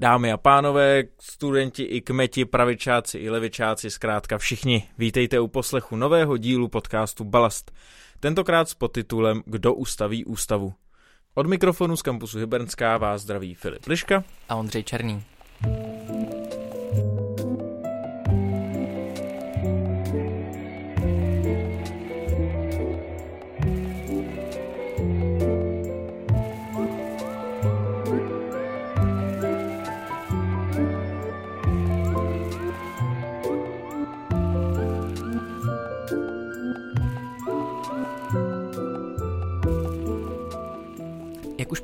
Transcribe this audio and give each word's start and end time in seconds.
Dámy 0.00 0.32
a 0.32 0.36
pánové, 0.36 1.04
studenti 1.20 1.82
i 1.82 2.00
kmeti, 2.00 2.44
pravičáci 2.44 3.18
i 3.18 3.30
levičáci, 3.30 3.90
zkrátka 3.90 4.38
všichni, 4.38 4.88
vítejte 4.98 5.40
u 5.40 5.48
poslechu 5.48 5.96
nového 5.96 6.36
dílu 6.36 6.68
podcastu 6.68 7.24
Balast. 7.24 7.70
Tentokrát 8.20 8.68
s 8.68 8.74
podtitulem 8.74 9.42
Kdo 9.46 9.74
ustaví 9.74 10.24
ústavu. 10.24 10.74
Od 11.34 11.46
mikrofonu 11.46 11.96
z 11.96 12.02
kampusu 12.02 12.38
Hybernská 12.38 12.98
vás 12.98 13.22
zdraví 13.22 13.54
Filip 13.54 13.86
Liška 13.86 14.24
a 14.48 14.56
Ondřej 14.56 14.82
Černý. 14.82 15.22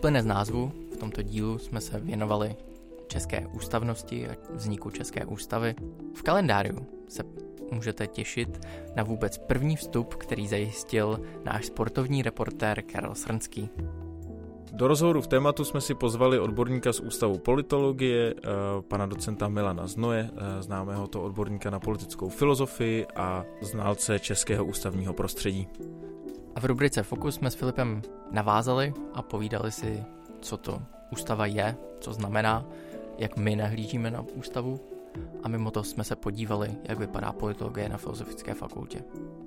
Plyne 0.04 0.22
z 0.22 0.26
názvu, 0.26 0.72
v 0.92 0.96
tomto 0.96 1.22
dílu 1.22 1.58
jsme 1.58 1.80
se 1.80 2.00
věnovali 2.00 2.56
české 3.06 3.46
ústavnosti 3.46 4.28
a 4.28 4.36
vzniku 4.50 4.90
české 4.90 5.24
ústavy. 5.24 5.74
V 6.14 6.22
kalendáriu 6.22 6.86
se 7.08 7.22
můžete 7.72 8.06
těšit 8.06 8.66
na 8.96 9.02
vůbec 9.02 9.38
první 9.38 9.76
vstup, 9.76 10.14
který 10.14 10.48
zajistil 10.48 11.20
náš 11.44 11.66
sportovní 11.66 12.22
reportér 12.22 12.82
Karel 12.82 13.14
Srnský. 13.14 13.68
Do 14.72 14.88
rozhovoru 14.88 15.20
v 15.20 15.26
tématu 15.26 15.64
jsme 15.64 15.80
si 15.80 15.94
pozvali 15.94 16.38
odborníka 16.38 16.92
z 16.92 17.00
Ústavu 17.00 17.38
politologie, 17.38 18.34
eh, 18.36 18.48
pana 18.88 19.06
docenta 19.06 19.48
Milana 19.48 19.86
Znoje, 19.86 20.30
eh, 20.36 20.62
známého 20.62 21.06
to 21.06 21.22
odborníka 21.22 21.70
na 21.70 21.80
politickou 21.80 22.28
filozofii 22.28 23.06
a 23.16 23.44
znalce 23.60 24.18
českého 24.18 24.64
ústavního 24.64 25.12
prostředí. 25.14 25.68
A 26.54 26.60
v 26.60 26.64
rubrice 26.64 27.02
Fokus 27.02 27.34
jsme 27.34 27.50
s 27.50 27.54
Filipem 27.54 28.02
navázali 28.30 28.94
a 29.14 29.22
povídali 29.22 29.72
si, 29.72 30.04
co 30.40 30.56
to 30.56 30.82
ústava 31.12 31.46
je, 31.46 31.76
co 32.00 32.12
znamená, 32.12 32.64
jak 33.18 33.36
my 33.36 33.56
nahlížíme 33.56 34.10
na 34.10 34.24
ústavu 34.34 34.80
a 35.42 35.48
mimo 35.48 35.70
to 35.70 35.82
jsme 35.82 36.04
se 36.04 36.16
podívali, 36.16 36.70
jak 36.84 36.98
vypadá 36.98 37.32
politologie 37.32 37.88
na 37.88 37.96
Filozofické 37.96 38.54
fakultě. 38.54 39.04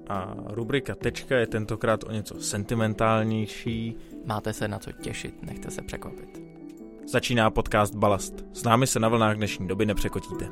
A 0.08 0.36
rubrika 0.46 0.96
Tečka 0.96 1.38
je 1.38 1.48
tentokrát 1.48 2.04
o 2.04 2.12
něco 2.12 2.42
sentimentálnější. 2.42 3.96
Máte 4.26 4.54
se 4.54 4.68
na 4.68 4.80
co 4.80 4.92
těšit, 4.92 5.44
nechte 5.44 5.72
se 5.72 5.82
překvapit. 5.82 6.42
Začíná 7.08 7.52
podcast 7.52 7.96
Balast. 7.96 8.46
S 8.54 8.64
námi 8.64 8.88
se 8.88 9.00
na 9.00 9.10
vlnách 9.10 9.36
dnešní 9.36 9.68
doby 9.68 9.86
nepřekotíte. 9.86 10.50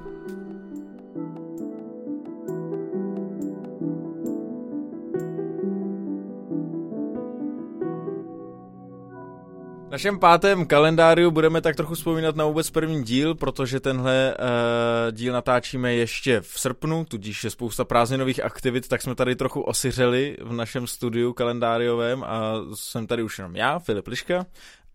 Našem 9.96 10.20
pátém 10.20 10.66
kalendáriu 10.66 11.32
budeme 11.32 11.62
tak 11.62 11.76
trochu 11.76 11.96
vzpomínat 11.96 12.36
na 12.36 12.46
vůbec 12.46 12.70
první 12.70 13.04
díl, 13.04 13.36
protože 13.36 13.80
tenhle 13.80 14.36
uh, 14.40 15.12
díl 15.12 15.34
natáčíme 15.34 15.94
ještě 15.94 16.42
v 16.42 16.60
srpnu, 16.60 17.06
tudíž 17.06 17.44
je 17.44 17.50
spousta 17.50 17.86
prázdninových 17.86 18.44
aktivit, 18.44 18.88
tak 18.88 19.02
jsme 19.02 19.16
tady 19.16 19.36
trochu 19.36 19.62
osiřeli 19.62 20.38
v 20.42 20.54
našem 20.54 20.88
studiu 20.88 21.34
kalendáriovém 21.34 22.24
a 22.24 22.54
jsem 22.74 23.08
tady 23.08 23.24
už 23.24 23.38
jenom 23.38 23.56
já, 23.56 23.80
Filip 23.80 24.08
Liška 24.08 24.46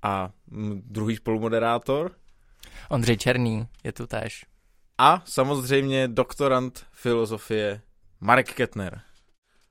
a 0.03 0.31
druhý 0.87 1.17
spolumoderátor. 1.17 2.13
Ondřej 2.89 3.17
Černý 3.17 3.67
je 3.85 3.93
tu 3.93 4.07
též. 4.07 4.47
A 4.99 5.23
samozřejmě 5.25 6.09
doktorant 6.09 6.87
filozofie 6.93 7.81
Marek 8.21 8.55
Ketner. 8.55 9.01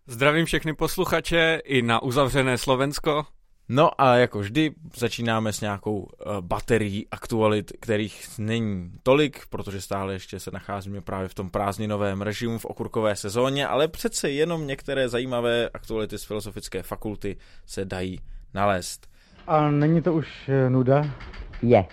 Zdravím 0.08 0.46
všechny 0.46 0.74
posluchače 0.74 1.62
i 1.66 1.82
na 1.82 2.02
uzavřené 2.02 2.58
Slovensko. 2.58 3.26
No 3.72 4.02
a 4.02 4.16
jako 4.16 4.40
vždy 4.40 4.72
začínáme 4.96 5.54
s 5.54 5.62
nějakou 5.62 5.98
uh, 6.00 6.08
baterií 6.42 7.08
aktualit, 7.12 7.72
kterých 7.80 8.40
není 8.40 8.92
tolik, 9.04 9.46
protože 9.50 9.82
stále 9.82 10.14
ještě 10.14 10.40
se 10.40 10.52
nacházíme 10.52 11.02
právě 11.02 11.28
v 11.28 11.34
tom 11.34 11.50
prázdninovém 11.50 12.22
režimu 12.22 12.58
v 12.58 12.66
okurkové 12.66 13.16
sezóně, 13.16 13.68
ale 13.68 13.88
přece 13.88 14.30
jenom 14.32 14.68
některé 14.68 15.10
zajímavé 15.10 15.70
aktuality 15.74 16.18
z 16.18 16.24
filozofické 16.24 16.84
fakulty 16.84 17.38
se 17.66 17.86
dají 17.86 18.20
nalézt. 18.54 19.08
A 19.48 19.72
není 19.72 20.02
to 20.02 20.14
už 20.14 20.50
eh, 20.50 20.70
nuda? 20.70 21.16
Je. 21.62 21.86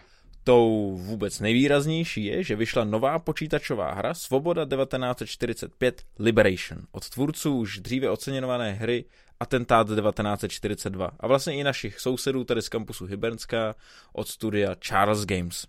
Tou 0.45 0.97
vůbec 0.97 1.41
nejvýraznější 1.41 2.25
je, 2.25 2.43
že 2.43 2.57
vyšla 2.57 2.85
nová 2.85 3.19
počítačová 3.19 3.95
hra 3.95 4.15
Svoboda 4.15 4.65
1945 4.65 6.03
Liberation 6.19 6.83
od 6.93 7.09
tvůrců 7.09 7.59
už 7.59 7.79
dříve 7.79 8.11
oceněnované 8.11 8.73
hry 8.73 9.05
Atentát 9.41 9.87
1942 9.87 11.11
a 11.21 11.27
vlastně 11.27 11.55
i 11.55 11.65
našich 11.65 12.01
sousedů 12.01 12.45
tady 12.45 12.63
z 12.63 12.69
kampusu 12.69 13.07
Hybernská 13.07 13.75
od 14.13 14.29
studia 14.29 14.75
Charles 14.81 15.25
Games. 15.25 15.67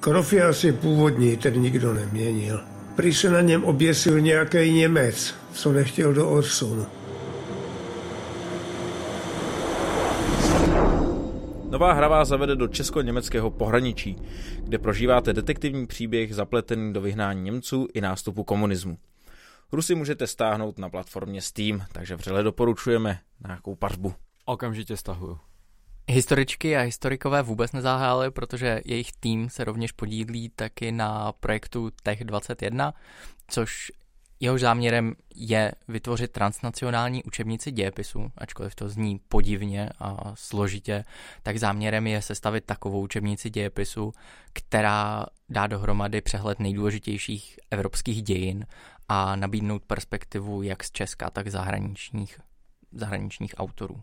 Krov 0.00 0.32
je 0.32 0.72
původní, 0.72 1.36
ten 1.36 1.60
nikdo 1.62 1.94
neměnil. 1.94 2.60
Prý 2.96 3.14
se 3.14 3.30
na 3.30 3.40
něm 3.40 3.64
oběsil 3.64 4.20
nějaký 4.20 4.72
Němec, 4.72 5.34
co 5.52 5.72
nechtěl 5.72 6.14
do 6.14 6.30
Orsunu. 6.30 6.86
Nová 11.70 11.92
hra 11.92 12.08
vás 12.08 12.28
zavede 12.28 12.56
do 12.56 12.68
česko-německého 12.68 13.50
pohraničí, 13.50 14.16
kde 14.64 14.78
prožíváte 14.78 15.32
detektivní 15.32 15.86
příběh 15.86 16.34
zapletený 16.34 16.92
do 16.92 17.00
vyhnání 17.00 17.42
Němců 17.42 17.86
i 17.94 18.00
nástupu 18.00 18.44
komunismu. 18.44 18.98
Hru 19.72 19.82
si 19.82 19.94
můžete 19.94 20.26
stáhnout 20.26 20.78
na 20.78 20.90
platformě 20.90 21.42
Steam, 21.42 21.84
takže 21.92 22.16
vřele 22.16 22.42
doporučujeme 22.42 23.20
nějakou 23.46 23.74
pařbu. 23.74 24.14
Okamžitě 24.44 24.96
stahuju. 24.96 25.38
Historičky 26.08 26.76
a 26.76 26.80
historikové 26.80 27.42
vůbec 27.42 27.72
nezáhály, 27.72 28.30
protože 28.30 28.80
jejich 28.84 29.12
tým 29.20 29.50
se 29.50 29.64
rovněž 29.64 29.92
podílí 29.92 30.48
taky 30.48 30.92
na 30.92 31.32
projektu 31.32 31.90
Tech 32.02 32.24
21, 32.24 32.94
což 33.48 33.92
Jehož 34.42 34.60
záměrem 34.60 35.14
je 35.34 35.72
vytvořit 35.88 36.32
transnacionální 36.32 37.24
učebnici 37.24 37.70
dějepisu, 37.70 38.32
ačkoliv 38.38 38.74
to 38.74 38.88
zní 38.88 39.20
podivně 39.28 39.88
a 39.98 40.32
složitě, 40.34 41.04
tak 41.42 41.58
záměrem 41.58 42.06
je 42.06 42.22
sestavit 42.22 42.64
takovou 42.64 43.00
učebnici 43.00 43.50
dějepisu, 43.50 44.12
která 44.52 45.26
dá 45.48 45.66
dohromady 45.66 46.20
přehled 46.20 46.60
nejdůležitějších 46.60 47.58
evropských 47.70 48.22
dějin 48.22 48.66
a 49.12 49.36
nabídnout 49.36 49.84
perspektivu 49.84 50.62
jak 50.62 50.84
z 50.84 50.90
Česka, 50.90 51.30
tak 51.30 51.48
zahraničních, 51.48 52.40
zahraničních 52.92 53.54
autorů. 53.56 54.02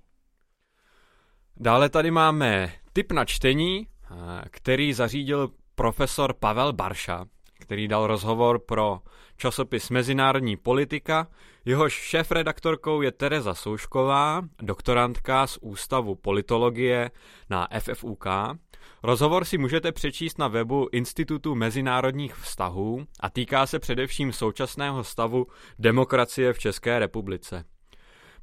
Dále 1.57 1.89
tady 1.89 2.11
máme 2.11 2.73
tip 2.93 3.11
na 3.11 3.25
čtení, 3.25 3.87
eh, 3.87 4.09
který 4.49 4.93
zařídil 4.93 5.51
profesor 5.75 6.33
Pavel 6.33 6.73
Barša, 6.73 7.25
který 7.67 7.87
dal 7.87 8.07
rozhovor 8.07 8.59
pro 8.59 8.99
časopis 9.37 9.89
Mezinárodní 9.89 10.57
politika. 10.57 11.27
Jehož 11.65 11.93
šéf-redaktorkou 11.93 13.01
je 13.01 13.11
Tereza 13.11 13.53
Soušková, 13.53 14.41
doktorantka 14.61 15.47
z 15.47 15.57
Ústavu 15.61 16.15
politologie 16.15 17.11
na 17.49 17.67
FFUK. 17.79 18.25
Rozhovor 19.03 19.45
si 19.45 19.57
můžete 19.57 19.91
přečíst 19.91 20.39
na 20.39 20.47
webu 20.47 20.87
Institutu 20.91 21.55
mezinárodních 21.55 22.35
vztahů 22.35 23.05
a 23.19 23.29
týká 23.29 23.65
se 23.65 23.79
především 23.79 24.33
současného 24.33 25.03
stavu 25.03 25.47
demokracie 25.79 26.53
v 26.53 26.59
České 26.59 26.99
republice. 26.99 27.63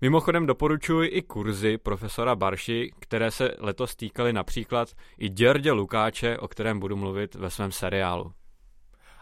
Mimochodem 0.01 0.47
doporučuji 0.47 1.09
i 1.09 1.23
kurzy 1.23 1.79
profesora 1.79 2.37
Barši, 2.37 2.91
které 3.01 3.31
se 3.31 3.51
letos 3.59 3.97
týkaly 3.97 4.33
například 4.33 4.89
i 5.19 5.29
Děrdě 5.29 5.73
Lukáče, 5.73 6.39
o 6.39 6.49
kterém 6.49 6.81
budu 6.81 6.97
mluvit 6.97 7.35
ve 7.35 7.51
svém 7.51 7.73
seriálu. 7.73 8.33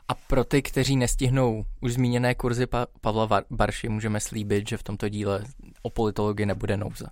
A 0.08 0.14
pro 0.14 0.44
ty, 0.44 0.62
kteří 0.62 0.96
nestihnou 0.96 1.64
už 1.80 1.92
zmíněné 1.92 2.34
kurzy 2.34 2.66
pa- 2.66 2.86
Pavla 3.00 3.42
Barši, 3.50 3.88
můžeme 3.88 4.20
slíbit, 4.20 4.68
že 4.68 4.76
v 4.76 4.82
tomto 4.82 5.08
díle 5.08 5.44
o 5.82 5.90
politologii 5.90 6.46
nebude 6.46 6.76
nouze. 6.76 7.06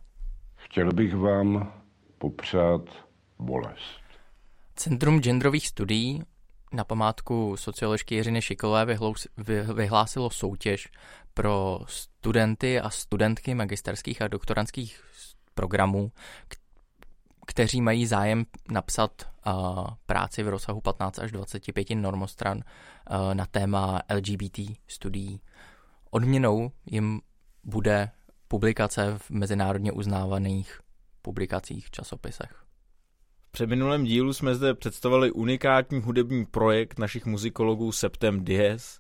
Chtěl 0.57 0.93
bych 0.93 1.15
vám 1.17 1.73
popřát 2.19 2.81
bolest. 3.39 4.01
Centrum 4.77 5.21
genderových 5.21 5.67
studií 5.67 6.23
na 6.73 6.85
památku 6.85 7.57
socioložky 7.57 8.15
Jiřiny 8.15 8.43
Šikolové 8.43 8.99
vyhlásilo 9.75 10.31
soutěž 10.31 10.89
pro 11.35 11.81
studenty 11.87 12.81
a 12.81 12.91
studentky 12.91 13.55
magisterských 13.55 14.23
a 14.23 14.29
doktorantských 14.29 15.01
programů, 15.55 16.13
kteří 17.51 17.81
mají 17.81 18.07
zájem 18.07 18.45
napsat 18.71 19.11
uh, 19.47 19.87
práci 20.07 20.43
v 20.43 20.49
rozsahu 20.49 20.81
15 20.81 21.19
až 21.19 21.33
25 21.33 21.91
normostran 21.91 22.59
uh, 22.59 23.35
na 23.35 23.47
téma 23.47 24.01
LGBT 24.15 24.59
studií. 24.89 25.41
Odměnou 26.11 26.71
jim 26.87 27.21
bude 27.65 28.11
publikace 28.49 29.15
v 29.19 29.31
mezinárodně 29.31 29.93
uznávaných 29.93 30.81
publikacích, 31.23 31.91
časopisech. 31.91 32.65
před 33.51 33.67
minulém 33.67 34.05
dílu 34.05 34.33
jsme 34.33 34.55
zde 34.55 34.75
představili 34.75 35.31
unikátní 35.31 36.01
hudební 36.01 36.47
projekt 36.47 36.99
našich 36.99 37.27
muzikologů 37.27 37.93
Septem 37.93 38.45
Dies, 38.45 38.99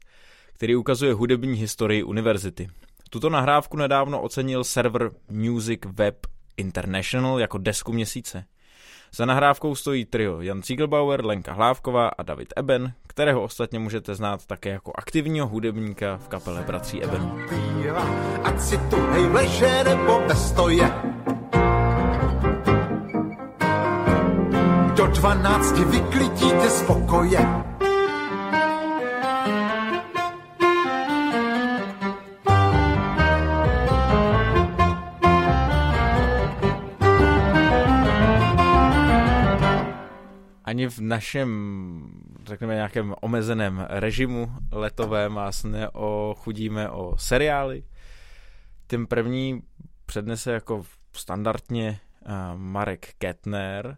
který 0.52 0.76
ukazuje 0.76 1.14
hudební 1.14 1.58
historii 1.58 2.02
univerzity. 2.02 2.68
Tuto 3.10 3.30
nahrávku 3.30 3.76
nedávno 3.76 4.22
ocenil 4.22 4.64
server 4.64 5.10
Music 5.28 5.80
Web 5.86 6.26
International 6.60 7.40
jako 7.40 7.58
desku 7.58 7.92
měsíce. 7.92 8.44
Za 9.14 9.26
nahrávkou 9.26 9.74
stojí 9.74 10.04
trio 10.04 10.40
Jan 10.40 10.62
Ziegelbauer, 10.62 11.24
Lenka 11.24 11.52
Hlávková 11.52 12.08
a 12.08 12.22
David 12.22 12.52
Eben, 12.56 12.92
kterého 13.06 13.42
ostatně 13.42 13.78
můžete 13.78 14.14
znát 14.14 14.46
také 14.46 14.70
jako 14.70 14.92
aktivního 14.94 15.46
hudebníka 15.48 16.16
v 16.16 16.28
kapele 16.28 16.62
Bratří 16.62 17.02
Ebenů. 17.02 17.38
Ať 18.44 18.60
si 18.60 18.78
tu 18.78 18.96
hej 18.96 19.26
leže 19.26 19.84
nebo 19.84 20.20
ve 20.28 20.34
stoje, 20.34 20.92
do 24.96 25.06
dvanácti 25.06 25.84
vyklidíte 25.84 26.70
spokoje. 26.70 27.69
V 40.90 40.98
našem, 41.00 42.10
řekněme, 42.44 42.74
nějakém 42.74 43.14
omezeném 43.20 43.86
režimu 43.88 44.52
letovém 44.72 45.34
vás 45.34 45.64
neochudíme 45.64 46.90
o 46.90 47.16
seriály. 47.18 47.84
Tím 48.86 49.06
první 49.06 49.62
přednese 50.06 50.52
jako 50.52 50.84
standardně 51.12 52.00
Marek 52.56 53.08
Kettner. 53.18 53.96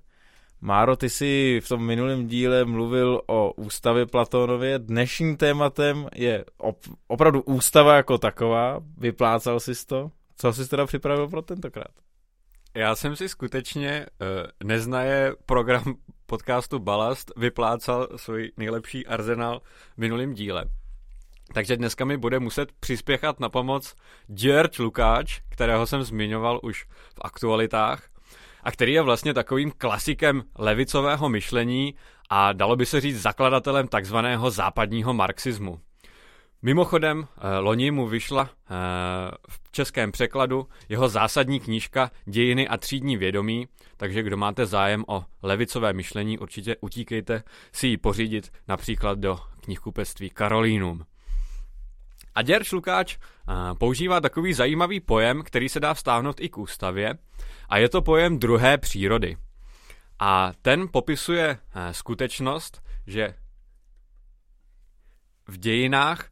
Máro, 0.60 0.96
ty 0.96 1.10
jsi 1.10 1.60
v 1.64 1.68
tom 1.68 1.86
minulém 1.86 2.26
díle 2.26 2.64
mluvil 2.64 3.22
o 3.26 3.52
ústavě 3.52 4.06
Platónově. 4.06 4.78
Dnešním 4.78 5.36
tématem 5.36 6.08
je 6.14 6.44
op- 6.58 6.94
opravdu 7.08 7.42
ústava 7.42 7.96
jako 7.96 8.18
taková. 8.18 8.80
Vyplácal 8.98 9.60
jsi 9.60 9.86
to? 9.86 10.10
Co 10.36 10.52
jsi 10.52 10.68
teda 10.68 10.86
připravil 10.86 11.28
pro 11.28 11.42
tentokrát? 11.42 11.92
Já 12.74 12.94
jsem 12.94 13.16
si 13.16 13.28
skutečně 13.28 14.06
uh, 14.06 14.68
neznaje 14.68 15.34
program 15.46 15.94
podcastu 16.32 16.78
Balast 16.78 17.32
vyplácal 17.36 18.08
svůj 18.16 18.52
nejlepší 18.56 19.06
arzenál 19.06 19.60
v 19.96 20.32
díle. 20.32 20.64
Takže 21.52 21.76
dneska 21.76 22.04
mi 22.04 22.16
bude 22.16 22.38
muset 22.38 22.72
přispěchat 22.80 23.40
na 23.40 23.48
pomoc 23.48 23.94
George 24.34 24.78
Lukáč, 24.78 25.40
kterého 25.48 25.86
jsem 25.86 26.02
zmiňoval 26.02 26.60
už 26.62 26.84
v 27.14 27.20
aktualitách 27.20 28.08
a 28.62 28.72
který 28.72 28.92
je 28.92 29.02
vlastně 29.02 29.34
takovým 29.34 29.72
klasikem 29.78 30.42
levicového 30.58 31.28
myšlení 31.28 31.94
a 32.30 32.52
dalo 32.52 32.76
by 32.76 32.86
se 32.86 33.00
říct 33.00 33.22
zakladatelem 33.22 33.88
takzvaného 33.88 34.50
západního 34.50 35.14
marxismu. 35.14 35.80
Mimochodem, 36.64 37.28
eh, 37.36 37.58
loni 37.58 37.90
mu 37.90 38.06
vyšla 38.06 38.50
eh, 38.50 38.74
v 39.48 39.72
českém 39.72 40.12
překladu 40.12 40.68
jeho 40.88 41.08
zásadní 41.08 41.60
knížka 41.60 42.10
Dějiny 42.24 42.68
a 42.68 42.76
třídní 42.76 43.16
vědomí, 43.16 43.68
takže 43.96 44.22
kdo 44.22 44.36
máte 44.36 44.66
zájem 44.66 45.04
o 45.08 45.24
levicové 45.42 45.92
myšlení, 45.92 46.38
určitě 46.38 46.76
utíkejte 46.80 47.42
si 47.72 47.86
ji 47.86 47.96
pořídit 47.96 48.52
například 48.68 49.18
do 49.18 49.38
knihkupectví 49.60 50.30
Karolínum. 50.30 51.06
A 52.34 52.42
Děrč 52.42 52.72
Lukáč 52.72 53.16
eh, 53.16 53.52
používá 53.78 54.20
takový 54.20 54.52
zajímavý 54.52 55.00
pojem, 55.00 55.42
který 55.42 55.68
se 55.68 55.80
dá 55.80 55.94
vztáhnout 55.94 56.40
i 56.40 56.48
k 56.48 56.58
ústavě, 56.58 57.14
a 57.68 57.78
je 57.78 57.88
to 57.88 58.02
pojem 58.02 58.38
druhé 58.38 58.78
přírody. 58.78 59.36
A 60.18 60.52
ten 60.62 60.88
popisuje 60.92 61.58
skutečnost, 61.92 62.82
že 63.06 63.34
v 65.48 65.58
dějinách 65.58 66.28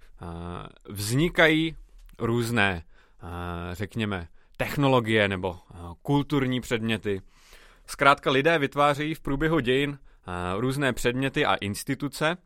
vznikají 0.89 1.77
různé, 2.19 2.83
řekněme, 3.73 4.29
technologie 4.57 5.29
nebo 5.29 5.59
kulturní 6.03 6.61
předměty. 6.61 7.23
Zkrátka 7.87 8.31
lidé 8.31 8.59
vytvářejí 8.59 9.15
v 9.15 9.21
průběhu 9.21 9.61
dějin 9.61 9.99
různé 10.57 10.93
předměty 10.93 11.47
a 11.47 11.55
instituce, 11.55 12.37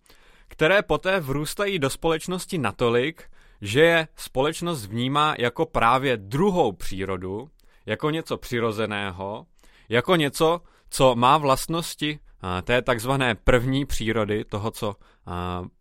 které 0.48 0.82
poté 0.82 1.20
vrůstají 1.20 1.78
do 1.78 1.90
společnosti 1.90 2.58
natolik, 2.58 3.30
že 3.60 3.80
je 3.80 4.08
společnost 4.16 4.86
vnímá 4.86 5.34
jako 5.38 5.66
právě 5.66 6.16
druhou 6.16 6.72
přírodu, 6.72 7.50
jako 7.86 8.10
něco 8.10 8.36
přirozeného, 8.36 9.46
jako 9.88 10.16
něco, 10.16 10.60
co 10.90 11.14
má 11.14 11.38
vlastnosti 11.38 12.18
té 12.62 12.82
takzvané 12.82 13.34
první 13.34 13.86
přírody, 13.86 14.44
toho, 14.44 14.70
co 14.70 14.96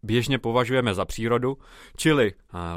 běžně 0.03 0.39
považujeme 0.39 0.93
za 0.93 1.05
přírodu, 1.05 1.57
čili 1.97 2.33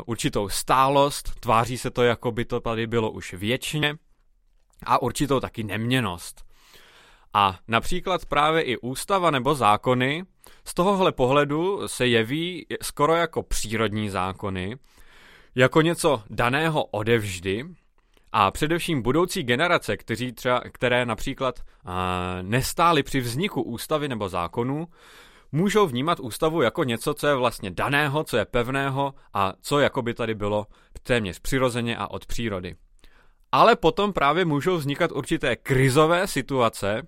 určitou 0.06 0.49
stálost, 0.49 1.41
tváří 1.41 1.79
se 1.79 1.91
to, 1.91 2.03
jako 2.03 2.33
by 2.33 2.44
to 2.44 2.61
tady 2.61 2.87
bylo 2.87 3.11
už 3.11 3.35
věčně, 3.35 3.97
a 4.83 5.03
určitou 5.03 5.41
taky 5.41 5.65
neměnost. 5.65 6.44
A 7.35 7.59
například 7.69 8.27
právě 8.27 8.62
i 8.62 8.77
ústava 8.77 9.31
nebo 9.31 9.55
zákony 9.55 10.25
z 10.65 10.75
tohohle 10.75 11.12
pohledu 11.12 11.89
se 11.89 12.06
jeví 12.06 12.67
skoro 12.82 13.15
jako 13.15 13.43
přírodní 13.43 14.11
zákony, 14.11 14.77
jako 15.55 15.81
něco 15.81 16.23
daného 16.31 16.85
odevždy, 16.85 17.65
a 18.38 18.50
především 18.50 19.03
budoucí 19.03 19.43
generace, 19.43 19.97
kteří 19.97 20.33
třeba, 20.33 20.61
které 20.73 21.06
například 21.06 21.61
uh, 21.61 21.93
nestály 22.43 23.03
při 23.03 23.21
vzniku 23.21 23.62
ústavy 23.62 24.09
nebo 24.09 24.29
zákonů, 24.29 24.87
můžou 25.53 25.87
vnímat 25.87 26.21
ústavu 26.21 26.62
jako 26.62 26.85
něco, 26.85 27.15
co 27.15 27.27
je 27.27 27.35
vlastně 27.35 27.71
daného, 27.71 28.25
co 28.25 28.37
je 28.37 28.44
pevného 28.44 29.15
a 29.35 29.53
co 29.61 29.79
jako 29.79 30.03
by 30.03 30.15
tady 30.15 30.35
bylo 30.35 30.67
téměř 31.03 31.38
přirozeně 31.38 31.97
a 31.97 32.06
od 32.06 32.27
přírody. 32.27 32.77
Ale 33.53 33.77
potom 33.77 34.12
právě 34.12 34.44
můžou 34.44 34.77
vznikat 34.77 35.12
určité 35.12 35.56
krizové 35.56 36.27
situace, 36.27 37.03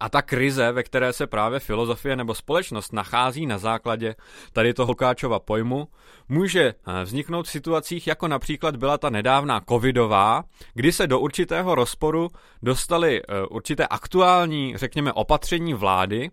a 0.00 0.08
ta 0.08 0.22
krize, 0.22 0.72
ve 0.72 0.82
které 0.82 1.12
se 1.12 1.26
právě 1.26 1.60
filozofie 1.60 2.16
nebo 2.16 2.34
společnost 2.34 2.92
nachází 2.92 3.46
na 3.46 3.58
základě 3.58 4.14
tady 4.52 4.74
toho 4.74 4.92
Lukáčova 4.98 5.38
pojmu, 5.38 5.88
může 6.28 6.60
eh, 6.60 7.04
vzniknout 7.04 7.46
v 7.46 7.50
situacích, 7.50 8.06
jako 8.06 8.28
například 8.28 8.76
byla 8.76 8.98
ta 8.98 9.10
nedávná 9.10 9.60
covidová, 9.68 10.44
kdy 10.74 10.92
se 10.92 11.06
do 11.06 11.20
určitého 11.20 11.74
rozporu 11.74 12.28
dostaly 12.62 13.22
eh, 13.22 13.46
určité 13.50 13.86
aktuální, 13.86 14.76
řekněme, 14.76 15.12
opatření 15.12 15.74
vlády, 15.74 16.30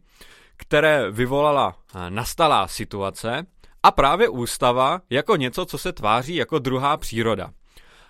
které 0.58 1.12
vyvolala 1.12 1.76
eh, 1.76 2.10
nastalá 2.10 2.68
situace 2.68 3.46
a 3.84 3.92
právě 3.92 4.30
ústava 4.30 5.02
jako 5.10 5.36
něco, 5.36 5.66
co 5.66 5.78
se 5.78 5.94
tváří 5.94 6.36
jako 6.36 6.60
druhá 6.60 6.98
příroda. 6.98 7.52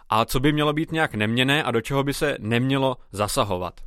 A 0.10 0.26
co 0.26 0.40
by 0.40 0.54
mělo 0.54 0.74
být 0.74 0.92
nějak 0.92 1.16
neměné 1.16 1.64
a 1.64 1.72
do 1.72 1.82
čeho 1.82 2.04
by 2.04 2.14
se 2.14 2.38
nemělo 2.40 2.98
zasahovat. 3.12 3.82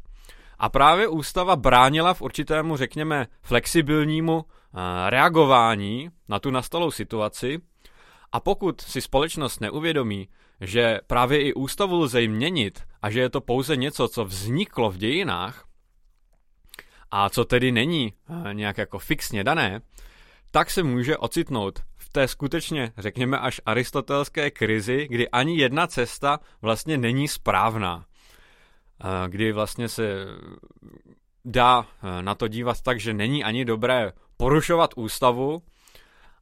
A 0.58 0.68
právě 0.68 1.08
ústava 1.08 1.56
bránila 1.56 2.14
v 2.14 2.22
určitému, 2.22 2.76
řekněme, 2.76 3.26
flexibilnímu 3.42 4.44
eh, 4.44 5.10
reagování 5.10 6.10
na 6.28 6.38
tu 6.38 6.50
nastalou 6.50 6.90
situaci. 6.90 7.58
A 8.32 8.40
pokud 8.40 8.80
si 8.80 9.00
společnost 9.00 9.60
neuvědomí, 9.60 10.28
že 10.60 11.00
právě 11.06 11.42
i 11.42 11.54
ústavu 11.54 11.98
lze 11.98 12.26
měnit 12.26 12.82
a 13.02 13.10
že 13.10 13.20
je 13.20 13.30
to 13.30 13.40
pouze 13.40 13.76
něco, 13.76 14.08
co 14.08 14.24
vzniklo 14.24 14.90
v 14.90 14.96
dějinách, 14.96 15.64
a 17.10 17.28
co 17.28 17.44
tedy 17.44 17.72
není 17.72 18.12
eh, 18.28 18.54
nějak 18.54 18.78
jako 18.78 18.98
fixně 18.98 19.44
dané, 19.44 19.80
tak 20.50 20.70
se 20.70 20.82
může 20.82 21.16
ocitnout 21.16 21.78
v 21.96 22.08
té 22.08 22.28
skutečně, 22.28 22.92
řekněme, 22.98 23.38
až 23.38 23.60
aristotelské 23.66 24.50
krizi, 24.50 25.06
kdy 25.10 25.28
ani 25.28 25.58
jedna 25.58 25.86
cesta 25.86 26.40
vlastně 26.62 26.98
není 26.98 27.28
správná 27.28 28.07
kdy 29.28 29.52
vlastně 29.52 29.88
se 29.88 30.26
dá 31.44 31.86
eh, 32.02 32.22
na 32.22 32.34
to 32.34 32.48
dívat 32.48 32.80
tak, 32.80 33.00
že 33.00 33.14
není 33.14 33.44
ani 33.44 33.64
dobré 33.64 34.12
porušovat 34.36 34.90
ústavu, 34.96 35.62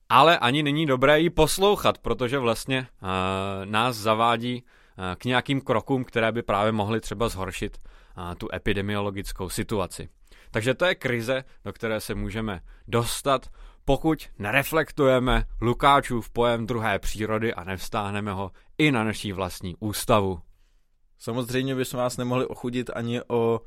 ale 0.09 0.39
ani 0.39 0.63
není 0.63 0.87
dobré 0.87 1.21
ji 1.21 1.31
poslouchat, 1.31 1.99
protože 1.99 2.39
vlastně 2.39 2.79
uh, 3.03 3.09
nás 3.65 3.97
zavádí 3.97 4.63
uh, 4.63 5.05
k 5.15 5.25
nějakým 5.25 5.61
krokům, 5.61 6.05
které 6.05 6.33
by 6.33 6.43
právě 6.43 6.73
mohly 6.73 7.01
třeba 7.01 7.29
zhoršit 7.29 7.79
tu 8.39 8.49
epidemiologickou 8.55 9.49
situaci. 9.49 10.09
Takže 10.51 10.75
to 10.75 10.85
je 10.85 10.95
krize, 10.95 11.45
do 11.65 11.73
které 11.73 12.01
se 12.01 12.15
můžeme 12.15 12.61
dostat, 12.89 13.51
pokud 13.85 14.29
nereflektujeme 14.39 15.45
Lukáčův 15.61 16.31
pojem 16.31 16.67
druhé 16.67 16.99
přírody 16.99 17.55
a 17.55 17.65
nevstáhneme 17.65 18.33
ho 18.33 18.51
i 18.79 18.91
na 18.93 19.05
naší 19.05 19.33
vlastní 19.33 19.77
ústavu. 19.81 20.41
Samozřejmě 21.19 21.75
bychom 21.75 21.99
vás 22.01 22.17
nemohli 22.17 22.47
ochudit 22.47 22.91
ani 22.95 23.21
o 23.29 23.61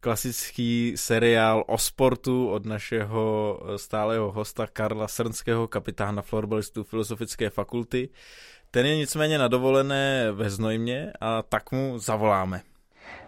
klasický 0.00 0.92
seriál 0.96 1.64
o 1.66 1.78
sportu 1.78 2.50
od 2.50 2.66
našeho 2.66 3.60
stálého 3.76 4.32
hosta 4.32 4.66
Karla 4.66 5.08
Srnského, 5.08 5.68
kapitána 5.68 6.22
florbalistů 6.22 6.84
Filozofické 6.84 7.50
fakulty. 7.50 8.08
Ten 8.70 8.86
je 8.86 8.96
nicméně 8.96 9.38
na 9.38 9.48
dovolené 9.48 10.32
ve 10.32 10.50
Znojmě 10.50 11.12
a 11.20 11.42
tak 11.42 11.72
mu 11.72 11.98
zavoláme. 11.98 12.62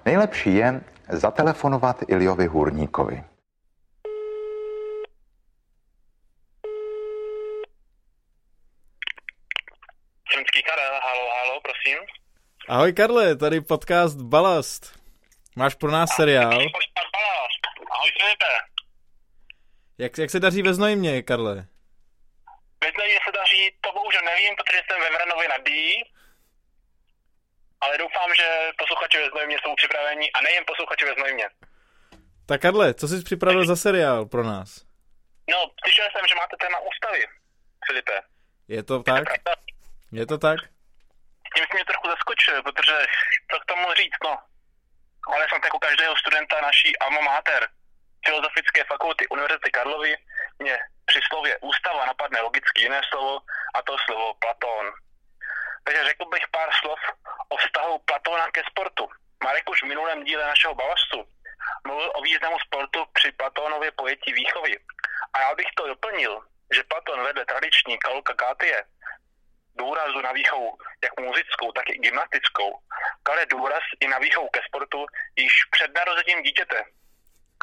Nejlepší 0.05 0.55
je 0.55 0.81
zatelefonovat 1.09 1.97
Iliovi 2.09 2.47
Hurníkovi. 2.47 3.25
Zemský 10.35 10.63
Karel, 10.63 11.01
halo, 11.03 11.29
halo, 11.39 11.61
prosím. 11.63 12.26
Ahoj 12.69 12.93
Karle, 12.93 13.37
tady 13.37 13.61
podcast 13.61 14.17
Balast. 14.17 15.01
Máš 15.57 15.75
pro 15.75 15.91
nás 15.91 16.11
seriál. 16.17 16.53
Ahoj 16.53 18.11
Filipe. 18.19 18.53
Jak, 19.99 20.19
jak 20.19 20.31
se 20.31 20.41
daří 20.41 20.63
ve 20.63 20.75
Znojmě, 20.75 21.23
Karle? 21.23 21.55
Ve 22.85 22.91
Znojmě 22.95 23.19
se 23.27 23.33
daří, 23.33 23.77
to 23.81 23.93
bohužel 23.93 24.21
nevím, 24.25 24.55
protože 24.57 24.81
jsem 24.87 25.01
ve 25.01 25.11
Vranovi 25.11 25.49
na 25.49 25.59
D. 25.59 25.71
Ale 27.81 27.99
doufám, 27.99 28.31
že 28.39 28.47
posluchači 28.79 29.19
ve 29.19 29.31
Znojmě 29.31 29.57
jsou 29.63 29.75
připraveni 29.75 30.33
a 30.33 30.41
nejen 30.41 30.65
posluchači 30.67 31.05
ve 31.05 31.15
Znojmě. 31.15 31.49
Tak 32.47 32.61
Karle, 32.61 32.95
co 32.95 33.09
jsi 33.09 33.23
připravil 33.23 33.67
za 33.67 33.77
seriál 33.77 34.27
pro 34.27 34.43
nás? 34.45 34.85
No, 35.51 35.59
slyšel 35.85 36.07
jsem, 36.13 36.27
že 36.29 36.35
máte 36.35 36.57
téma 36.61 36.79
ústavy, 36.79 37.21
Filipe. 37.87 38.13
Je 38.69 38.83
to 38.83 39.03
tak? 39.03 39.25
Je 40.13 40.27
to 40.27 40.39
tak? 40.39 40.59
Tím 41.57 41.65
jsi 41.65 41.75
mě 41.75 41.85
trochu 41.85 42.09
zaskočil, 42.09 42.63
protože 42.63 42.97
co 43.51 43.61
k 43.61 43.65
tomu 43.65 43.95
říct, 43.95 44.21
no. 44.25 44.39
Ale 45.33 45.47
jsem 45.49 45.61
jako 45.65 45.79
každého 45.79 46.17
studenta 46.17 46.61
naší 46.61 46.99
alma 46.99 47.21
mater, 47.21 47.69
Filozofické 48.27 48.85
fakulty 48.85 49.29
Univerzity 49.29 49.71
Karlovy, 49.71 50.17
mě 50.59 50.79
při 51.07 51.21
slově 51.29 51.59
ústava 51.61 52.07
napadne 52.07 52.41
logicky 52.41 52.83
jiné 52.83 53.01
slovo, 53.09 53.41
a 53.75 53.83
to 53.83 53.97
slovo 53.99 54.35
Platón. 54.35 54.93
Takže 55.85 56.05
řekl 56.05 56.25
bych 56.25 56.49
pár 56.51 56.69
slov 56.81 57.01
o 57.49 57.57
vztahu 57.57 57.99
Platóna 57.99 58.51
ke 58.51 58.63
sportu. 58.71 59.09
Marek 59.45 59.71
už 59.71 59.83
v 59.83 59.87
minulém 59.87 60.25
díle 60.25 60.47
našeho 60.47 60.75
balastu 60.75 61.29
mluvil 61.87 62.13
o 62.15 62.21
významu 62.21 62.59
sportu 62.67 63.07
při 63.13 63.33
Platónově 63.33 63.91
pojetí 63.91 64.33
výchovy. 64.33 64.79
A 65.33 65.41
já 65.41 65.55
bych 65.55 65.67
to 65.77 65.87
doplnil, 65.87 66.43
že 66.75 66.83
Platón 66.83 67.23
vedle 67.23 67.45
tradiční 67.45 67.99
kalka 67.99 68.35
kátie 68.35 68.85
důrazu 69.79 70.21
na 70.21 70.33
výchovu 70.33 70.79
jak 71.05 71.21
muzickou, 71.21 71.73
tak 71.73 71.89
i 71.89 71.99
gymnastickou, 71.99 72.79
klade 73.23 73.47
důraz 73.47 73.83
i 74.01 74.09
na 74.09 74.19
výchovu 74.19 74.49
ke 74.49 74.61
sportu 74.69 75.07
již 75.37 75.53
před 75.71 75.95
narozením 75.95 76.43
dítěte. 76.43 76.85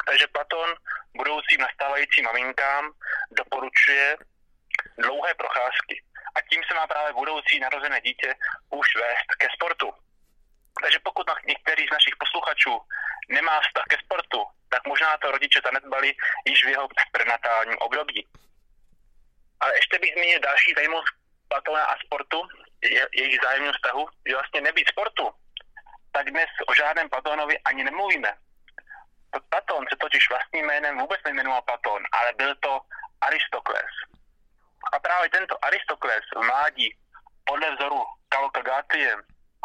Takže 0.06 0.26
Platon 0.26 0.74
budoucím 1.16 1.60
nastávajícím 1.60 2.24
maminkám 2.24 2.92
doporučuje 3.30 4.16
dlouhé 4.98 5.34
procházky. 5.34 6.02
A 6.34 6.40
tím 6.40 6.62
se 6.68 6.74
má 6.74 6.86
právě 6.86 7.12
budoucí 7.12 7.60
narozené 7.60 8.00
dítě 8.00 8.34
už 8.70 8.86
vést 8.96 9.28
ke 9.38 9.48
sportu. 9.54 9.92
Takže 10.82 10.98
pokud 10.98 11.26
některý 11.46 11.86
z 11.86 11.92
našich 11.92 12.16
posluchačů 12.18 12.80
nemá 13.28 13.60
vztah 13.60 13.84
ke 13.90 13.96
sportu, 14.04 14.44
tak 14.68 14.86
možná 14.86 15.16
to 15.16 15.30
rodiče 15.30 15.60
zanedbali 15.64 16.12
již 16.44 16.64
v 16.64 16.68
jeho 16.68 16.88
prenatálním 17.12 17.78
období. 17.78 18.26
Ale 19.60 19.76
ještě 19.76 19.98
bych 19.98 20.12
zmínil 20.12 20.40
další 20.40 20.72
zajímavost 20.76 21.23
Platona 21.54 21.84
a 21.84 21.94
sportu, 22.04 22.42
je, 22.82 23.06
jejich 23.14 23.38
zájemného 23.42 23.72
vztahu, 23.72 24.08
že 24.28 24.34
vlastně 24.34 24.60
nebýt 24.60 24.88
sportu, 24.88 25.30
tak 26.12 26.30
dnes 26.30 26.50
o 26.66 26.74
žádném 26.74 27.08
Platónovi 27.08 27.58
ani 27.58 27.84
nemluvíme. 27.84 28.32
Platón 29.48 29.84
se 29.90 29.96
totiž 29.96 30.30
vlastním 30.30 30.66
jménem 30.66 30.98
vůbec 30.98 31.20
nejmenoval 31.24 31.62
Platón, 31.62 32.02
ale 32.12 32.32
byl 32.36 32.54
to 32.54 32.80
Aristokles. 33.20 33.94
A 34.92 34.98
právě 34.98 35.30
tento 35.30 35.64
Aristokles 35.64 36.24
v 36.36 36.42
mládí 36.42 36.96
podle 37.44 37.76
vzoru 37.76 38.04
Kalkagátie 38.28 39.16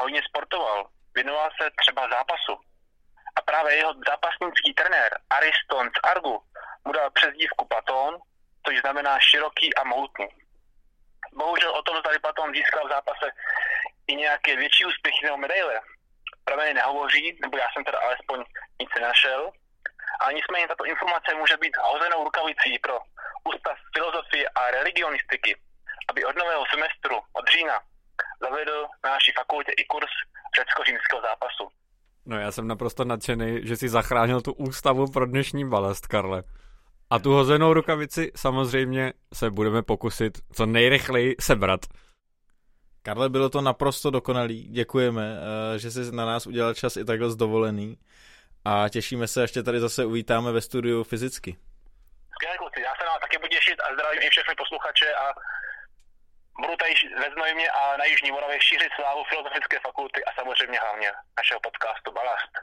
hodně 0.02 0.22
sportoval, 0.30 0.90
věnoval 1.16 1.50
se 1.62 1.70
třeba 1.82 2.10
zápasu. 2.10 2.56
A 3.36 3.42
právě 3.42 3.76
jeho 3.76 3.94
zápasnický 4.08 4.74
trenér 4.74 5.20
Ariston 5.30 5.90
z 5.90 6.00
Argu 6.04 6.44
mu 6.86 6.92
dal 6.92 7.10
přezdívku 7.12 7.66
Platón, 7.66 8.18
což 8.66 8.80
znamená 8.80 9.20
široký 9.20 9.76
a 9.76 9.84
mohutný. 9.84 10.39
Bohužel 11.34 11.72
o 11.72 11.82
tom, 11.82 11.96
zda 11.98 12.20
Platón 12.22 12.54
získal 12.54 12.88
v 12.88 12.94
zápase 12.96 13.28
i 14.08 14.16
nějaké 14.16 14.56
větší 14.56 14.86
úspěchy 14.86 15.26
nebo 15.26 15.38
medaile, 15.38 15.76
prameny 16.44 16.74
nehovoří, 16.74 17.38
nebo 17.42 17.58
já 17.58 17.68
jsem 17.70 17.84
teda 17.84 18.00
alespoň 18.00 18.40
nic 18.82 18.90
nenašel. 18.96 19.52
Ale 20.22 20.34
nicméně 20.34 20.68
tato 20.68 20.86
informace 20.86 21.36
může 21.36 21.58
být 21.58 21.78
hozenou 21.78 22.24
rukavicí 22.24 22.80
pro 22.80 23.00
Ústav 23.54 23.78
filozofie 23.96 24.50
a 24.50 24.72
religionistiky, 24.72 25.56
aby 26.10 26.26
od 26.26 26.36
nového 26.36 26.64
semestru, 26.74 27.16
od 27.34 27.46
října, 27.54 27.80
zavedl 28.42 28.88
na 29.04 29.10
naší 29.10 29.32
fakultě 29.40 29.72
i 29.72 29.86
kurz 29.86 30.12
řecko-římského 30.58 31.22
zápasu. 31.22 31.66
No 32.26 32.40
já 32.40 32.52
jsem 32.52 32.68
naprosto 32.68 33.06
nadšený, 33.06 33.68
že 33.68 33.76
si 33.76 33.90
zachránil 33.90 34.42
tu 34.42 34.54
ústavu 34.54 35.12
pro 35.12 35.26
dnešní 35.26 35.70
balast, 35.70 36.08
Karle. 36.08 36.44
A 37.10 37.20
tu 37.20 37.32
hozenou 37.32 37.74
rukavici 37.74 38.32
samozřejmě 38.36 39.14
se 39.34 39.52
budeme 39.52 39.84
pokusit 39.84 40.38
co 40.54 40.66
nejrychleji 40.66 41.36
sebrat. 41.40 41.80
Karle, 43.02 43.30
bylo 43.30 43.50
to 43.50 43.62
naprosto 43.62 44.12
dokonalý. 44.12 44.68
Děkujeme, 44.68 45.38
eh, 45.76 45.80
že 45.80 45.92
jsi 45.92 46.12
na 46.12 46.26
nás 46.26 46.48
udělal 46.48 46.74
čas 46.74 46.98
i 46.98 47.06
takhle 47.06 47.30
zdovolený. 47.30 47.98
A 48.66 48.90
těšíme 48.90 49.28
se, 49.28 49.44
až 49.44 49.52
tě 49.52 49.64
tady 49.64 49.80
zase 49.80 50.06
uvítáme 50.06 50.52
ve 50.52 50.62
studiu 50.62 51.04
fyzicky. 51.04 51.58
Skvělé 52.36 52.58
kluci, 52.58 52.82
já 52.82 52.94
se 53.00 53.06
na 53.06 53.12
vás 53.12 53.22
taky 53.22 53.38
budu 53.38 53.48
těšit 53.48 53.80
a 53.82 53.94
zdravím 53.94 54.22
i 54.24 54.30
všechny 54.30 54.54
posluchače 54.58 55.14
a 55.24 55.26
budu 56.62 56.76
tady 56.82 56.94
ve 57.22 57.30
Znojmě 57.34 57.68
a 57.70 57.98
na 57.98 58.06
Jižní 58.06 58.32
Moravě 58.32 58.58
šířit 58.62 58.92
slávu 58.96 59.22
Filozofické 59.30 59.80
fakulty 59.80 60.26
a 60.26 60.30
samozřejmě 60.40 60.80
hlavně 60.80 61.10
našeho 61.38 61.60
podcastu 61.68 62.12
Balast. 62.12 62.54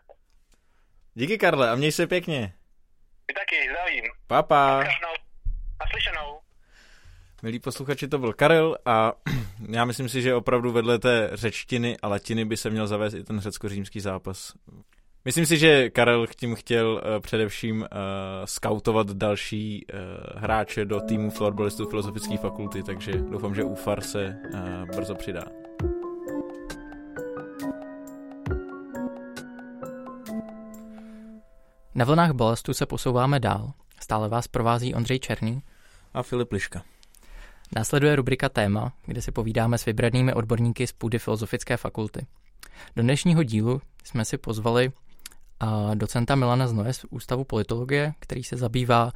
Díky 1.15 1.39
Karle 1.39 1.71
a 1.71 1.75
měj 1.75 1.93
se 1.93 2.07
pěkně. 2.07 2.53
Vy 3.29 3.35
taky, 3.35 3.57
zdravím. 3.71 4.05
Papa. 4.27 4.85
Naslyšenou. 5.81 6.39
Milí 7.43 7.59
posluchači, 7.59 8.09
to 8.09 8.19
byl 8.19 8.33
Karel 8.33 8.77
a 8.85 9.13
já 9.71 9.85
myslím 9.85 10.09
si, 10.09 10.23
že 10.23 10.35
opravdu 10.35 10.73
vedle 10.73 10.99
té 10.99 11.31
řečtiny 11.33 11.97
a 12.03 12.09
latiny 12.09 12.45
by 12.45 12.57
se 12.57 12.71
měl 12.71 12.87
zavést 12.87 13.15
i 13.15 13.25
ten 13.25 13.41
řecko-římský 13.41 14.01
zápas. 14.01 14.53
Myslím 15.25 15.47
si, 15.47 15.59
že 15.59 15.91
Karel 15.91 16.27
tím 16.27 16.55
chtěl 16.55 16.93
uh, 16.93 17.21
především 17.21 17.81
uh, 17.81 17.87
skautovat 18.45 19.11
další 19.11 19.87
uh, 19.87 20.41
hráče 20.41 20.85
do 20.85 21.01
týmu 21.01 21.31
florbalistů 21.31 21.89
Filozofické 21.89 22.37
fakulty, 22.37 22.83
takže 22.83 23.13
doufám, 23.13 23.55
že 23.55 23.65
UFAR 23.65 24.01
se 24.01 24.37
uh, 24.55 24.97
brzo 24.97 25.15
přidá. 25.15 25.45
Na 31.97 32.05
vlnách 32.05 32.33
balastu 32.33 32.75
se 32.75 32.87
posouváme 32.87 33.41
dál. 33.41 33.73
Stále 34.01 34.29
vás 34.29 34.49
provází 34.49 34.95
Ondřej 34.95 35.19
Černý 35.19 35.63
a 36.15 36.23
Filip 36.23 36.53
Liška. 36.53 36.83
Následuje 37.77 38.17
rubrika 38.17 38.49
Téma, 38.49 38.93
kde 39.07 39.23
si 39.23 39.33
povídáme 39.33 39.79
s 39.79 39.85
vybranými 39.85 40.35
odborníky 40.35 40.87
z 40.87 40.93
půdy 40.93 41.19
Filozofické 41.19 41.77
fakulty. 41.77 42.27
Do 42.97 43.03
dnešního 43.03 43.43
dílu 43.43 43.81
jsme 44.05 44.25
si 44.25 44.39
pozvali 44.39 44.93
docenta 45.95 46.35
Milana 46.35 46.69
Znoje 46.69 46.93
z 46.93 47.05
Ústavu 47.11 47.45
politologie, 47.45 48.15
který 48.21 48.45
se 48.45 48.57
zabývá 48.57 49.13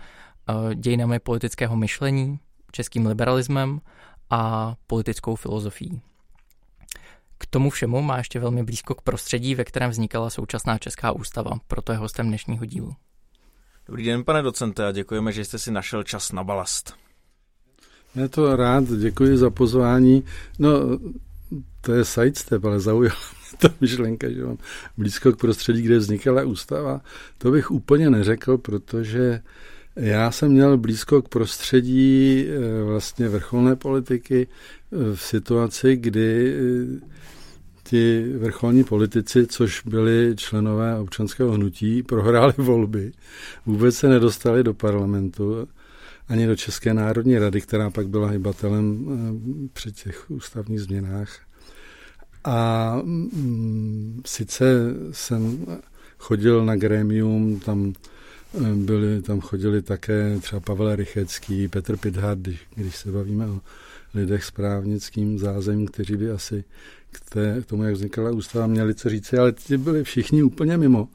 dějinami 0.74 1.18
politického 1.18 1.76
myšlení, 1.76 2.38
českým 2.72 3.06
liberalismem 3.06 3.80
a 4.30 4.74
politickou 4.86 5.34
filozofií. 5.34 6.00
K 7.42 7.46
tomu 7.46 7.70
všemu 7.70 8.02
má 8.02 8.18
ještě 8.18 8.40
velmi 8.40 8.62
blízko 8.62 8.94
k 8.94 9.02
prostředí, 9.02 9.54
ve 9.54 9.64
kterém 9.64 9.90
vznikala 9.90 10.30
současná 10.30 10.78
Česká 10.78 11.12
ústava, 11.12 11.50
proto 11.68 11.92
je 11.92 11.98
hostem 11.98 12.28
dnešního 12.28 12.64
dílu. 12.64 12.94
Dobrý 13.86 14.04
den, 14.04 14.24
pane 14.24 14.42
docente, 14.42 14.86
a 14.86 14.92
děkujeme, 14.92 15.32
že 15.32 15.44
jste 15.44 15.58
si 15.58 15.70
našel 15.70 16.02
čas 16.02 16.32
na 16.32 16.44
balast. 16.44 16.94
Já 18.14 18.28
to 18.28 18.56
rád, 18.56 18.84
děkuji 18.84 19.38
za 19.38 19.50
pozvání. 19.50 20.24
No, 20.58 20.70
to 21.80 21.92
je 21.92 22.04
sidestep, 22.04 22.64
ale 22.64 22.80
zaujala 22.80 23.16
mě 23.16 23.58
ta 23.58 23.74
myšlenka, 23.80 24.30
že 24.30 24.44
mám 24.44 24.58
blízko 24.96 25.32
k 25.32 25.40
prostředí, 25.40 25.82
kde 25.82 25.98
vznikala 25.98 26.42
ústava. 26.42 27.00
To 27.38 27.50
bych 27.50 27.70
úplně 27.70 28.10
neřekl, 28.10 28.58
protože 28.58 29.40
já 29.96 30.30
jsem 30.30 30.52
měl 30.52 30.78
blízko 30.78 31.22
k 31.22 31.28
prostředí 31.28 32.46
eh, 32.48 32.82
vlastně 32.84 33.28
vrcholné 33.28 33.76
politiky 33.76 34.48
v 34.90 35.16
situaci, 35.16 35.96
kdy 35.96 36.54
eh, 36.54 37.20
ti 37.84 38.32
vrcholní 38.38 38.84
politici, 38.84 39.46
což 39.46 39.82
byli 39.82 40.34
členové 40.36 40.98
občanského 40.98 41.52
hnutí, 41.52 42.02
prohráli 42.02 42.54
volby, 42.56 43.12
vůbec 43.66 43.96
se 43.96 44.08
nedostali 44.08 44.64
do 44.64 44.74
parlamentu 44.74 45.68
ani 46.28 46.46
do 46.46 46.56
České 46.56 46.94
národní 46.94 47.38
rady, 47.38 47.60
která 47.60 47.90
pak 47.90 48.08
byla 48.08 48.28
hybatelem 48.28 49.06
při 49.72 49.92
těch 49.92 50.30
ústavních 50.30 50.80
změnách. 50.80 51.38
A 52.44 52.96
mm, 53.04 54.22
sice 54.26 54.64
jsem 55.10 55.66
chodil 56.18 56.64
na 56.64 56.76
grémium, 56.76 57.60
tam 57.60 57.92
byli, 58.74 59.22
tam 59.22 59.40
chodili 59.40 59.82
také 59.82 60.38
třeba 60.40 60.60
Pavel 60.60 60.96
Rychecký, 60.96 61.68
Petr 61.68 61.96
Pithard, 61.96 62.38
když, 62.38 62.60
když 62.74 62.96
se 62.96 63.12
bavíme 63.12 63.46
o 63.46 63.60
lidech 64.14 64.44
s 64.44 64.50
právnickým 64.50 65.38
zázemím, 65.38 65.86
kteří 65.86 66.16
by 66.16 66.30
asi 66.30 66.64
k, 67.10 67.30
té, 67.30 67.62
k 67.62 67.66
tomu, 67.66 67.84
jak 67.84 67.94
vznikala 67.94 68.30
ústava, 68.30 68.66
měli 68.66 68.94
co 68.94 69.10
říci, 69.10 69.38
ale 69.38 69.52
ti 69.52 69.76
byli 69.76 70.04
všichni 70.04 70.42
úplně 70.42 70.76
mimo. 70.76 71.08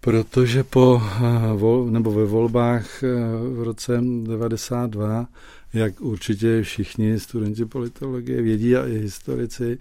Protože 0.00 0.64
po, 0.64 1.02
eh, 1.16 1.90
nebo 1.90 2.12
ve 2.12 2.24
volbách 2.24 3.02
eh, 3.02 3.08
v 3.54 3.62
roce 3.62 4.00
92, 4.22 5.26
jak 5.72 6.00
určitě 6.00 6.62
všichni 6.62 7.20
studenti 7.20 7.64
politologie 7.64 8.42
vědí 8.42 8.76
a 8.76 8.86
i 8.86 8.98
historici, 8.98 9.78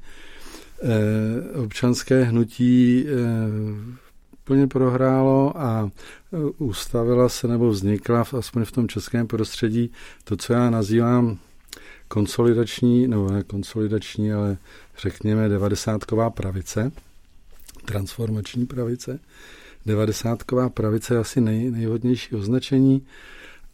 eh, 0.84 1.58
občanské 1.58 2.24
hnutí 2.24 3.06
plně 4.44 4.68
prohrálo 4.68 5.54
a 5.58 5.92
ustavila 6.58 7.30
se 7.30 7.48
nebo 7.48 7.70
vznikla, 7.70 8.26
aspoň 8.38 8.66
v 8.66 8.72
tom 8.72 8.88
českém 8.88 9.28
prostředí, 9.28 9.92
to, 10.24 10.38
co 10.38 10.54
já 10.54 10.70
nazývám 10.70 11.38
konsolidační, 12.08 13.08
nebo 13.08 13.32
ne 13.32 13.44
konsolidační, 13.44 14.34
ale 14.34 14.58
řekněme 14.98 15.50
devadesátková 15.50 16.30
pravice, 16.30 16.92
transformační 17.86 18.66
pravice. 18.66 19.20
Devadesátková 19.86 20.70
pravice 20.70 21.14
je 21.14 21.20
asi 21.20 21.42
nej, 21.42 21.72
nejhodnější 21.72 22.36
označení 22.36 23.06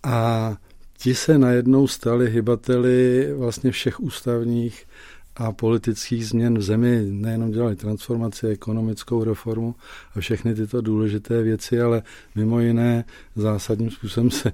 a 0.03 0.57
ti 0.97 1.15
se 1.15 1.37
najednou 1.37 1.87
stali 1.87 2.29
hybateli 2.29 3.27
vlastně 3.33 3.71
všech 3.71 3.99
ústavních 3.99 4.85
a 5.35 5.51
politických 5.51 6.27
změn 6.27 6.57
v 6.57 6.61
zemi. 6.61 7.05
Nejenom 7.09 7.51
dělali 7.51 7.75
transformaci, 7.75 8.47
ekonomickou 8.47 9.23
reformu 9.23 9.75
a 10.15 10.19
všechny 10.19 10.55
tyto 10.55 10.81
důležité 10.81 11.43
věci, 11.43 11.81
ale 11.81 12.03
mimo 12.35 12.59
jiné 12.59 13.05
zásadním 13.35 13.91
způsobem 13.91 14.31
se 14.31 14.51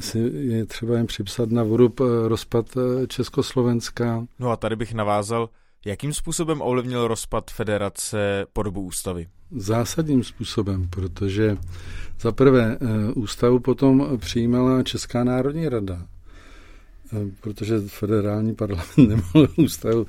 si 0.00 0.18
je 0.34 0.66
třeba 0.66 0.96
jen 0.96 1.06
připsat 1.06 1.50
na 1.50 1.62
vrub 1.62 2.00
eh, 2.00 2.28
rozpad 2.28 2.66
eh, 2.76 3.06
Československa. 3.06 4.26
No 4.38 4.50
a 4.50 4.56
tady 4.56 4.76
bych 4.76 4.94
navázal, 4.94 5.48
jakým 5.84 6.12
způsobem 6.12 6.62
ovlivnil 6.62 7.08
rozpad 7.08 7.50
federace 7.50 8.46
podobu 8.52 8.82
ústavy? 8.82 9.26
Zásadním 9.56 10.24
způsobem, 10.24 10.88
protože 10.90 11.56
za 12.20 12.32
prvé 12.32 12.78
eh, 12.80 13.12
ústavu 13.12 13.58
potom 13.58 14.18
přijímala 14.18 14.82
Česká 14.82 15.24
národní 15.24 15.68
rada, 15.68 16.06
protože 17.40 17.80
federální 17.80 18.54
parlament 18.54 18.96
nemohl 18.96 19.48
ústavu 19.56 20.06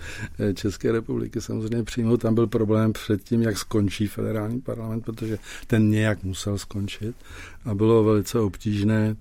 České 0.53 0.91
republiky 0.91 1.41
samozřejmě 1.41 1.83
přijmout. 1.83 2.21
Tam 2.21 2.35
byl 2.35 2.47
problém 2.47 2.93
před 2.93 3.23
tím, 3.23 3.41
jak 3.41 3.57
skončí 3.57 4.07
federální 4.07 4.61
parlament, 4.61 5.05
protože 5.05 5.37
ten 5.67 5.89
nějak 5.89 6.23
musel 6.23 6.57
skončit 6.57 7.15
a 7.65 7.75
bylo 7.75 8.03
velice 8.03 8.39
obtížné 8.39 9.15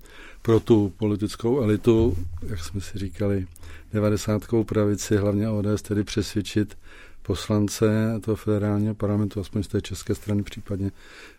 pro 0.45 0.59
tu 0.59 0.93
politickou 0.97 1.61
elitu, 1.61 2.17
jak 2.47 2.59
jsme 2.59 2.81
si 2.81 2.97
říkali, 2.97 3.47
90. 3.93 4.41
pravici, 4.65 5.17
hlavně 5.17 5.49
ODS, 5.49 5.81
tedy 5.81 6.03
přesvědčit 6.03 6.77
poslance 7.21 8.19
toho 8.21 8.35
federálního 8.35 8.95
parlamentu, 8.95 9.39
aspoň 9.39 9.63
z 9.63 9.67
té 9.67 9.81
české 9.81 10.15
strany, 10.15 10.43
případně 10.43 10.91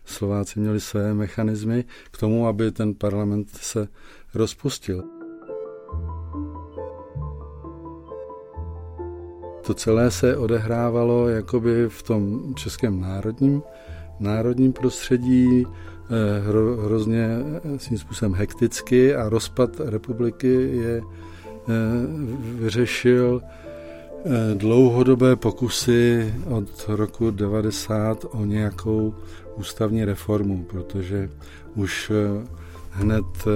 Slováci 0.05 0.59
měli 0.59 0.79
své 0.79 1.13
mechanismy 1.13 1.85
k 2.11 2.17
tomu, 2.17 2.47
aby 2.47 2.71
ten 2.71 2.93
parlament 2.93 3.49
se 3.61 3.87
rozpustil. 4.33 5.03
To 9.65 9.73
celé 9.73 10.11
se 10.11 10.37
odehrávalo 10.37 11.27
jakoby 11.27 11.89
v 11.89 12.03
tom 12.03 12.53
českém 12.55 13.01
národním, 13.01 13.61
národním 14.19 14.73
prostředí, 14.73 15.65
Eh, 16.09 16.39
hro, 16.39 16.75
hrozně 16.75 17.27
eh, 17.75 17.79
svým 17.79 17.97
způsobem 17.97 18.33
hekticky 18.33 19.15
a 19.15 19.29
rozpad 19.29 19.69
republiky 19.79 20.69
je 20.71 21.01
eh, 21.01 21.73
vyřešil 22.39 23.41
dlouhodobé 24.53 25.35
pokusy 25.35 26.33
od 26.49 26.85
roku 26.87 27.31
90 27.31 28.25
o 28.31 28.45
nějakou 28.45 29.15
ústavní 29.55 30.05
reformu, 30.05 30.63
protože 30.63 31.29
už 31.75 32.11
hned 32.97 33.25
eh, 33.39 33.49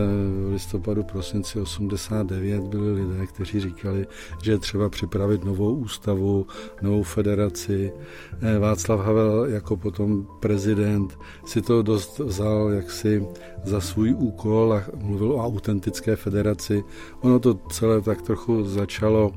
v 0.47 0.51
listopadu, 0.51 1.03
prosinci 1.03 1.59
89 1.59 2.63
byli 2.63 2.93
lidé, 2.93 3.25
kteří 3.25 3.59
říkali, 3.59 4.07
že 4.41 4.51
je 4.51 4.57
třeba 4.57 4.89
připravit 4.89 5.43
novou 5.43 5.75
ústavu, 5.75 6.47
novou 6.81 7.03
federaci. 7.03 7.93
Eh, 8.41 8.59
Václav 8.59 8.99
Havel 8.99 9.45
jako 9.45 9.77
potom 9.77 10.27
prezident 10.39 11.19
si 11.45 11.61
to 11.61 11.81
dost 11.81 12.19
vzal 12.19 12.69
jaksi 12.69 13.27
za 13.63 13.81
svůj 13.81 14.13
úkol 14.13 14.73
a 14.73 14.83
mluvil 14.97 15.31
o 15.31 15.45
autentické 15.45 16.15
federaci. 16.15 16.83
Ono 17.21 17.39
to 17.39 17.53
celé 17.53 18.01
tak 18.01 18.21
trochu 18.21 18.63
začalo 18.63 19.31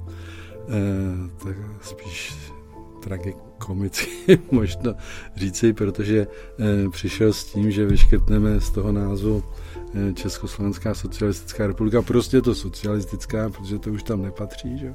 eh, 0.69 1.45
tak 1.45 1.57
spíš 1.83 2.45
tragikomicky 3.05 4.39
možno 4.51 4.95
říci, 5.37 5.73
protože 5.73 6.27
eh, 6.27 6.91
přišel 6.91 7.33
s 7.33 7.45
tím, 7.45 7.71
že 7.71 7.87
vyškrtneme 7.87 8.61
z 8.61 8.71
toho 8.71 8.93
názvu 8.93 9.45
Československá 10.15 10.95
socialistická 10.95 11.67
republika, 11.67 12.03
prostě 12.03 12.43
to 12.43 12.55
socialistická, 12.55 13.51
protože 13.51 13.79
to 13.79 13.91
už 13.91 14.03
tam 14.03 14.23
nepatří, 14.23 14.79
že? 14.79 14.95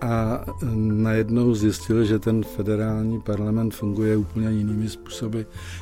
A 0.00 0.44
eh, 0.48 0.66
najednou 0.76 1.54
zjistili, 1.54 2.06
že 2.06 2.18
ten 2.18 2.44
federální 2.44 3.20
parlament 3.20 3.74
funguje 3.74 4.16
úplně 4.16 4.50
jinými 4.50 4.88
způsoby, 4.88 5.40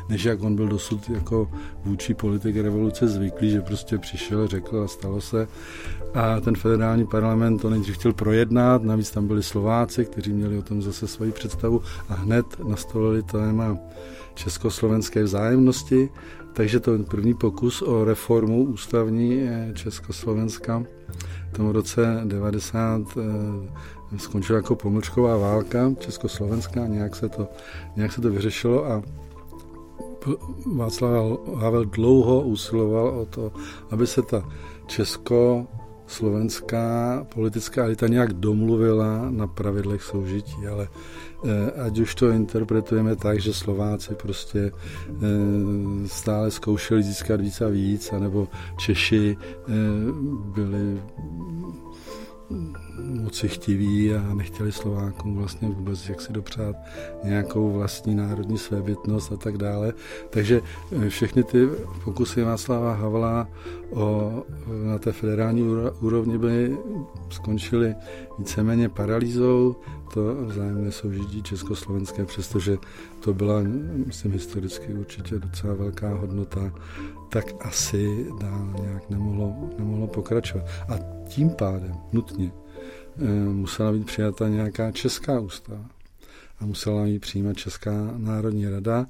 než 0.09 0.25
jak 0.25 0.43
on 0.43 0.57
byl 0.57 0.69
dosud 0.69 1.11
jako 1.11 1.51
vůči 1.85 2.15
politik 2.15 2.57
revoluce 2.57 3.09
zvyklý, 3.09 3.51
že 3.51 3.61
prostě 3.61 3.99
přišel, 3.99 4.47
řekl 4.47 4.83
a 4.83 4.89
stalo 4.89 5.21
se. 5.21 5.49
A 6.15 6.41
ten 6.41 6.57
federální 6.57 7.07
parlament 7.07 7.59
to 7.59 7.71
nejdřív 7.71 7.95
chtěl 7.95 8.13
projednat, 8.13 8.83
navíc 8.83 9.11
tam 9.11 9.27
byli 9.27 9.43
Slováci, 9.43 10.05
kteří 10.05 10.33
měli 10.33 10.59
o 10.59 10.63
tom 10.63 10.83
zase 10.83 11.07
svoji 11.07 11.33
představu 11.33 11.83
a 12.09 12.15
hned 12.15 12.47
nastolili 12.69 13.23
téma 13.23 13.79
československé 14.35 15.23
vzájemnosti 15.23 16.11
takže 16.53 16.81
to 16.81 16.99
první 16.99 17.35
pokus 17.35 17.83
o 17.83 18.05
reformu 18.05 18.65
ústavní 18.65 19.49
Československa. 19.75 20.83
V 21.53 21.57
tom 21.57 21.69
roce 21.69 22.21
90 22.25 23.03
eh, 23.17 24.19
skončila 24.19 24.57
jako 24.57 24.77
pomlčková 24.77 25.37
válka 25.37 25.95
československá, 25.99 26.87
nějak 26.87 27.17
se 27.17 27.29
to, 27.29 27.49
nějak 27.97 28.13
se 28.13 28.21
to 28.21 28.31
vyřešilo 28.31 28.87
a 28.87 29.03
Václav 30.67 31.39
Havel 31.55 31.85
dlouho 31.85 32.41
usiloval 32.41 33.09
o 33.09 33.27
to, 33.27 33.53
aby 33.91 34.07
se 34.07 34.23
ta 34.23 34.49
česko 34.87 35.67
slovenská 36.07 37.27
politická 37.35 37.85
elita 37.85 38.09
nějak 38.09 38.33
domluvila 38.33 39.31
na 39.31 39.47
pravidlech 39.47 40.03
soužití, 40.03 40.67
ale 40.67 40.89
Eh, 40.89 41.28
ať 41.87 41.99
už 41.99 42.15
to 42.15 42.31
interpretujeme 42.31 43.17
tak, 43.17 43.41
že 43.41 43.55
Slováci 43.55 44.15
prostě 44.15 44.73
eh, 44.73 46.09
stále 46.09 46.51
zkoušeli 46.51 47.03
získat 47.03 47.41
víc 47.41 47.61
a 47.61 47.69
víc, 47.69 48.13
anebo 48.13 48.49
Češi 48.79 49.37
eh, 49.39 49.73
byli 50.55 51.01
moci 52.99 53.49
chtiví 53.49 54.15
a 54.15 54.35
nechtěli 54.35 54.73
Slovákům 54.73 55.37
vlastně 55.37 55.69
vůbec 55.69 56.09
jak 56.09 56.21
si 56.21 56.33
dopřát 56.33 56.77
nějakou 57.25 57.73
vlastní 57.73 58.15
národní 58.15 58.59
svébytnost 58.59 59.33
a 59.33 59.37
tak 59.37 59.57
dále. 59.59 59.93
Takže 60.31 60.61
všechny 61.09 61.45
ty 61.45 61.69
pokusy 62.05 62.43
Václava 62.43 62.95
Havla 62.95 63.49
o, 63.91 64.33
na 64.85 64.99
té 64.99 65.13
federální 65.13 65.63
úrovni 66.01 66.39
by 66.39 66.77
skončily 67.31 67.95
víceméně 68.39 68.89
paralýzou 68.89 69.77
to 70.15 70.35
vzájemné 70.35 70.93
soužití 70.93 71.43
československé, 71.43 72.25
přestože 72.25 72.79
to 73.21 73.35
byla, 73.35 73.61
myslím, 74.07 74.33
historicky 74.33 74.95
určitě 74.95 75.39
docela 75.39 75.75
velká 75.75 76.15
hodnota, 76.15 76.73
tak 77.29 77.45
asi 77.61 78.27
dál 78.41 78.75
nějak 78.83 79.11
nemohlo, 79.11 79.71
nemohlo 79.79 80.07
pokračovat. 80.07 80.65
A 80.89 80.99
tím 81.29 81.51
pádem 81.51 81.95
nutně 82.13 82.53
eh, 83.19 83.29
musela 83.45 83.93
být 83.93 84.07
přijata 84.07 84.49
nějaká 84.49 84.93
česká 84.93 85.41
ústava 85.41 85.85
a 86.61 86.67
musela 86.67 87.07
ji 87.07 87.19
přijímat 87.19 87.57
Česká 87.57 87.93
národní 88.17 88.69
rada, 88.69 89.07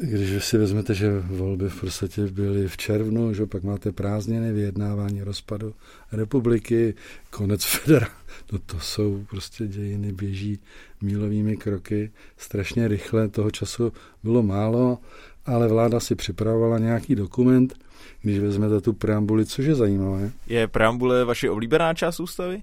když 0.00 0.44
si 0.44 0.58
vezmete, 0.58 0.94
že 0.94 1.20
volby 1.20 1.68
v 1.68 1.80
podstatě 1.80 2.26
byly 2.26 2.68
v 2.68 2.76
červnu, 2.76 3.34
že 3.34 3.46
pak 3.46 3.62
máte 3.62 3.92
prázdniny, 3.92 4.52
vyjednávání 4.52 5.22
rozpadu 5.22 5.74
republiky, 6.12 6.94
konec 7.30 7.64
federa, 7.64 8.08
no 8.52 8.58
to 8.66 8.80
jsou 8.80 9.24
prostě 9.30 9.66
dějiny, 9.66 10.12
běží 10.12 10.58
mílovými 11.00 11.56
kroky, 11.56 12.10
strašně 12.36 12.88
rychle, 12.88 13.28
toho 13.28 13.50
času 13.50 13.92
bylo 14.22 14.42
málo, 14.42 14.98
ale 15.46 15.68
vláda 15.68 16.00
si 16.00 16.14
připravovala 16.14 16.78
nějaký 16.78 17.14
dokument, 17.14 17.74
když 18.22 18.38
vezmete 18.38 18.80
tu 18.80 18.92
preambuli, 18.92 19.46
což 19.46 19.66
je 19.66 19.74
zajímavé. 19.74 20.30
Je 20.46 20.68
preambule 20.68 21.24
vaše 21.24 21.50
oblíbená 21.50 21.94
část 21.94 22.20
ústavy? 22.20 22.62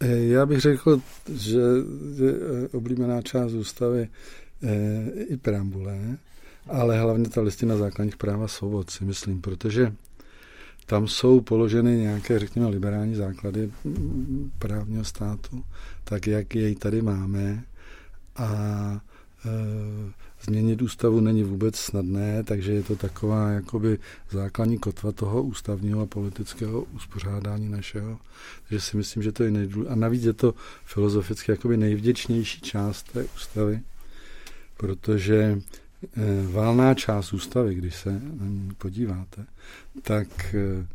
Eh, 0.00 0.16
já 0.16 0.46
bych 0.46 0.60
řekl, 0.60 1.00
že 1.32 1.58
je 2.24 2.30
eh, 2.30 2.68
oblíbená 2.76 3.22
část 3.22 3.52
ústavy 3.52 4.08
eh, 4.62 5.10
i 5.28 5.36
preambule, 5.36 5.98
ale 6.70 7.00
hlavně 7.00 7.28
ta 7.28 7.40
listina 7.40 7.76
základních 7.76 8.16
práv 8.16 8.40
a 8.40 8.48
svobod 8.48 8.90
si 8.90 9.04
myslím, 9.04 9.40
protože 9.40 9.92
tam 10.86 11.08
jsou 11.08 11.40
položeny 11.40 11.96
nějaké, 11.96 12.38
řekněme, 12.38 12.68
liberální 12.68 13.14
základy 13.14 13.70
právního 14.58 15.04
státu, 15.04 15.64
tak 16.04 16.26
jak 16.26 16.54
jej 16.54 16.74
tady 16.74 17.02
máme 17.02 17.64
a 18.36 18.50
e, 19.44 19.50
změnit 20.42 20.82
ústavu 20.82 21.20
není 21.20 21.42
vůbec 21.42 21.76
snadné, 21.76 22.44
takže 22.44 22.72
je 22.72 22.82
to 22.82 22.96
taková 22.96 23.50
jakoby 23.50 23.98
základní 24.30 24.78
kotva 24.78 25.12
toho 25.12 25.42
ústavního 25.42 26.00
a 26.00 26.06
politického 26.06 26.82
uspořádání 26.82 27.68
našeho. 27.68 28.18
Takže 28.68 28.80
si 28.80 28.96
myslím, 28.96 29.22
že 29.22 29.32
to 29.32 29.42
je 29.42 29.50
nejdůležitější. 29.50 29.92
A 29.92 30.00
navíc 30.00 30.24
je 30.24 30.32
to 30.32 30.54
filozoficky 30.84 31.52
jakoby 31.52 31.76
nejvděčnější 31.76 32.60
část 32.60 33.12
té 33.12 33.24
ústavy, 33.24 33.80
protože 34.76 35.60
válná 36.50 36.94
část 36.94 37.32
ústavy, 37.32 37.74
když 37.74 37.96
se 37.96 38.12
na 38.12 38.46
ní 38.46 38.70
podíváte, 38.78 39.44
tak 40.02 40.54
eh, 40.54 40.86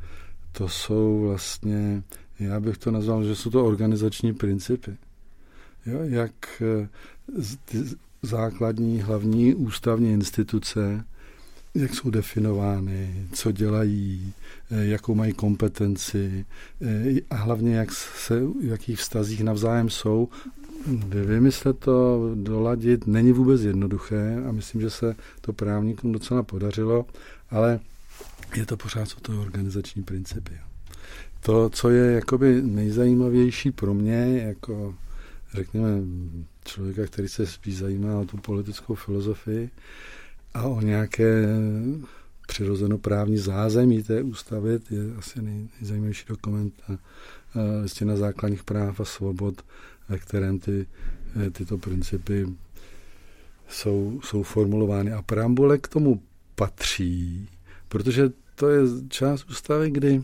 to 0.51 0.69
jsou 0.69 1.21
vlastně, 1.21 2.03
já 2.39 2.59
bych 2.59 2.77
to 2.77 2.91
nazval, 2.91 3.23
že 3.23 3.35
jsou 3.35 3.49
to 3.49 3.65
organizační 3.65 4.33
principy. 4.33 4.97
Jo, 5.85 5.99
jak 6.03 6.61
eh, 6.61 6.87
ty 7.65 7.83
základní, 8.21 9.01
hlavní 9.01 9.55
ústavní 9.55 10.13
instituce, 10.13 11.05
jak 11.75 11.95
jsou 11.95 12.09
definovány, 12.09 13.27
co 13.31 13.51
dělají, 13.51 14.33
eh, 14.71 14.85
jakou 14.85 15.15
mají 15.15 15.33
kompetenci 15.33 16.45
eh, 16.81 17.21
a 17.29 17.35
hlavně 17.35 17.75
jak 17.75 17.91
se, 17.93 18.39
v 18.39 18.63
jakých 18.63 18.99
vztazích 18.99 19.43
navzájem 19.43 19.89
jsou. 19.89 20.29
Vymyslet 21.09 21.79
to, 21.79 22.31
doladit, 22.35 23.07
není 23.07 23.31
vůbec 23.31 23.61
jednoduché 23.61 24.43
a 24.49 24.51
myslím, 24.51 24.81
že 24.81 24.89
se 24.89 25.15
to 25.41 25.53
právníkům 25.53 26.11
docela 26.11 26.43
podařilo, 26.43 27.05
ale 27.49 27.79
je 28.55 28.65
to 28.65 28.77
pořád 28.77 29.05
jsou 29.05 29.19
to 29.19 29.41
organizační 29.41 30.03
principy. 30.03 30.53
To, 31.39 31.69
co 31.69 31.89
je 31.89 32.11
jakoby 32.11 32.61
nejzajímavější 32.61 33.71
pro 33.71 33.93
mě, 33.93 34.43
jako 34.45 34.95
řekněme 35.53 36.01
člověka, 36.65 37.05
který 37.05 37.27
se 37.27 37.47
spíš 37.47 37.77
zajímá 37.77 38.19
o 38.19 38.25
tu 38.25 38.37
politickou 38.37 38.95
filozofii 38.95 39.69
a 40.53 40.63
o 40.63 40.81
nějaké 40.81 41.47
přirozenoprávní 42.47 43.37
zázemí 43.37 44.03
té 44.03 44.23
ústavy, 44.23 44.79
je 44.89 45.15
asi 45.17 45.41
nej, 45.41 45.67
nejzajímavější 45.79 46.25
dokument 46.27 46.73
a, 46.87 46.97
listina 47.81 48.15
základních 48.15 48.63
práv 48.63 48.99
a 48.99 49.05
svobod, 49.05 49.61
ve 50.09 50.17
kterém 50.17 50.59
ty, 50.59 50.87
tyto 51.51 51.77
principy 51.77 52.47
jsou, 53.69 54.19
jsou 54.23 54.43
formulovány. 54.43 55.11
A 55.11 55.21
preambule 55.21 55.77
k 55.77 55.87
tomu 55.87 56.21
patří, 56.55 57.49
protože 57.87 58.29
to 58.55 58.69
je 58.69 58.81
část 59.09 59.49
ústavy, 59.49 59.91
kdy 59.91 60.23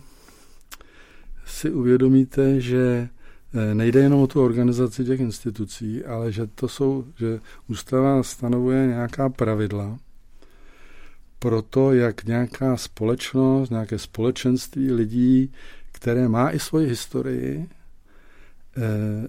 si 1.46 1.72
uvědomíte, 1.72 2.62
že 2.62 3.10
Eh, 3.54 3.76
nejde 3.76 4.00
jenom 4.00 4.22
o 4.22 4.28
tu 4.28 4.44
organizaci 4.44 5.06
těch 5.06 5.20
institucí, 5.20 6.06
ale 6.06 6.32
že 6.32 6.48
to 6.48 6.68
jsou, 6.68 7.06
že 7.20 7.40
ústava 7.68 8.24
stanovuje 8.24 8.88
nějaká 8.88 9.30
pravidla 9.30 9.98
pro 11.40 11.62
to, 11.62 11.94
jak 11.94 12.24
nějaká 12.24 12.78
společnost, 12.78 13.70
nějaké 13.70 14.00
společenství 14.00 14.92
lidí, 14.92 15.54
které 15.92 16.28
má 16.28 16.52
i 16.52 16.60
svoji 16.60 16.88
historii 16.88 17.70
eh, 17.70 17.76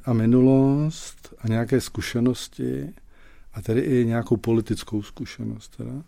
a 0.05 0.12
minulost 0.12 1.35
a 1.38 1.48
nějaké 1.48 1.81
zkušenosti 1.81 2.88
a 3.52 3.62
tedy 3.62 3.81
i 3.81 4.07
nějakou 4.07 4.37
politickou 4.37 5.02
zkušenost, 5.02 5.76
teda, 5.76 6.02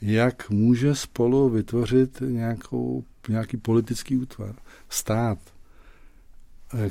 jak 0.00 0.50
může 0.50 0.94
spolu 0.94 1.48
vytvořit 1.48 2.22
nějakou, 2.26 3.04
nějaký 3.28 3.56
politický 3.56 4.16
útvar, 4.16 4.54
stát, 4.88 5.38
Eh, 5.38 5.53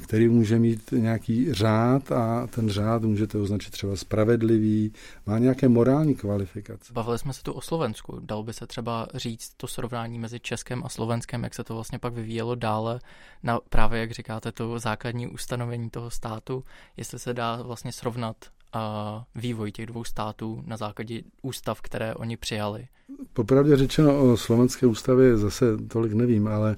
který 0.03 0.29
může 0.29 0.59
mít 0.59 0.91
nějaký 0.91 1.53
řád 1.53 2.11
a 2.11 2.47
ten 2.47 2.69
řád 2.69 3.03
můžete 3.03 3.37
označit 3.37 3.71
třeba 3.71 3.95
spravedlivý, 3.95 4.93
má 5.25 5.39
nějaké 5.39 5.69
morální 5.69 6.15
kvalifikace. 6.15 6.93
Bavili 6.93 7.19
jsme 7.19 7.33
se 7.33 7.43
tu 7.43 7.53
o 7.53 7.61
Slovensku. 7.61 8.19
Dalo 8.19 8.43
by 8.43 8.53
se 8.53 8.67
třeba 8.67 9.07
říct 9.13 9.53
to 9.57 9.67
srovnání 9.67 10.19
mezi 10.19 10.39
Českem 10.39 10.83
a 10.85 10.89
Slovenskem, 10.89 11.43
jak 11.43 11.53
se 11.53 11.63
to 11.63 11.73
vlastně 11.73 11.99
pak 11.99 12.13
vyvíjelo 12.13 12.55
dále 12.55 12.99
na 13.43 13.59
právě, 13.69 13.99
jak 13.99 14.11
říkáte, 14.11 14.51
to 14.51 14.79
základní 14.79 15.27
ustanovení 15.27 15.89
toho 15.89 16.09
státu, 16.09 16.63
jestli 16.97 17.19
se 17.19 17.33
dá 17.33 17.61
vlastně 17.61 17.91
srovnat 17.91 18.35
a 18.73 19.23
vývoj 19.35 19.71
těch 19.71 19.85
dvou 19.85 20.03
států 20.03 20.63
na 20.65 20.77
základě 20.77 21.21
ústav, 21.41 21.81
které 21.81 22.15
oni 22.15 22.37
přijali. 22.37 22.87
Popravdě 23.33 23.77
řečeno 23.77 24.21
o 24.21 24.37
slovenské 24.37 24.85
ústavě 24.85 25.37
zase 25.37 25.77
tolik 25.77 26.13
nevím, 26.13 26.47
ale 26.47 26.75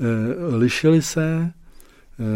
e, 0.00 0.56
lišili 0.56 1.02
se 1.02 1.52
Eh, 1.52 1.57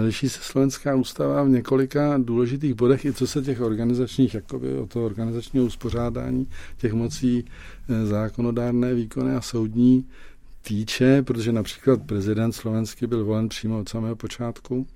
liší 0.05 0.29
se 0.29 0.41
slovenská 0.43 0.95
ústava 0.95 1.43
v 1.43 1.49
několika 1.49 2.19
důležitých 2.19 2.75
bodech, 2.75 3.05
i 3.05 3.13
co 3.13 3.27
se 3.27 3.43
těch 3.43 3.61
organizačních, 3.61 4.35
jakoby 4.35 4.79
o 4.79 4.87
toho 4.87 5.07
organizačního 5.07 5.67
uspořádání 5.67 6.49
těch 6.77 6.93
mocí 6.93 7.45
eh, 7.89 8.07
zákonodárné, 8.07 8.95
výkonné 8.95 9.37
a 9.37 9.41
soudní 9.41 10.07
týče, 10.63 11.23
protože 11.23 11.53
například 11.53 12.03
prezident 12.03 12.53
slovenský 12.53 13.07
byl 13.07 13.25
volen 13.25 13.49
přímo 13.49 13.79
od 13.79 13.89
samého 13.89 14.17
počátku. 14.17 14.87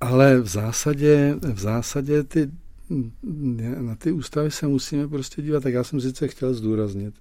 Ale 0.00 0.40
v 0.40 0.46
zásadě, 0.46 1.36
v 1.52 1.58
zásadě 1.58 2.22
ty, 2.22 2.50
na 3.78 3.94
ty 3.94 4.12
ústavy 4.12 4.50
se 4.50 4.66
musíme 4.66 5.08
prostě 5.08 5.42
dívat. 5.42 5.62
Tak 5.62 5.72
já 5.72 5.84
jsem 5.84 6.00
sice 6.00 6.28
chtěl 6.28 6.54
zdůraznit, 6.54 7.14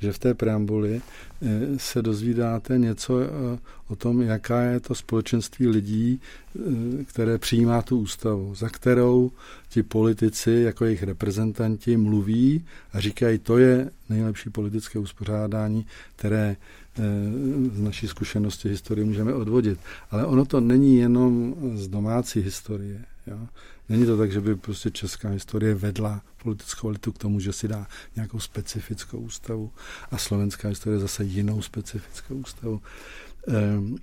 že 0.00 0.12
v 0.12 0.18
té 0.18 0.34
preambuli 0.34 1.00
eh, 1.00 1.48
se 1.76 2.02
dozvídáte 2.02 2.78
něco 2.78 3.20
eh, 3.20 3.58
o 3.88 3.96
tom, 3.96 4.22
jaká 4.22 4.62
je 4.62 4.80
to 4.80 4.94
společenství 4.94 5.68
lidí, 5.68 6.20
eh, 6.20 7.04
které 7.04 7.38
přijímá 7.38 7.82
tu 7.82 7.98
ústavu, 7.98 8.54
za 8.54 8.68
kterou 8.68 9.30
ti 9.68 9.82
politici 9.82 10.50
jako 10.50 10.84
jejich 10.84 11.02
reprezentanti 11.02 11.96
mluví 11.96 12.64
a 12.92 13.00
říkají, 13.00 13.38
to 13.38 13.58
je 13.58 13.90
nejlepší 14.08 14.50
politické 14.50 14.98
uspořádání, 14.98 15.86
které 16.16 16.56
z 17.72 17.80
naší 17.80 18.08
zkušenosti 18.08 18.68
historie 18.68 19.06
můžeme 19.06 19.34
odvodit. 19.34 19.78
Ale 20.10 20.26
ono 20.26 20.44
to 20.44 20.60
není 20.60 20.96
jenom 20.96 21.54
z 21.74 21.88
domácí 21.88 22.40
historie. 22.40 23.04
Jo? 23.26 23.38
Není 23.88 24.06
to 24.06 24.16
tak, 24.16 24.32
že 24.32 24.40
by 24.40 24.56
prostě 24.56 24.90
česká 24.90 25.28
historie 25.28 25.74
vedla 25.74 26.22
politickou 26.42 26.88
elitu 26.88 27.12
k 27.12 27.18
tomu, 27.18 27.40
že 27.40 27.52
si 27.52 27.68
dá 27.68 27.86
nějakou 28.16 28.40
specifickou 28.40 29.18
ústavu 29.18 29.70
a 30.10 30.18
slovenská 30.18 30.68
historie 30.68 30.98
zase 30.98 31.24
jinou 31.24 31.62
specifickou 31.62 32.34
ústavu. 32.34 32.80
Ehm, 33.48 33.96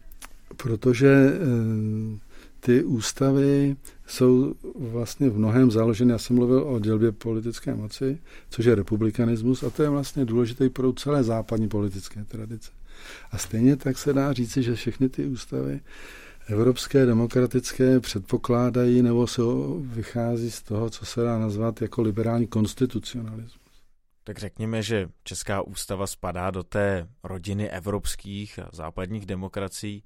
protože 0.57 1.39
ehm, 1.41 2.19
ty 2.59 2.83
ústavy 2.83 3.75
jsou 4.07 4.53
vlastně 4.79 5.29
v 5.29 5.37
mnohem 5.37 5.71
založeny, 5.71 6.11
já 6.11 6.17
jsem 6.17 6.35
mluvil 6.35 6.63
o 6.63 6.79
dělbě 6.79 7.11
politické 7.11 7.75
moci, 7.75 8.17
což 8.49 8.65
je 8.65 8.75
republikanismus 8.75 9.63
a 9.63 9.69
to 9.69 9.83
je 9.83 9.89
vlastně 9.89 10.25
důležitý 10.25 10.69
pro 10.69 10.93
celé 10.93 11.23
západní 11.23 11.67
politické 11.67 12.23
tradice. 12.23 12.71
A 13.31 13.37
stejně 13.37 13.75
tak 13.75 13.97
se 13.97 14.13
dá 14.13 14.33
říci, 14.33 14.63
že 14.63 14.75
všechny 14.75 15.09
ty 15.09 15.25
ústavy 15.25 15.79
evropské 16.47 17.05
demokratické 17.05 17.99
předpokládají 17.99 19.01
nebo 19.01 19.27
se 19.27 19.41
vychází 19.79 20.51
z 20.51 20.61
toho, 20.61 20.89
co 20.89 21.05
se 21.05 21.21
dá 21.21 21.39
nazvat 21.39 21.81
jako 21.81 22.01
liberální 22.01 22.47
konstitucionalismus. 22.47 23.65
Tak 24.23 24.39
řekněme, 24.39 24.83
že 24.83 25.09
Česká 25.23 25.61
ústava 25.61 26.07
spadá 26.07 26.51
do 26.51 26.63
té 26.63 27.07
rodiny 27.23 27.69
evropských 27.69 28.59
a 28.59 28.69
západních 28.73 29.25
demokracií. 29.25 30.03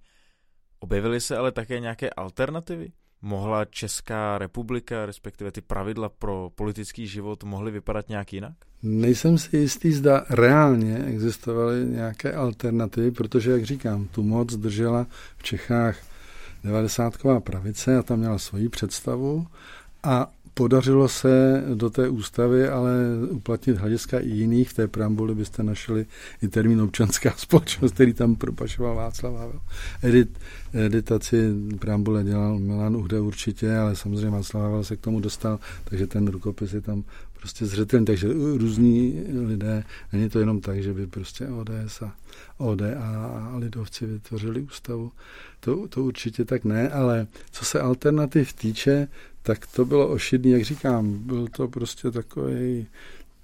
Objevily 0.79 1.21
se 1.21 1.37
ale 1.37 1.51
také 1.51 1.79
nějaké 1.79 2.09
alternativy? 2.09 2.91
Mohla 3.21 3.65
Česká 3.65 4.37
republika, 4.37 5.05
respektive 5.05 5.51
ty 5.51 5.61
pravidla 5.61 6.09
pro 6.09 6.49
politický 6.55 7.07
život, 7.07 7.43
mohly 7.43 7.71
vypadat 7.71 8.09
nějak 8.09 8.33
jinak? 8.33 8.53
Nejsem 8.83 9.37
si 9.37 9.57
jistý, 9.57 9.91
zda 9.91 10.25
reálně 10.29 10.97
existovaly 10.97 11.85
nějaké 11.85 12.33
alternativy, 12.33 13.11
protože, 13.11 13.51
jak 13.51 13.63
říkám, 13.63 14.07
tu 14.07 14.23
moc 14.23 14.55
držela 14.55 15.07
v 15.37 15.43
Čechách 15.43 15.97
devadesátková 16.63 17.39
pravice 17.39 17.97
a 17.97 18.03
tam 18.03 18.19
měla 18.19 18.37
svoji 18.37 18.69
představu 18.69 19.47
a 20.03 20.31
podařilo 20.53 21.07
se 21.07 21.63
do 21.73 21.89
té 21.89 22.09
ústavy 22.09 22.69
ale 22.69 22.91
uplatnit 23.29 23.77
hlediska 23.77 24.19
i 24.19 24.29
jiných. 24.29 24.69
V 24.69 24.73
té 24.73 24.87
preambuli 24.87 25.35
byste 25.35 25.63
našli 25.63 26.05
i 26.41 26.47
termín 26.47 26.81
občanská 26.81 27.33
společnost, 27.37 27.93
který 27.93 28.13
tam 28.13 28.35
propašoval 28.35 28.95
Václav 28.95 29.33
Havel. 29.33 29.61
Edit, 30.03 30.39
editaci 30.73 31.53
preambule 31.79 32.23
dělal 32.23 32.59
Milan 32.59 32.95
Uhde 32.95 33.19
určitě, 33.19 33.77
ale 33.77 33.95
samozřejmě 33.95 34.29
Václav 34.29 34.63
Havel 34.63 34.83
se 34.83 34.95
k 34.95 35.01
tomu 35.01 35.19
dostal, 35.19 35.59
takže 35.83 36.07
ten 36.07 36.27
rukopis 36.27 36.73
je 36.73 36.81
tam 36.81 37.03
prostě 37.39 37.65
zřetelný. 37.65 38.05
Takže 38.05 38.27
různí 38.57 39.23
lidé, 39.47 39.83
není 40.13 40.29
to 40.29 40.39
jenom 40.39 40.61
tak, 40.61 40.83
že 40.83 40.93
by 40.93 41.07
prostě 41.07 41.47
ODS 41.47 42.01
a 42.01 42.15
ODA 42.57 43.01
a 43.51 43.57
lidovci 43.57 44.05
vytvořili 44.05 44.61
ústavu. 44.61 45.11
To, 45.59 45.87
to 45.87 46.03
určitě 46.03 46.45
tak 46.45 46.65
ne, 46.65 46.89
ale 46.89 47.27
co 47.51 47.65
se 47.65 47.79
alternativ 47.79 48.53
týče, 48.53 49.07
tak 49.41 49.67
to 49.67 49.85
bylo 49.85 50.07
ošidný, 50.07 50.51
jak 50.51 50.63
říkám, 50.63 51.13
byl 51.13 51.47
to 51.47 51.67
prostě 51.67 52.11
takový 52.11 52.87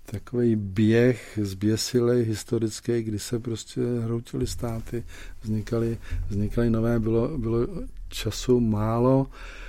takový 0.06 0.56
běh 0.56 1.40
zběsilej 1.42 2.24
historický, 2.24 3.02
kdy 3.04 3.20
se 3.20 3.40
prostě 3.40 3.82
hroutily 4.04 4.48
státy, 4.48 5.04
vznikaly, 5.42 5.98
vznikaly 6.30 6.70
nové, 6.70 7.00
bylo, 7.00 7.38
bylo 7.38 7.68
času 8.10 8.60
málo. 8.60 9.28
Eh, 9.30 9.65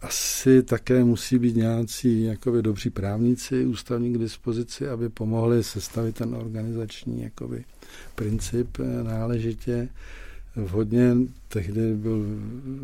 asi 0.00 0.62
také 0.62 1.04
musí 1.04 1.38
být 1.38 1.56
nějací 1.56 2.24
jakoby, 2.24 2.62
dobří 2.62 2.90
právníci 2.90 3.66
ústavní 3.66 4.12
k 4.12 4.18
dispozici, 4.18 4.88
aby 4.88 5.08
pomohli 5.08 5.64
sestavit 5.64 6.14
ten 6.14 6.34
organizační 6.34 7.22
jakoby, 7.22 7.64
princip 8.14 8.78
eh, 8.80 9.04
náležitě. 9.04 9.88
Vhodně 10.56 11.16
tehdy 11.48 11.94
byl 11.94 12.24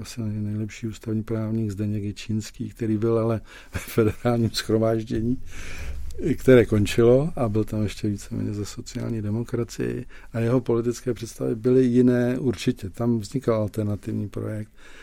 asi 0.02 0.20
nejlepší 0.20 0.86
ústavní 0.86 1.22
právník 1.22 1.70
Zdeněk 1.70 2.16
Čínský, 2.16 2.68
který 2.68 2.96
byl 2.98 3.18
ale 3.18 3.40
ve 3.74 3.80
federálním 3.80 4.50
schromáždění 4.50 5.38
které 6.36 6.66
končilo 6.66 7.32
a 7.36 7.48
byl 7.48 7.64
tam 7.64 7.82
ještě 7.82 8.08
víceméně 8.08 8.54
za 8.54 8.64
sociální 8.64 9.22
demokracii 9.22 10.06
a 10.32 10.40
jeho 10.40 10.60
politické 10.60 11.14
představy 11.14 11.54
byly 11.54 11.84
jiné 11.84 12.38
určitě. 12.38 12.90
Tam 12.90 13.18
vznikal 13.18 13.54
alternativní 13.54 14.28
projekt, 14.28 14.70
eh, 14.74 14.99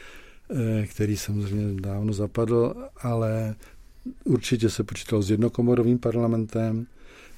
který 0.85 1.17
samozřejmě 1.17 1.81
dávno 1.81 2.13
zapadl, 2.13 2.73
ale 3.01 3.55
určitě 4.23 4.69
se 4.69 4.83
počítal 4.83 5.21
s 5.21 5.31
jednokomorovým 5.31 5.99
parlamentem, 5.99 6.85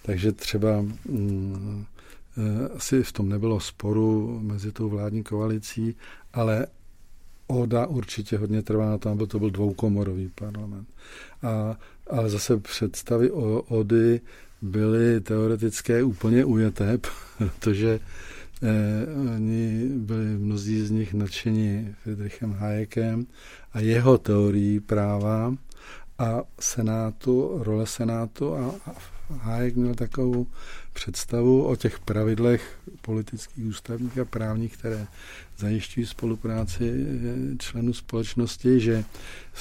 takže 0.02 0.32
třeba 0.32 0.82
mm, 0.82 1.86
eh, 2.38 2.70
asi 2.76 3.04
v 3.04 3.12
tom 3.12 3.30
nebylo 3.30 3.60
sporu 3.60 4.40
mezi 4.44 4.72
tou 4.72 4.90
vládní 4.90 5.24
koalicí, 5.24 5.96
ale 6.34 6.68
Oda 7.52 7.86
určitě 7.86 8.38
hodně 8.38 8.62
trvá 8.62 8.90
na 8.90 8.98
tom, 8.98 9.12
aby 9.12 9.28
to 9.28 9.40
byl 9.40 9.50
dvoukomorový 9.50 10.32
parlament. 10.36 10.88
A 11.44 11.80
ale 12.10 12.30
zase 12.30 12.58
představy 12.58 13.32
o 13.32 13.62
Ody 13.62 14.22
byly 14.62 15.22
teoretické 15.22 16.04
úplně 16.04 16.46
ujeté, 16.46 16.98
protože 17.38 18.00
eh, 18.00 18.00
oni 19.36 19.90
byli 19.96 20.26
mnozí 20.26 20.82
z 20.82 20.92
nich 20.92 21.14
nadšeni 21.14 21.96
Friedrichem 22.04 22.54
Hayekem 22.54 23.28
a 23.74 23.80
jeho 23.80 24.18
teorií 24.18 24.80
práva 24.80 25.56
a 26.20 26.42
senátu, 26.60 27.64
role 27.64 27.88
senátu 27.88 28.56
a, 28.56 28.76
a 28.86 28.92
Hayek 29.30 29.76
měl 29.76 29.96
takovou 29.96 30.48
představu 30.94 31.64
o 31.64 31.76
těch 31.76 32.00
pravidlech 32.00 32.80
politických, 33.02 33.66
ústavních 33.66 34.18
a 34.18 34.26
právních, 34.26 34.78
které 34.78 35.08
zajišťují 35.58 36.06
spolupráci 36.06 36.92
eh, 36.94 37.58
členů 37.58 37.94
společnosti, 37.94 38.80
že 38.80 39.04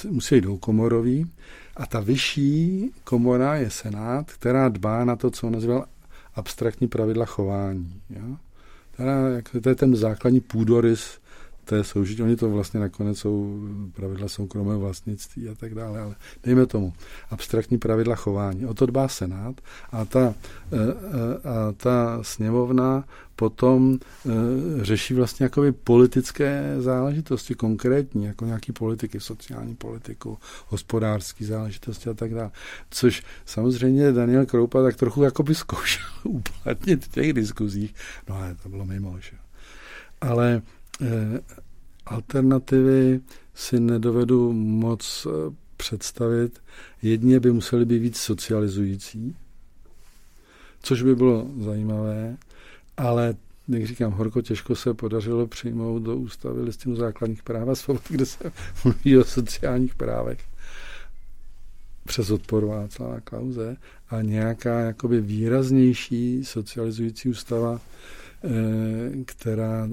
musí 0.09 0.35
být 0.35 0.41
dvoukomorový 0.41 1.31
a 1.77 1.85
ta 1.85 1.99
vyšší 1.99 2.91
komora 3.03 3.55
je 3.55 3.69
Senát, 3.69 4.31
která 4.31 4.69
dbá 4.69 5.05
na 5.05 5.15
to, 5.15 5.31
co 5.31 5.47
on 5.47 5.53
nazval 5.53 5.85
abstraktní 6.35 6.87
pravidla 6.87 7.25
chování. 7.25 8.01
Jo? 8.09 8.37
To 9.61 9.69
je 9.69 9.75
ten 9.75 9.95
základní 9.95 10.39
půdorys 10.39 11.19
té 11.69 11.83
soužití. 11.83 12.23
Oni 12.23 12.35
to 12.35 12.49
vlastně 12.49 12.79
nakonec 12.79 13.17
jsou 13.17 13.67
pravidla 13.93 14.27
soukromého 14.27 14.79
vlastnictví 14.79 15.49
a 15.49 15.55
tak 15.55 15.75
dále, 15.75 16.01
ale 16.01 16.15
dejme 16.43 16.65
tomu 16.65 16.93
abstraktní 17.29 17.77
pravidla 17.77 18.15
chování. 18.15 18.65
O 18.65 18.73
to 18.73 18.85
dbá 18.85 19.07
Senát 19.07 19.61
a 19.91 20.05
ta, 20.05 20.33
eh, 20.71 20.77
eh, 20.77 21.49
a 21.49 21.71
ta 21.77 22.19
sněmovna 22.21 23.03
potom 23.39 23.99
e, 23.99 24.85
řeší 24.85 25.13
vlastně 25.13 25.43
jakoby 25.43 25.71
politické 25.71 26.75
záležitosti 26.79 27.55
konkrétní, 27.55 28.25
jako 28.25 28.45
nějaký 28.45 28.71
politiky, 28.71 29.19
sociální 29.19 29.75
politiku, 29.75 30.37
hospodářské 30.67 31.45
záležitosti 31.45 32.09
a 32.09 32.13
tak 32.13 32.33
dále. 32.33 32.51
Což 32.89 33.23
samozřejmě 33.45 34.11
Daniel 34.11 34.45
Kroupa 34.45 34.83
tak 34.83 34.95
trochu 34.95 35.23
jakoby 35.23 35.55
zkoušel 35.55 36.05
uplatnit 36.23 37.05
v 37.05 37.07
těch 37.07 37.33
diskuzích, 37.33 37.95
no 38.29 38.35
ale 38.35 38.55
to 38.63 38.69
bylo 38.69 38.85
mimo, 38.85 39.19
že 39.19 39.37
Ale 40.21 40.61
e, 41.01 41.39
alternativy 42.05 43.19
si 43.53 43.79
nedovedu 43.79 44.53
moc 44.53 45.27
e, 45.29 45.55
představit. 45.77 46.61
Jedně 47.01 47.39
by 47.39 47.51
museli 47.51 47.85
být 47.85 47.99
víc 47.99 48.17
socializující, 48.17 49.35
což 50.81 51.01
by 51.01 51.15
bylo 51.15 51.47
zajímavé, 51.59 52.37
ale 52.99 53.35
jak 53.67 53.85
říkám, 53.85 54.11
horko 54.11 54.41
těžko 54.41 54.75
se 54.75 54.93
podařilo 54.93 55.47
přijmout 55.47 55.99
do 55.99 56.15
ústavy 56.15 56.61
listinu 56.61 56.95
základních 56.95 57.43
práv 57.43 57.69
a 57.69 57.75
svobod, 57.75 58.03
kde 58.09 58.25
se 58.25 58.51
mluví 58.83 59.17
o 59.17 59.23
sociálních 59.23 59.95
právech. 59.95 60.39
Přes 62.05 62.31
odpor 62.31 62.65
Václava 62.65 63.19
Klauze 63.19 63.77
a 64.09 64.21
nějaká 64.21 64.79
jakoby 64.79 65.21
výraznější 65.21 66.45
socializující 66.45 67.29
ústava, 67.29 67.81
eh, 68.43 69.23
která 69.25 69.89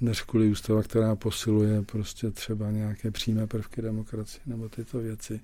než 0.00 0.22
kvůli 0.22 0.50
ústava, 0.50 0.82
která 0.82 1.16
posiluje 1.16 1.82
prostě 1.82 2.30
třeba 2.30 2.70
nějaké 2.70 3.10
přímé 3.10 3.46
prvky 3.46 3.82
demokracie 3.82 4.40
nebo 4.46 4.68
tyto 4.68 4.98
věci, 4.98 5.40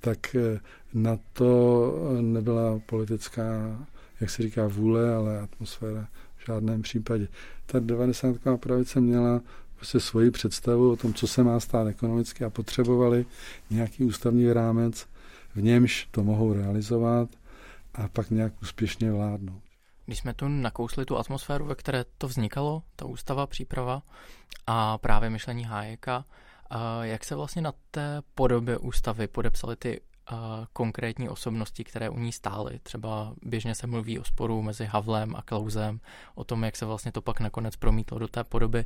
tak 0.00 0.34
eh, 0.34 0.60
na 0.94 1.18
to 1.32 1.92
nebyla 2.20 2.80
politická, 2.86 3.78
jak 4.20 4.30
se 4.30 4.42
říká, 4.42 4.66
vůle, 4.66 5.14
ale 5.14 5.40
atmosféra 5.40 6.08
žádném 6.48 6.82
případě. 6.82 7.28
Ta 7.66 7.78
90. 7.80 8.36
pravice 8.60 9.00
měla 9.00 9.40
prostě 9.76 10.00
svoji 10.00 10.30
představu 10.30 10.92
o 10.92 10.96
tom, 10.96 11.14
co 11.14 11.26
se 11.26 11.44
má 11.44 11.60
stát 11.60 11.86
ekonomicky 11.86 12.44
a 12.44 12.50
potřebovali 12.50 13.26
nějaký 13.70 14.04
ústavní 14.04 14.52
rámec, 14.52 15.06
v 15.54 15.62
němž 15.62 16.08
to 16.10 16.24
mohou 16.24 16.52
realizovat 16.52 17.28
a 17.94 18.08
pak 18.08 18.30
nějak 18.30 18.52
úspěšně 18.62 19.12
vládnout. 19.12 19.62
Když 20.06 20.18
jsme 20.18 20.34
tu 20.34 20.48
nakousli 20.48 21.04
tu 21.04 21.18
atmosféru, 21.18 21.64
ve 21.64 21.74
které 21.74 22.04
to 22.18 22.28
vznikalo, 22.28 22.82
ta 22.96 23.04
ústava, 23.04 23.46
příprava 23.46 24.02
a 24.66 24.98
právě 24.98 25.30
myšlení 25.30 25.64
Hájeka, 25.64 26.24
jak 27.02 27.24
se 27.24 27.34
vlastně 27.34 27.62
na 27.62 27.72
té 27.90 28.22
podobě 28.34 28.78
ústavy 28.78 29.26
podepsali 29.26 29.76
ty 29.76 30.00
konkrétní 30.72 31.28
osobnosti, 31.28 31.84
které 31.84 32.10
u 32.10 32.18
ní 32.18 32.32
stály. 32.32 32.78
Třeba 32.82 33.32
běžně 33.42 33.74
se 33.74 33.86
mluví 33.86 34.18
o 34.18 34.24
sporu 34.24 34.62
mezi 34.62 34.84
Havlem 34.84 35.36
a 35.36 35.42
Klausem, 35.42 36.00
o 36.34 36.44
tom, 36.44 36.64
jak 36.64 36.76
se 36.76 36.86
vlastně 36.86 37.12
to 37.12 37.22
pak 37.22 37.40
nakonec 37.40 37.76
promítlo 37.76 38.18
do 38.18 38.28
té 38.28 38.44
podoby. 38.44 38.84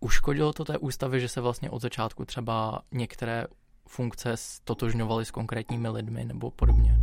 Uškodilo 0.00 0.52
to 0.52 0.64
té 0.64 0.78
ústavy, 0.78 1.20
že 1.20 1.28
se 1.28 1.40
vlastně 1.40 1.70
od 1.70 1.82
začátku 1.82 2.24
třeba 2.24 2.82
některé 2.92 3.46
funkce 3.88 4.32
stotožňovaly 4.34 5.24
s 5.24 5.30
konkrétními 5.30 5.88
lidmi 5.88 6.24
nebo 6.24 6.50
podobně? 6.50 6.98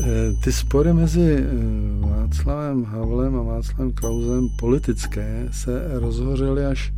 Eh, 0.00 0.32
ty 0.44 0.52
spory 0.52 0.92
mezi 0.92 1.36
eh, 1.36 2.06
Václavem 2.06 2.84
Havlem 2.84 3.36
a 3.36 3.42
Václavem 3.42 3.92
Klausem 3.92 4.48
politické 4.58 5.48
se 5.50 6.00
rozhořely 6.00 6.66
až 6.66 6.92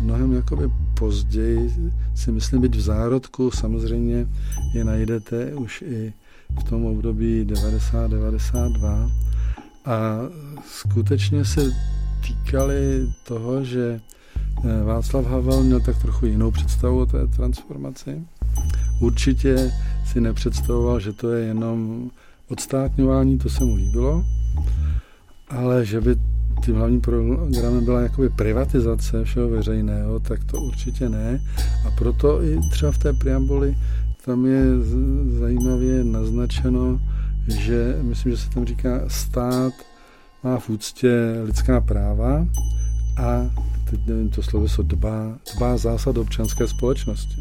mnohem 0.00 0.32
jakoby 0.32 0.70
později, 0.98 1.92
si 2.14 2.32
myslím 2.32 2.62
být 2.62 2.74
v 2.74 2.80
zárodku, 2.80 3.50
samozřejmě 3.50 4.26
je 4.74 4.84
najdete 4.84 5.54
už 5.54 5.82
i 5.82 6.12
v 6.60 6.64
tom 6.64 6.84
období 6.84 7.44
90-92 7.44 9.10
a 9.84 10.18
skutečně 10.66 11.44
se 11.44 11.60
týkali 12.26 13.08
toho, 13.26 13.64
že 13.64 14.00
eh, 14.64 14.82
Václav 14.84 15.26
Havel 15.26 15.62
měl 15.62 15.80
tak 15.80 15.98
trochu 16.02 16.26
jinou 16.26 16.50
představu 16.50 17.00
o 17.00 17.06
té 17.06 17.26
transformaci. 17.26 18.22
Určitě 19.00 19.72
si 20.06 20.20
nepředstavoval, 20.20 21.00
že 21.00 21.12
to 21.12 21.32
je 21.32 21.46
jenom 21.46 22.10
odstátňování, 22.48 23.38
to 23.38 23.48
se 23.48 23.64
mu 23.64 23.74
líbilo, 23.74 24.24
ale 25.48 25.86
že 25.86 26.00
by 26.00 26.16
tím 26.64 26.74
hlavním 26.74 27.00
programem 27.00 27.84
byla 27.84 28.00
jakoby 28.00 28.28
privatizace 28.28 29.24
všeho 29.24 29.48
veřejného, 29.48 30.20
tak 30.20 30.44
to 30.44 30.60
určitě 30.60 31.08
ne. 31.08 31.40
A 31.86 31.90
proto 31.90 32.42
i 32.42 32.58
třeba 32.70 32.92
v 32.92 32.98
té 32.98 33.12
preambuli 33.12 33.76
tam 34.24 34.46
je 34.46 34.62
zajímavě 35.38 36.04
naznačeno, 36.04 37.00
že 37.48 37.98
myslím, 38.02 38.32
že 38.32 38.38
se 38.38 38.50
tam 38.50 38.64
říká 38.64 39.00
stát 39.08 39.72
má 40.44 40.58
v 40.58 40.68
úctě 40.68 41.10
lidská 41.44 41.80
práva 41.80 42.46
a 43.16 43.50
teď 43.90 44.06
nevím, 44.06 44.30
to 44.30 44.42
sloveso 44.42 44.82
dbá, 44.82 45.38
dbá 45.56 45.76
zásad 45.76 46.16
občanské 46.16 46.68
společnosti. 46.68 47.36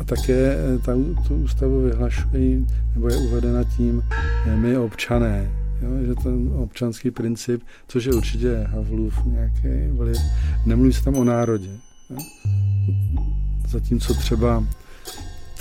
A 0.00 0.04
také 0.04 0.56
ta, 0.84 0.92
tu 1.28 1.34
ústavu 1.34 1.82
vyhlašují, 1.82 2.66
nebo 2.94 3.08
je 3.08 3.16
uvedena 3.16 3.64
tím, 3.64 4.02
my 4.54 4.76
občané, 4.76 5.50
Jo, 5.82 6.06
že 6.06 6.14
ten 6.14 6.50
občanský 6.54 7.10
princip, 7.10 7.62
což 7.88 8.04
je 8.04 8.14
určitě 8.14 8.66
Havlův 8.68 9.24
nějaký 9.24 9.68
vliv, 9.90 10.18
nemluví 10.66 10.92
se 10.92 11.04
tam 11.04 11.16
o 11.16 11.24
národě. 11.24 11.70
Jo. 12.10 12.16
Zatímco 13.68 14.14
třeba 14.14 14.64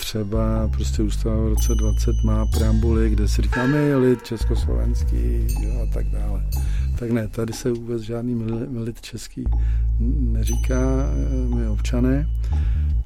třeba 0.05 0.69
prostě 0.71 1.03
ústava 1.03 1.35
v 1.35 1.47
roce 1.47 1.75
20 1.75 2.23
má 2.23 2.45
preambuly, 2.45 3.09
kde 3.09 3.27
si 3.27 3.41
říkáme 3.41 3.95
lid 3.95 4.23
československý 4.23 5.47
jo, 5.61 5.81
a 5.83 5.93
tak 5.93 6.05
dále. 6.05 6.43
Tak 6.99 7.11
ne, 7.11 7.27
tady 7.27 7.53
se 7.53 7.71
vůbec 7.71 8.01
žádný 8.01 8.43
lid 8.83 9.01
český 9.01 9.43
neříká, 10.19 10.81
eh, 10.81 11.55
my 11.55 11.67
občané. 11.67 12.29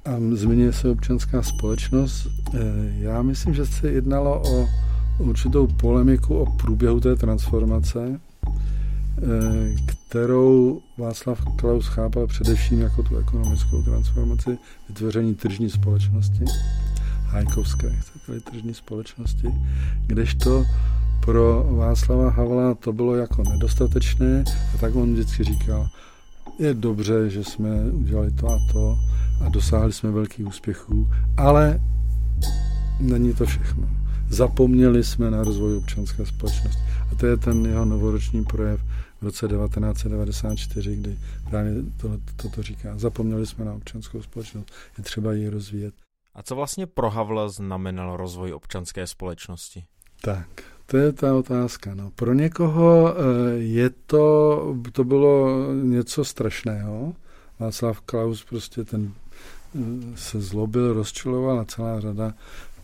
A 0.05 0.11
zmiňuje 0.33 0.73
se 0.73 0.89
občanská 0.89 1.41
společnost. 1.41 2.27
Eh, 2.53 2.59
já 2.99 3.21
myslím, 3.21 3.53
že 3.53 3.65
se 3.65 3.91
jednalo 3.91 4.41
o 4.51 4.67
určitou 5.19 5.67
polemiku 5.67 6.37
o 6.37 6.45
průběhu 6.45 6.99
té 6.99 7.15
transformace, 7.15 8.19
eh, 8.47 9.75
kterou 9.85 10.81
Václav 10.97 11.41
Klaus 11.55 11.87
chápal 11.87 12.27
především 12.27 12.81
jako 12.81 13.03
tu 13.03 13.17
ekonomickou 13.17 13.83
transformaci, 13.83 14.57
vytvoření 14.89 15.35
tržní 15.35 15.69
společnosti, 15.69 16.45
hajkovské, 17.25 17.89
chcete 17.89 18.39
tržní 18.51 18.73
společnosti, 18.73 19.47
kdežto 20.07 20.65
pro 21.25 21.67
Václava 21.71 22.29
Havla 22.29 22.75
to 22.75 22.93
bylo 22.93 23.15
jako 23.15 23.43
nedostatečné 23.43 24.43
a 24.75 24.77
tak 24.77 24.95
on 24.95 25.13
vždycky 25.13 25.43
říkal, 25.43 25.87
je 26.59 26.73
dobře, 26.73 27.29
že 27.29 27.43
jsme 27.43 27.69
udělali 27.91 28.31
to 28.31 28.47
a 28.47 28.59
to 28.71 28.97
a 29.45 29.49
dosáhli 29.49 29.93
jsme 29.93 30.11
velkých 30.11 30.47
úspěchů, 30.47 31.07
ale 31.37 31.81
není 32.99 33.33
to 33.33 33.45
všechno. 33.45 33.98
Zapomněli 34.29 35.03
jsme 35.03 35.31
na 35.31 35.43
rozvoj 35.43 35.77
občanské 35.77 36.25
společnosti. 36.25 36.81
A 37.11 37.15
to 37.15 37.25
je 37.25 37.37
ten 37.37 37.65
jeho 37.65 37.85
novoroční 37.85 38.43
projev 38.43 38.81
v 39.21 39.23
roce 39.23 39.47
1994, 39.47 40.95
kdy 40.95 41.17
právě 41.49 41.73
toto 42.01 42.17
to, 42.35 42.49
to 42.49 42.63
říká. 42.63 42.97
Zapomněli 42.97 43.47
jsme 43.47 43.65
na 43.65 43.73
občanskou 43.73 44.21
společnost, 44.21 44.71
je 44.97 45.03
třeba 45.03 45.33
ji 45.33 45.49
rozvíjet. 45.49 45.93
A 46.35 46.43
co 46.43 46.55
vlastně 46.55 46.87
pro 46.87 47.09
Havla 47.09 47.49
znamenalo 47.49 48.17
rozvoj 48.17 48.53
občanské 48.53 49.07
společnosti? 49.07 49.83
Tak, 50.21 50.47
to 50.85 50.97
je 50.97 51.13
ta 51.13 51.35
otázka. 51.35 51.95
No. 51.95 52.11
Pro 52.15 52.33
někoho 52.33 53.13
eh, 53.13 53.53
je 53.53 53.89
to, 53.89 54.75
to 54.91 55.03
bylo 55.03 55.65
něco 55.73 56.25
strašného. 56.25 57.13
Václav 57.59 58.01
Klaus 58.01 58.43
prostě 58.43 58.83
ten 58.83 59.13
eh, 59.75 59.79
se 60.15 60.41
zlobil, 60.41 60.93
rozčiloval 60.93 61.59
a 61.59 61.65
celá 61.65 61.99
řada 61.99 62.33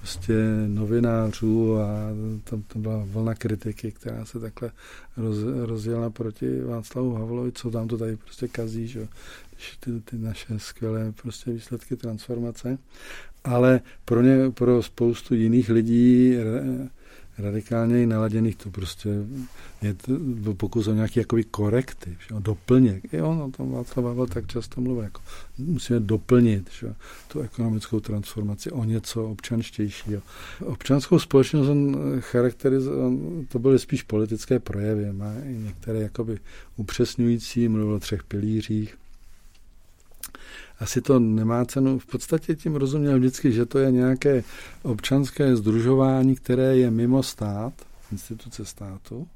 prostě 0.05 0.33
novinářů 0.67 1.77
a 1.77 1.87
tam 2.43 2.61
to 2.61 2.79
byla 2.79 3.03
vlna 3.05 3.35
kritiky, 3.35 3.91
která 3.91 4.25
se 4.25 4.39
takhle 4.39 4.71
roz, 5.17 5.37
rozjela 5.65 6.09
proti 6.09 6.61
Václavu 6.61 7.13
Havlovi, 7.13 7.51
co 7.51 7.71
tam 7.71 7.87
to 7.87 7.97
tady 7.97 8.15
prostě 8.15 8.47
kazí, 8.47 8.87
že? 8.87 9.07
Ty, 9.79 10.01
ty 10.01 10.17
naše 10.17 10.59
skvělé 10.59 11.13
prostě 11.21 11.51
výsledky 11.51 11.95
transformace. 11.95 12.77
Ale 13.43 13.81
pro, 14.05 14.21
ně, 14.21 14.51
pro 14.51 14.83
spoustu 14.83 15.35
jiných 15.35 15.69
lidí 15.69 16.35
radikálně 17.37 18.07
naladěných, 18.07 18.55
to 18.55 18.69
prostě 18.69 19.09
je 19.81 19.93
to, 19.93 20.13
pokus 20.53 20.87
o 20.87 20.93
nějaký 20.93 21.19
jakoby 21.19 21.43
korektiv, 21.43 22.17
že, 22.29 22.35
doplněk. 22.39 23.13
I 23.13 23.21
on 23.21 23.41
o 23.41 23.51
tom 23.51 23.71
Václav 23.71 24.05
Havel 24.05 24.27
tak 24.27 24.47
často 24.47 24.81
mluví, 24.81 25.03
jako 25.03 25.21
musíme 25.57 25.99
doplnit 25.99 26.69
že, 26.79 26.93
tu 27.27 27.39
ekonomickou 27.39 27.99
transformaci 27.99 28.71
o 28.71 28.83
něco 28.83 29.29
občanštějšího. 29.29 30.21
Občanskou 30.65 31.19
společnost 31.19 31.67
on 31.67 31.97
charakterizoval, 32.19 33.11
to 33.47 33.59
byly 33.59 33.79
spíš 33.79 34.03
politické 34.03 34.59
projevy, 34.59 35.13
má 35.13 35.33
i 35.45 35.57
některé 35.57 35.99
jakoby 35.99 36.39
upřesňující, 36.75 37.67
mluvil 37.67 37.93
o 37.93 37.99
třech 37.99 38.23
pilířích, 38.23 38.97
asi 40.79 41.01
to 41.01 41.19
nemá 41.19 41.65
cenu. 41.65 41.99
V 41.99 42.05
podstatě 42.05 42.55
tím 42.55 42.75
rozuměl 42.75 43.17
vždycky, 43.17 43.51
že 43.51 43.65
to 43.65 43.79
je 43.79 43.91
nějaké 43.91 44.43
občanské 44.83 45.55
združování, 45.55 46.35
které 46.35 46.77
je 46.77 46.91
mimo 46.91 47.23
stát, 47.23 47.73
instituce 48.11 48.65
státu 48.65 49.27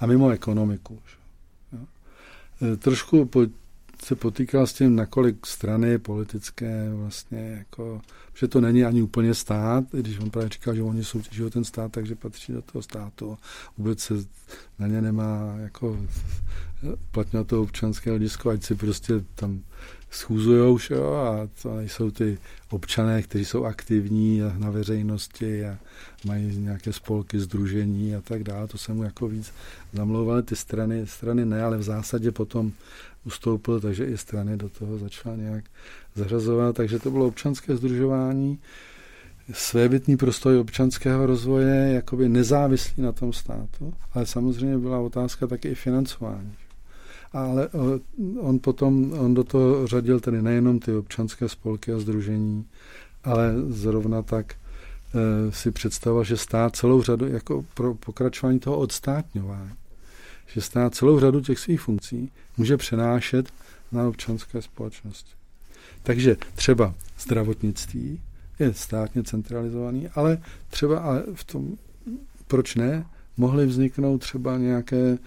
a 0.00 0.06
mimo 0.06 0.30
ekonomiku. 0.30 0.98
E, 2.62 2.76
trošku 2.76 3.24
po, 3.26 3.46
se 4.04 4.14
potýkal 4.14 4.66
s 4.66 4.72
tím, 4.72 4.96
nakolik 4.96 5.46
strany 5.46 5.98
politické 5.98 6.90
vlastně 6.94 7.54
jako, 7.58 8.00
že 8.34 8.48
to 8.48 8.60
není 8.60 8.84
ani 8.84 9.02
úplně 9.02 9.34
stát, 9.34 9.84
když 9.92 10.18
on 10.18 10.30
právě 10.30 10.48
říkal, 10.48 10.74
že 10.74 10.82
oni 10.82 11.04
soutěží 11.04 11.44
o 11.44 11.50
ten 11.50 11.64
stát, 11.64 11.92
takže 11.92 12.14
patří 12.14 12.52
do 12.52 12.62
toho 12.62 12.82
státu. 12.82 13.38
Vůbec 13.78 14.00
se 14.00 14.14
na 14.78 14.86
ně 14.86 15.02
nemá 15.02 15.54
jako 15.58 15.98
uplatňovat 17.08 17.46
to 17.46 17.62
občanské 17.62 18.10
hledisko, 18.10 18.50
ať 18.50 18.62
si 18.62 18.74
prostě 18.74 19.24
tam 19.34 19.60
schůzujou, 20.16 20.78
jo, 20.90 21.12
a 21.12 21.48
to 21.62 21.80
jsou 21.80 22.10
ty 22.10 22.38
občané, 22.70 23.22
kteří 23.22 23.44
jsou 23.44 23.64
aktivní 23.64 24.42
na 24.58 24.70
veřejnosti 24.70 25.64
a 25.64 25.78
mají 26.24 26.56
nějaké 26.56 26.92
spolky, 26.92 27.40
združení 27.40 28.14
a 28.14 28.20
tak 28.20 28.44
dále. 28.44 28.68
To 28.68 28.78
se 28.78 28.92
mu 28.92 29.02
jako 29.02 29.28
víc 29.28 29.52
zamlouvaly 29.92 30.42
ty 30.42 30.56
strany, 30.56 31.06
strany 31.06 31.44
ne, 31.44 31.62
ale 31.62 31.78
v 31.78 31.82
zásadě 31.82 32.32
potom 32.32 32.72
ustoupil, 33.24 33.80
takže 33.80 34.04
i 34.04 34.18
strany 34.18 34.56
do 34.56 34.68
toho 34.68 34.98
začala 34.98 35.36
nějak 35.36 35.64
zařazovat. 36.14 36.76
Takže 36.76 36.98
to 36.98 37.10
bylo 37.10 37.26
občanské 37.26 37.76
združování, 37.76 38.58
svébytný 39.52 40.16
prostoj 40.16 40.58
občanského 40.58 41.26
rozvoje, 41.26 41.92
jakoby 41.92 42.28
nezávislý 42.28 43.02
na 43.02 43.12
tom 43.12 43.32
státu, 43.32 43.94
ale 44.12 44.26
samozřejmě 44.26 44.78
byla 44.78 44.98
otázka 44.98 45.46
také 45.46 45.68
i 45.68 45.74
financování 45.74 46.56
ale 47.36 47.68
eh, 47.68 48.38
on 48.40 48.58
potom, 48.58 49.12
on 49.12 49.34
do 49.34 49.44
toho 49.44 49.86
řadil 49.86 50.20
tedy 50.20 50.42
nejenom 50.42 50.78
ty 50.78 50.94
občanské 50.94 51.48
spolky 51.48 51.92
a 51.92 51.98
združení, 51.98 52.64
ale 53.26 53.54
zrovna 53.68 54.22
tak 54.22 54.54
e, 54.54 55.52
si 55.52 55.70
představoval, 55.70 56.24
že 56.24 56.36
stát 56.36 56.76
celou 56.76 57.02
řadu, 57.02 57.26
jako 57.26 57.64
pro 57.74 57.94
pokračování 57.94 58.58
toho 58.58 58.78
odstátňování, 58.78 59.72
že 60.46 60.60
stát 60.60 60.94
celou 60.94 61.20
řadu 61.20 61.40
těch 61.40 61.58
svých 61.58 61.80
funkcí 61.80 62.30
může 62.56 62.76
přenášet 62.76 63.48
na 63.92 64.08
občanské 64.08 64.62
společnosti. 64.62 65.30
Takže 66.02 66.36
třeba 66.54 66.94
zdravotnictví 67.20 68.20
je 68.58 68.74
státně 68.74 69.22
centralizovaný, 69.22 70.08
ale 70.08 70.38
třeba 70.70 70.98
ale 70.98 71.22
v 71.34 71.44
tom, 71.44 71.76
proč 72.46 72.74
ne, 72.74 73.06
mohly 73.36 73.66
vzniknout 73.66 74.18
třeba 74.18 74.58
nějaké 74.58 75.18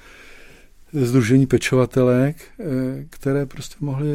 Združení 0.93 1.47
pečovatelek, 1.47 2.36
eh, 2.60 2.65
které 3.10 3.45
prostě 3.45 3.75
mohly 3.80 4.08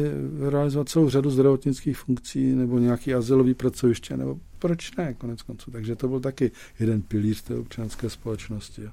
realizovat 0.49 0.89
celou 0.89 1.09
řadu 1.09 1.29
zdravotnických 1.29 1.97
funkcí 1.97 2.55
nebo 2.55 2.79
nějaký 2.79 3.13
azylový 3.13 3.53
pracoviště, 3.53 4.17
nebo 4.17 4.39
proč 4.59 4.95
ne, 4.95 5.13
konec 5.13 5.41
konců. 5.41 5.71
Takže 5.71 5.95
to 5.95 6.07
byl 6.07 6.19
taky 6.19 6.51
jeden 6.79 7.01
pilíř 7.01 7.41
té 7.41 7.55
občanské 7.55 8.09
společnosti. 8.09 8.89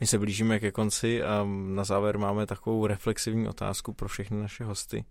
My 0.00 0.06
se 0.06 0.18
blížíme 0.18 0.60
ke 0.60 0.72
konci 0.72 1.22
a 1.22 1.46
na 1.74 1.84
závěr 1.84 2.18
máme 2.18 2.46
takovou 2.46 2.86
reflexivní 2.86 3.48
otázku 3.48 3.92
pro 3.92 4.08
všechny 4.08 4.40
naše 4.40 4.64
hosty. 4.64 5.04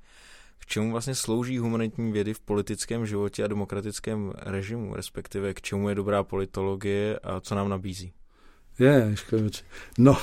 K 0.59 0.65
čemu 0.65 0.91
vlastně 0.91 1.15
slouží 1.15 1.57
humanitní 1.57 2.11
vědy 2.11 2.33
v 2.33 2.39
politickém 2.39 3.05
životě 3.05 3.43
a 3.43 3.47
demokratickém 3.47 4.33
režimu, 4.37 4.95
respektive 4.95 5.53
k 5.53 5.61
čemu 5.61 5.89
je 5.89 5.95
dobrá 5.95 6.23
politologie 6.23 7.19
a 7.19 7.39
co 7.39 7.55
nám 7.55 7.69
nabízí? 7.69 8.13
Je, 8.79 9.15
no, 9.97 10.17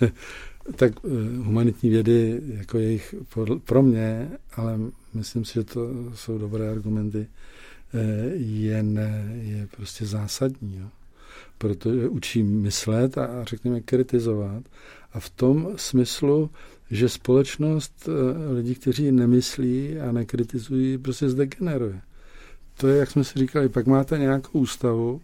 tak 0.76 0.92
eh, 1.04 1.08
humanitní 1.36 1.90
vědy, 1.90 2.42
jako 2.46 2.78
jejich 2.78 3.14
pro 3.64 3.82
mě, 3.82 4.30
ale 4.56 4.78
myslím 5.14 5.44
si, 5.44 5.54
že 5.54 5.64
to 5.64 5.88
jsou 6.14 6.38
dobré 6.38 6.70
argumenty, 6.70 7.26
eh, 7.94 8.30
je, 8.36 8.82
ne, 8.82 9.38
je 9.42 9.68
prostě 9.76 10.06
zásadní. 10.06 10.76
Jo. 10.76 10.86
Protože 11.58 12.08
učí 12.08 12.42
myslet 12.42 13.18
a 13.18 13.44
řekněme 13.44 13.80
kritizovat. 13.80 14.62
A 15.12 15.20
v 15.20 15.30
tom 15.30 15.72
smyslu, 15.76 16.50
že 16.90 17.08
společnost 17.08 18.08
eh, 18.08 18.52
lidí, 18.52 18.74
kteří 18.74 19.12
nemyslí 19.12 19.98
a 19.98 20.12
nekritizují, 20.12 20.98
prostě 20.98 21.28
zdegeneruje. 21.28 22.00
To 22.76 22.88
je, 22.88 22.98
jak 22.98 23.10
jsme 23.10 23.24
si 23.24 23.38
říkali, 23.38 23.68
pak 23.68 23.86
máte 23.86 24.18
nějakou 24.18 24.58
ústavu, 24.58 25.20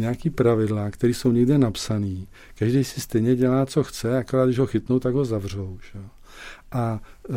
nějaký 0.00 0.30
pravidla, 0.30 0.90
které 0.90 1.14
jsou 1.14 1.32
někde 1.32 1.58
napsané. 1.58 2.26
Každý 2.58 2.84
si 2.84 3.00
stejně 3.00 3.36
dělá, 3.36 3.66
co 3.66 3.82
chce, 3.82 4.18
akorát 4.18 4.46
když 4.46 4.58
ho 4.58 4.66
chytnou, 4.66 4.98
tak 4.98 5.14
ho 5.14 5.24
zavřou. 5.24 5.78
Že? 5.92 6.00
A 6.72 7.00
e, 7.30 7.34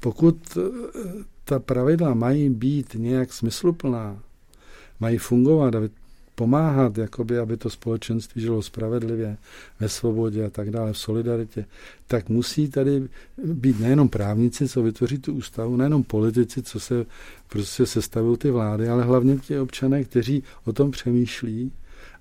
pokud 0.00 0.56
e, 0.56 0.60
ta 1.44 1.58
pravidla 1.58 2.14
mají 2.14 2.50
být 2.50 2.94
nějak 2.94 3.32
smysluplná, 3.32 4.22
mají 5.00 5.18
fungovat, 5.18 5.74
aby 5.74 5.90
pomáhat, 6.34 6.98
jakoby, 6.98 7.38
aby 7.38 7.56
to 7.56 7.70
společenství 7.70 8.42
žilo 8.42 8.62
spravedlivě, 8.62 9.36
ve 9.80 9.88
svobodě 9.88 10.44
a 10.44 10.50
tak 10.50 10.70
dále, 10.70 10.92
v 10.92 10.98
solidaritě, 10.98 11.66
tak 12.06 12.28
musí 12.28 12.68
tady 12.68 13.08
být 13.44 13.80
nejenom 13.80 14.08
právníci, 14.08 14.68
co 14.68 14.82
vytvoří 14.82 15.18
tu 15.18 15.34
ústavu, 15.34 15.76
nejenom 15.76 16.02
politici, 16.02 16.62
co 16.62 16.80
se 16.80 17.06
prostě 17.48 17.86
sestavují 17.86 18.38
ty 18.38 18.50
vlády, 18.50 18.88
ale 18.88 19.02
hlavně 19.02 19.36
ti 19.36 19.58
občané, 19.58 20.04
kteří 20.04 20.42
o 20.64 20.72
tom 20.72 20.90
přemýšlí 20.90 21.72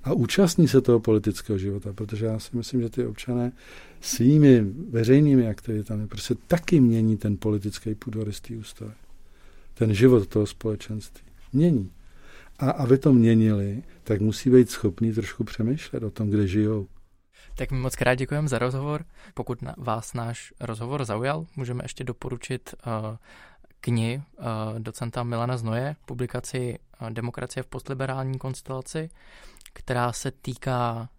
a 0.04 0.14
účastní 0.14 0.68
se 0.68 0.82
toho 0.82 1.00
politického 1.00 1.58
života, 1.58 1.94
protože 1.94 2.26
já 2.26 2.40
si 2.40 2.58
myslím, 2.58 2.82
že 2.82 2.90
ty 2.90 3.06
občané 3.06 3.52
svými 4.02 4.62
veřejnými 4.90 5.48
aktivitami 5.48 6.08
prostě 6.08 6.36
taky 6.48 6.80
mění 6.80 7.18
ten 7.18 7.38
politický 7.38 7.96
půdorys 7.96 8.42
té 8.42 8.56
ústavy. 8.56 8.92
Ten 9.74 9.94
život 9.94 10.28
toho 10.28 10.46
společenství. 10.46 11.28
Mění. 11.54 11.92
A 12.60 12.70
aby 12.70 12.98
to 12.98 13.14
měnili, 13.14 13.84
tak 14.04 14.22
musí 14.22 14.50
být 14.50 14.70
schopný 14.70 15.14
trošku 15.14 15.44
přemýšlet 15.44 16.04
o 16.04 16.12
tom, 16.12 16.30
kde 16.30 16.48
žijou. 16.48 16.88
Tak 17.56 17.72
mi 17.72 17.78
moc 17.78 17.96
krát 17.96 18.16
děkujeme 18.16 18.48
za 18.48 18.60
rozhovor. 18.60 19.06
Pokud 19.34 19.62
na 19.62 19.76
vás 19.78 20.14
náš 20.14 20.54
rozhovor 20.60 21.06
zaujal, 21.06 21.46
můžeme 21.56 21.84
ještě 21.84 22.04
doporučit 22.04 22.76
uh, 22.88 23.18
knihy 23.80 24.22
uh, 24.38 24.46
docenta 24.80 25.24
Milana 25.24 25.58
Znoje, 25.58 25.96
publikaci 26.06 26.80
uh, 27.02 27.10
Demokracie 27.10 27.64
v 27.64 27.68
postliberální 27.68 28.40
konstelaci, 28.40 29.10
která 29.74 30.12
se 30.12 30.32
týká 30.32 31.10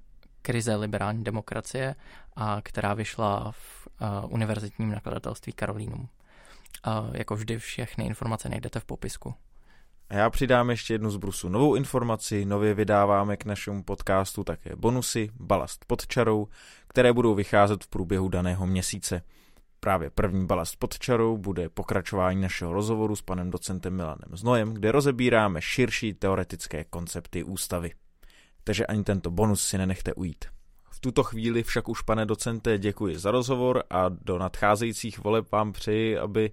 krize 0.42 0.76
liberální 0.76 1.24
demokracie 1.24 1.94
a 2.36 2.60
která 2.62 2.94
vyšla 2.94 3.52
v 3.52 3.88
uh, 4.24 4.32
univerzitním 4.32 4.90
nakladatelství 4.90 5.52
Karolínum. 5.52 6.08
Uh, 6.86 7.16
jako 7.16 7.36
vždy 7.36 7.58
všechny 7.58 8.06
informace 8.06 8.48
najdete 8.48 8.80
v 8.80 8.84
popisku. 8.84 9.34
A 10.08 10.14
já 10.14 10.30
přidám 10.30 10.70
ještě 10.70 10.94
jednu 10.94 11.10
z 11.10 11.16
brusu 11.16 11.48
novou 11.48 11.74
informaci, 11.74 12.44
nově 12.44 12.74
vydáváme 12.74 13.36
k 13.36 13.44
našemu 13.44 13.82
podcastu 13.82 14.44
také 14.44 14.76
bonusy, 14.76 15.30
balast 15.40 15.84
pod 15.84 16.06
čarou, 16.06 16.48
které 16.88 17.12
budou 17.12 17.34
vycházet 17.34 17.84
v 17.84 17.88
průběhu 17.88 18.28
daného 18.28 18.66
měsíce. 18.66 19.22
Právě 19.80 20.10
první 20.10 20.46
balast 20.46 20.76
pod 20.76 20.98
čarou 20.98 21.36
bude 21.36 21.68
pokračování 21.68 22.40
našeho 22.40 22.72
rozhovoru 22.72 23.16
s 23.16 23.22
panem 23.22 23.50
docentem 23.50 23.96
Milanem 23.96 24.28
Znojem, 24.32 24.74
kde 24.74 24.92
rozebíráme 24.92 25.62
širší 25.62 26.14
teoretické 26.14 26.84
koncepty 26.84 27.44
ústavy. 27.44 27.92
Takže 28.64 28.86
ani 28.86 29.04
tento 29.04 29.30
bonus 29.30 29.66
si 29.66 29.78
nenechte 29.78 30.14
ujít. 30.14 30.44
V 30.90 31.00
tuto 31.00 31.22
chvíli 31.22 31.62
však 31.62 31.88
už, 31.88 32.02
pane 32.02 32.26
docente, 32.26 32.78
děkuji 32.78 33.18
za 33.18 33.30
rozhovor 33.30 33.82
a 33.90 34.08
do 34.08 34.38
nadcházejících 34.38 35.18
voleb 35.18 35.52
vám 35.52 35.72
přeji, 35.72 36.18
aby 36.18 36.50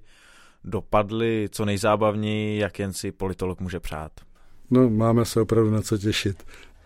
dopadly 0.63 1.49
co 1.51 1.65
nejzábavněji, 1.65 2.59
jak 2.59 2.79
jen 2.79 2.93
si 2.93 3.11
politolog 3.11 3.59
může 3.59 3.79
přát. 3.79 4.11
No, 4.69 4.89
máme 4.89 5.25
se 5.25 5.41
opravdu 5.41 5.71
na 5.71 5.81
co 5.81 5.97
těšit. 5.97 6.43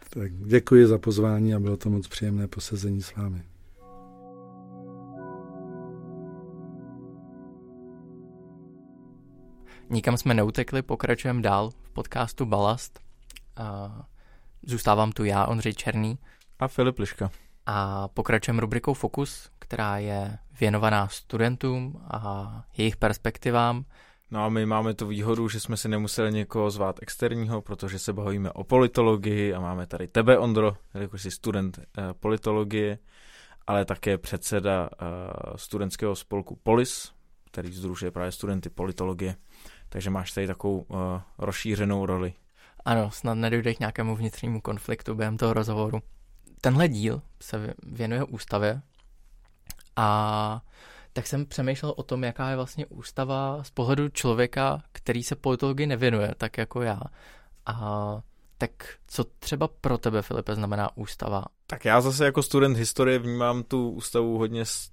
Tak 0.10 0.32
děkuji 0.34 0.88
za 0.88 0.98
pozvání 0.98 1.54
a 1.54 1.60
bylo 1.60 1.78
to 1.78 1.90
moc 1.90 2.08
příjemné 2.08 2.48
posezení 2.48 3.02
s 3.02 3.16
vámi. 3.16 3.44
Nikam 9.90 10.18
jsme 10.18 10.34
neutekli, 10.34 10.82
pokračujeme 10.82 11.42
dál 11.42 11.70
v 11.70 11.90
podcastu 11.90 12.46
Balast. 12.46 13.00
Zůstávám 14.68 15.12
tu 15.12 15.24
já, 15.24 15.46
Ondřej 15.46 15.74
Černý. 15.74 16.18
A 16.60 16.68
Filip 16.68 17.00
Liška. 17.00 17.32
A 17.66 18.08
pokračujeme 18.08 18.62
rubrikou 18.62 18.94
Fokus, 18.94 19.50
která 19.60 19.98
je 19.98 20.38
věnovaná 20.60 21.08
studentům 21.08 22.02
a 22.12 22.64
jejich 22.78 22.98
perspektivám. 22.98 23.86
No 24.32 24.46
a 24.46 24.50
my 24.50 24.66
máme 24.66 24.94
tu 24.94 25.08
výhodu, 25.08 25.50
že 25.50 25.60
jsme 25.60 25.78
si 25.78 25.90
nemuseli 25.90 26.32
někoho 26.32 26.72
zvát 26.72 27.00
externího, 27.02 27.62
protože 27.62 28.00
se 28.00 28.14
bavíme 28.14 28.52
o 28.52 28.64
politologii 28.64 29.54
a 29.54 29.60
máme 29.60 29.88
tady 29.88 30.08
tebe, 30.08 30.38
Ondro, 30.38 30.78
jako 30.94 31.18
jsi 31.18 31.32
student 31.32 31.80
eh, 31.80 32.14
politologie, 32.20 32.98
ale 33.68 33.86
také 33.86 34.18
předseda 34.18 34.90
eh, 34.92 35.06
studentského 35.56 36.16
spolku 36.16 36.60
Polis, 36.64 37.12
který 37.52 37.72
združuje 37.74 38.12
právě 38.12 38.32
studenty 38.32 38.70
politologie. 38.70 39.36
Takže 39.90 40.10
máš 40.10 40.32
tady 40.32 40.48
takovou 40.48 40.80
uh, 40.80 40.98
rozšířenou 41.38 42.06
roli. 42.06 42.34
Ano, 42.86 43.12
snad 43.12 43.34
nedojde 43.34 43.74
k 43.74 43.80
nějakému 43.80 44.16
vnitřnímu 44.16 44.62
konfliktu 44.62 45.16
během 45.16 45.38
toho 45.38 45.54
rozhovoru. 45.54 46.00
Tenhle 46.62 46.88
díl 46.88 47.22
se 47.42 47.74
věnuje 47.84 48.24
ústavě 48.24 48.82
a 49.96 50.62
tak 51.14 51.28
jsem 51.28 51.46
přemýšlel 51.46 51.94
o 51.98 52.04
tom, 52.04 52.24
jaká 52.24 52.50
je 52.50 52.56
vlastně 52.56 52.86
ústava 52.86 53.64
z 53.64 53.70
pohledu 53.70 54.10
člověka, 54.10 54.84
který 54.92 55.24
se 55.24 55.36
politologii 55.36 55.88
nevěnuje, 55.88 56.34
tak 56.38 56.58
jako 56.58 56.82
já. 56.82 57.02
A 57.66 58.22
tak 58.58 58.72
co 59.08 59.24
třeba 59.24 59.68
pro 59.68 59.98
tebe, 59.98 60.22
Filipe, 60.22 60.56
znamená 60.56 60.98
ústava? 60.98 61.46
Tak 61.68 61.86
já 61.86 62.02
zase 62.02 62.26
jako 62.26 62.44
student 62.44 62.78
historie 62.78 63.20
vnímám 63.20 63.64
tu 63.64 63.90
ústavu 63.90 64.38
hodně 64.38 64.66
z 64.66 64.92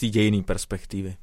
té 0.00 0.06
dějinné 0.06 0.42
perspektivy. 0.42 1.16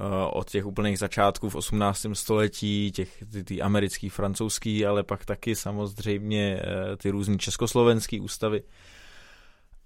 Eh, 0.00 0.30
od 0.32 0.50
těch 0.50 0.66
úplných 0.66 0.98
začátků 0.98 1.48
v 1.48 1.54
18. 1.54 2.06
století, 2.14 2.92
těch 2.92 3.24
ty, 3.32 3.44
ty 3.44 3.62
americký, 3.62 4.08
francouzský, 4.08 4.86
ale 4.86 5.02
pak 5.02 5.24
taky 5.24 5.54
samozřejmě 5.54 6.62
eh, 6.62 6.96
ty 6.96 7.10
různé 7.10 7.36
československé 7.36 8.20
ústavy. 8.20 8.62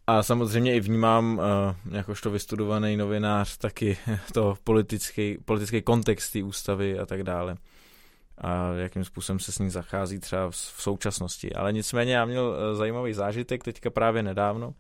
A 0.07 0.23
samozřejmě 0.23 0.75
i 0.75 0.81
vnímám, 0.81 1.39
uh, 1.39 1.95
jakožto 1.95 2.31
vystudovaný 2.31 2.97
novinář, 2.97 3.57
taky 3.57 3.99
to 4.33 4.57
politický, 4.65 5.39
politický 5.45 5.83
kontext 5.83 6.33
té 6.33 6.43
ústavy 6.43 6.99
a 6.99 7.07
tak 7.07 7.23
dále. 7.23 7.57
A 8.39 8.73
jakým 8.73 9.05
způsobem 9.05 9.39
se 9.39 9.53
s 9.53 9.59
ní 9.59 9.71
zachází 9.71 10.19
třeba 10.19 10.51
v, 10.51 10.57
současnosti. 10.57 11.53
Ale 11.53 11.73
nicméně 11.73 12.15
já 12.15 12.25
měl 12.25 12.45
uh, 12.45 12.79
zajímavý 12.79 13.13
zážitek 13.13 13.65
teďka 13.65 13.91
právě 13.91 14.23
nedávno, 14.23 14.75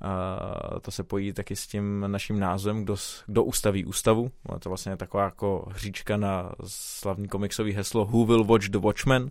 a 0.00 0.80
to 0.80 0.90
se 0.90 1.04
pojí 1.04 1.32
taky 1.32 1.56
s 1.56 1.66
tím 1.66 2.04
naším 2.06 2.40
názvem, 2.40 2.84
kdo, 2.84 2.96
kdo 3.26 3.44
ustaví 3.44 3.84
ústavu. 3.84 4.30
Je 4.52 4.58
to 4.58 4.68
vlastně 4.68 4.96
taková 4.96 5.24
jako 5.24 5.68
hříčka 5.70 6.16
na 6.16 6.52
slavný 6.66 7.28
komiksový 7.28 7.72
heslo 7.72 8.04
Who 8.04 8.26
will 8.26 8.44
watch 8.44 8.68
the 8.68 8.78
Watchmen. 8.78 9.30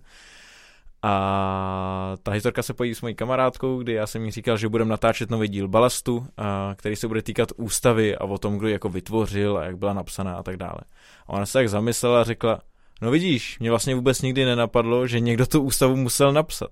A 1.10 2.18
ta 2.24 2.32
historka 2.32 2.64
se 2.64 2.74
pojí 2.74 2.96
s 2.96 3.02
mojí 3.02 3.16
kamarádkou, 3.16 3.78
kdy 3.78 3.94
já 3.94 4.08
jsem 4.08 4.26
jí 4.26 4.32
říkal, 4.32 4.58
že 4.58 4.70
budeme 4.70 4.90
natáčet 4.90 5.30
nový 5.30 5.48
díl 5.48 5.68
Balastu, 5.68 6.28
a, 6.38 6.74
který 6.76 6.96
se 6.96 7.08
bude 7.08 7.22
týkat 7.22 7.50
ústavy 7.58 8.16
a 8.16 8.24
o 8.24 8.38
tom, 8.38 8.58
kdo 8.58 8.68
ji 8.68 8.74
jako 8.74 8.90
vytvořil 8.90 9.58
a 9.58 9.64
jak 9.64 9.78
byla 9.78 9.94
napsaná 9.94 10.36
a 10.36 10.44
tak 10.44 10.58
dále. 10.58 10.80
A 11.28 11.30
ona 11.30 11.46
se 11.46 11.54
tak 11.54 11.70
zamyslela 11.70 12.22
a 12.22 12.24
řekla, 12.24 12.60
no 13.02 13.12
vidíš, 13.12 13.60
mě 13.60 13.70
vlastně 13.70 13.96
vůbec 13.96 14.22
nikdy 14.22 14.46
nenapadlo, 14.46 15.08
že 15.08 15.20
někdo 15.20 15.46
tu 15.46 15.62
ústavu 15.62 15.96
musel 15.96 16.34
napsat. 16.34 16.72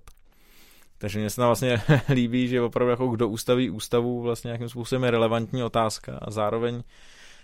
Takže 0.97 1.19
mně 1.19 1.29
se 1.29 1.35
tam 1.35 1.45
vlastně 1.45 1.81
líbí, 2.09 2.47
že 2.47 2.61
opravdu 2.61 2.89
jako 2.89 3.07
kdo 3.07 3.29
ustaví 3.29 3.69
ústavu 3.69 4.21
vlastně 4.21 4.47
nějakým 4.47 4.69
způsobem 4.69 5.03
je 5.03 5.11
relevantní 5.11 5.63
otázka 5.63 6.19
a 6.21 6.31
zároveň 6.31 6.83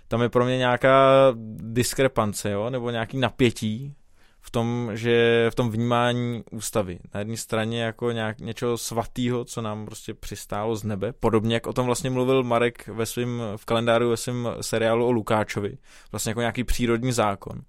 tam 0.08 0.22
je 0.22 0.30
pro 0.30 0.46
mě 0.46 0.58
nějaká 0.58 1.12
diskrepance, 1.58 2.52
jo, 2.52 2.70
nebo 2.70 2.90
nějaký 2.90 3.18
napětí 3.18 3.94
v 4.42 4.52
tom, 4.52 4.92
že 4.94 5.48
v 5.50 5.56
tom 5.56 5.70
vnímání 5.70 6.44
ústavy. 6.52 7.00
Na 7.14 7.20
jedné 7.20 7.38
straně 7.38 7.84
jako 7.84 8.12
nějak 8.12 8.40
něčeho 8.40 8.78
svatého, 8.78 9.46
co 9.46 9.62
nám 9.62 9.86
prostě 9.86 10.14
přistálo 10.14 10.76
z 10.76 10.84
nebe, 10.84 11.14
podobně 11.14 11.54
jak 11.54 11.68
o 11.68 11.74
tom 11.74 11.86
vlastně 11.86 12.10
mluvil 12.10 12.44
Marek 12.44 12.88
ve 12.88 13.06
svým, 13.06 13.42
v 13.56 13.66
kalendáři 13.66 14.06
ve 14.06 14.18
svém 14.18 14.50
seriálu 14.62 15.06
o 15.06 15.12
Lukáčovi, 15.12 15.78
vlastně 16.12 16.30
jako 16.30 16.40
nějaký 16.40 16.64
přírodní 16.64 17.12
zákon. 17.12 17.62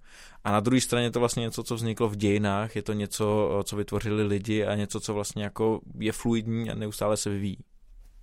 A 0.43 0.51
na 0.51 0.59
druhé 0.59 0.81
straně 0.81 1.05
je 1.05 1.11
to 1.11 1.19
vlastně 1.19 1.41
něco, 1.41 1.63
co 1.63 1.75
vzniklo 1.75 2.09
v 2.09 2.15
dějinách, 2.15 2.75
je 2.75 2.83
to 2.83 2.93
něco, 2.93 3.61
co 3.63 3.75
vytvořili 3.75 4.23
lidi 4.23 4.65
a 4.65 4.75
něco, 4.75 4.99
co 4.99 5.13
vlastně 5.13 5.43
jako 5.43 5.79
je 5.99 6.11
fluidní 6.11 6.71
a 6.71 6.75
neustále 6.75 7.17
se 7.17 7.29
vyvíjí. 7.29 7.57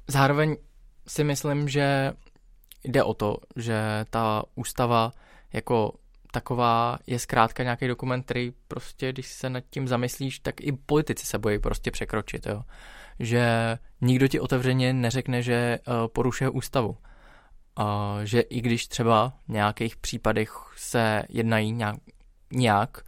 Zároveň 0.08 0.56
si 1.08 1.24
myslím, 1.24 1.68
že 1.68 2.12
jde 2.84 3.02
o 3.02 3.14
to, 3.14 3.36
že 3.56 4.04
ta 4.10 4.42
ústava 4.54 5.12
jako 5.52 5.92
taková 6.30 6.98
je 7.06 7.18
zkrátka 7.18 7.62
nějaký 7.62 7.88
dokument, 7.88 8.22
který 8.22 8.52
prostě, 8.68 9.12
když 9.12 9.26
se 9.26 9.50
nad 9.50 9.64
tím 9.70 9.88
zamyslíš, 9.88 10.38
tak 10.38 10.60
i 10.60 10.72
politici 10.72 11.26
se 11.26 11.38
bojí 11.38 11.58
prostě 11.58 11.90
překročit, 11.90 12.46
jo. 12.46 12.62
Že 13.18 13.78
nikdo 14.00 14.28
ti 14.28 14.40
otevřeně 14.40 14.92
neřekne, 14.92 15.42
že 15.42 15.78
uh, 15.86 15.94
porušuje 16.08 16.50
ústavu. 16.50 16.96
Uh, 17.78 17.84
že 18.24 18.40
i 18.40 18.60
když 18.60 18.86
třeba 18.86 19.32
v 19.48 19.48
nějakých 19.48 19.96
případech 19.96 20.52
se 20.76 21.22
jednají 21.28 21.72
nějak, 21.72 21.96
nějak 22.52 23.02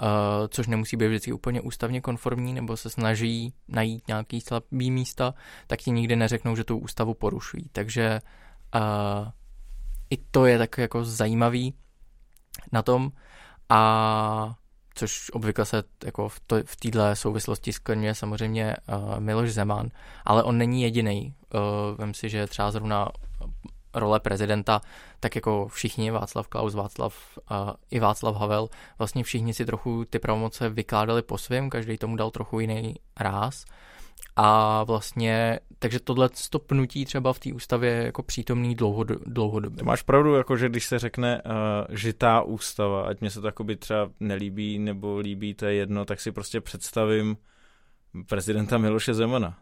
uh, 0.00 0.06
což 0.48 0.66
nemusí 0.66 0.96
být 0.96 1.08
vždycky 1.08 1.32
úplně 1.32 1.60
ústavně 1.60 2.00
konformní, 2.00 2.52
nebo 2.52 2.76
se 2.76 2.90
snaží 2.90 3.54
najít 3.68 4.08
nějaký 4.08 4.40
slabý 4.40 4.90
místa, 4.90 5.34
tak 5.66 5.78
ti 5.78 5.90
nikdy 5.90 6.16
neřeknou, 6.16 6.56
že 6.56 6.64
tu 6.64 6.78
ústavu 6.78 7.14
porušují. 7.14 7.64
Takže 7.72 8.20
uh, 8.74 9.28
i 10.10 10.16
to 10.16 10.46
je 10.46 10.58
tak 10.58 10.78
jako 10.78 11.04
zajímavý, 11.04 11.74
na 12.72 12.82
tom 12.82 13.10
a 13.68 14.54
což 14.94 15.30
obvykle 15.30 15.64
se 15.64 15.82
jako 16.04 16.28
v, 16.28 16.40
to, 16.46 16.56
v 16.64 16.76
této 16.76 16.98
souvislosti 17.14 17.72
skloňuje 17.72 18.14
samozřejmě 18.14 18.76
uh, 18.88 19.20
Miloš 19.20 19.52
Zeman, 19.52 19.88
ale 20.24 20.42
on 20.42 20.58
není 20.58 20.82
jediný. 20.82 21.34
Uh, 21.54 21.98
vem 21.98 22.14
si, 22.14 22.28
že 22.28 22.46
třeba 22.46 22.70
zrovna 22.70 23.08
role 23.94 24.20
prezidenta, 24.20 24.80
tak 25.20 25.34
jako 25.34 25.68
všichni, 25.68 26.10
Václav 26.10 26.48
Klaus, 26.48 26.74
Václav 26.74 27.38
uh, 27.50 27.70
i 27.90 28.00
Václav 28.00 28.36
Havel, 28.36 28.68
vlastně 28.98 29.24
všichni 29.24 29.54
si 29.54 29.66
trochu 29.66 30.04
ty 30.04 30.18
pravomoce 30.18 30.68
vykládali 30.68 31.22
po 31.22 31.38
svém, 31.38 31.70
každý 31.70 31.98
tomu 31.98 32.16
dal 32.16 32.30
trochu 32.30 32.60
jiný 32.60 32.94
ráz. 33.20 33.64
A 34.40 34.84
vlastně, 34.84 35.60
takže 35.78 36.00
tohle 36.00 36.30
stopnutí 36.34 37.04
třeba 37.04 37.32
v 37.32 37.38
té 37.38 37.52
ústavě 37.52 37.90
je 37.90 38.04
jako 38.04 38.22
přítomný 38.22 38.74
dlouhod, 38.74 39.08
dlouhodobě. 39.26 39.84
Máš 39.84 40.02
pravdu, 40.02 40.34
jako 40.34 40.56
že 40.56 40.68
když 40.68 40.86
se 40.86 40.98
řekne 40.98 41.42
uh, 41.42 41.94
žitá 41.96 42.42
ústava, 42.42 43.02
ať 43.02 43.20
mě 43.20 43.30
se 43.30 43.40
to 43.40 43.50
třeba 43.78 44.10
nelíbí 44.20 44.78
nebo 44.78 45.18
líbí, 45.18 45.54
to 45.54 45.66
je 45.66 45.74
jedno, 45.74 46.04
tak 46.04 46.20
si 46.20 46.32
prostě 46.32 46.60
představím 46.60 47.36
prezidenta 48.28 48.78
Miloše 48.78 49.14
Zemana. 49.14 49.58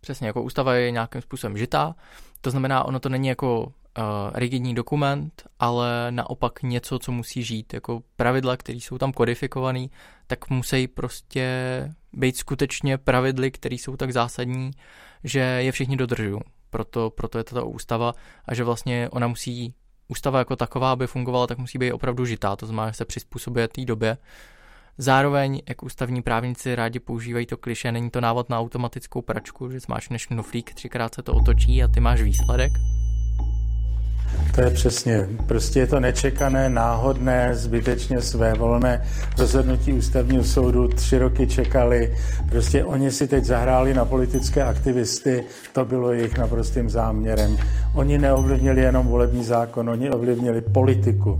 Přesně, 0.00 0.26
jako 0.26 0.42
ústava 0.42 0.74
je 0.74 0.90
nějakým 0.90 1.22
způsobem 1.22 1.58
žitá, 1.58 1.94
to 2.40 2.50
znamená, 2.50 2.84
ono 2.84 3.00
to 3.00 3.08
není 3.08 3.28
jako 3.28 3.62
uh, 3.62 3.72
rigidní 4.34 4.74
dokument, 4.74 5.42
ale 5.58 6.06
naopak 6.10 6.62
něco, 6.62 6.98
co 6.98 7.12
musí 7.12 7.42
žít. 7.42 7.74
Jako 7.74 8.02
pravidla, 8.16 8.56
které 8.56 8.78
jsou 8.78 8.98
tam 8.98 9.12
kodifikované, 9.12 9.86
tak 10.26 10.50
musí 10.50 10.88
prostě 10.88 11.44
být 12.12 12.36
skutečně 12.36 12.98
pravidly, 12.98 13.50
které 13.50 13.74
jsou 13.74 13.96
tak 13.96 14.12
zásadní, 14.12 14.70
že 15.24 15.40
je 15.40 15.72
všichni 15.72 15.96
dodržují. 15.96 16.40
Proto, 16.70 17.10
proto 17.10 17.38
je 17.38 17.44
to 17.44 17.54
ta 17.54 17.62
ústava 17.62 18.12
a 18.44 18.54
že 18.54 18.64
vlastně 18.64 19.08
ona 19.08 19.26
musí 19.26 19.74
ústava 20.08 20.38
jako 20.38 20.56
taková, 20.56 20.92
aby 20.92 21.06
fungovala, 21.06 21.46
tak 21.46 21.58
musí 21.58 21.78
být 21.78 21.92
opravdu 21.92 22.24
žitá, 22.24 22.56
to 22.56 22.66
znamená, 22.66 22.88
že 22.88 22.94
se 22.94 23.04
přizpůsobuje 23.04 23.68
té 23.68 23.84
době. 23.84 24.16
Zároveň, 24.98 25.60
jak 25.68 25.82
ústavní 25.82 26.22
právníci 26.22 26.74
rádi 26.74 27.00
používají 27.00 27.46
to 27.46 27.56
kliše, 27.56 27.92
není 27.92 28.10
to 28.10 28.20
návod 28.20 28.50
na 28.50 28.60
automatickou 28.60 29.22
pračku, 29.22 29.70
že 29.70 29.80
zmáčkneš 29.80 30.26
knoflík, 30.26 30.74
třikrát 30.74 31.14
se 31.14 31.22
to 31.22 31.34
otočí 31.34 31.82
a 31.82 31.88
ty 31.88 32.00
máš 32.00 32.22
výsledek. 32.22 32.72
To 34.54 34.60
je 34.60 34.70
přesně. 34.70 35.28
Prostě 35.46 35.80
je 35.80 35.86
to 35.86 36.00
nečekané, 36.00 36.70
náhodné, 36.70 37.54
zbytečně 37.54 38.20
své 38.20 38.54
volné 38.54 39.04
rozhodnutí 39.38 39.92
ústavního 39.92 40.44
soudu. 40.44 40.88
Tři 40.88 41.18
roky 41.18 41.46
čekali. 41.46 42.16
Prostě 42.48 42.84
oni 42.84 43.10
si 43.10 43.28
teď 43.28 43.44
zahráli 43.44 43.94
na 43.94 44.04
politické 44.04 44.62
aktivisty. 44.62 45.44
To 45.72 45.84
bylo 45.84 46.12
jejich 46.12 46.38
naprostým 46.38 46.90
záměrem. 46.90 47.58
Oni 47.94 48.18
neovlivnili 48.18 48.80
jenom 48.80 49.06
volební 49.06 49.44
zákon, 49.44 49.90
oni 49.90 50.10
ovlivnili 50.10 50.60
politiku. 50.60 51.36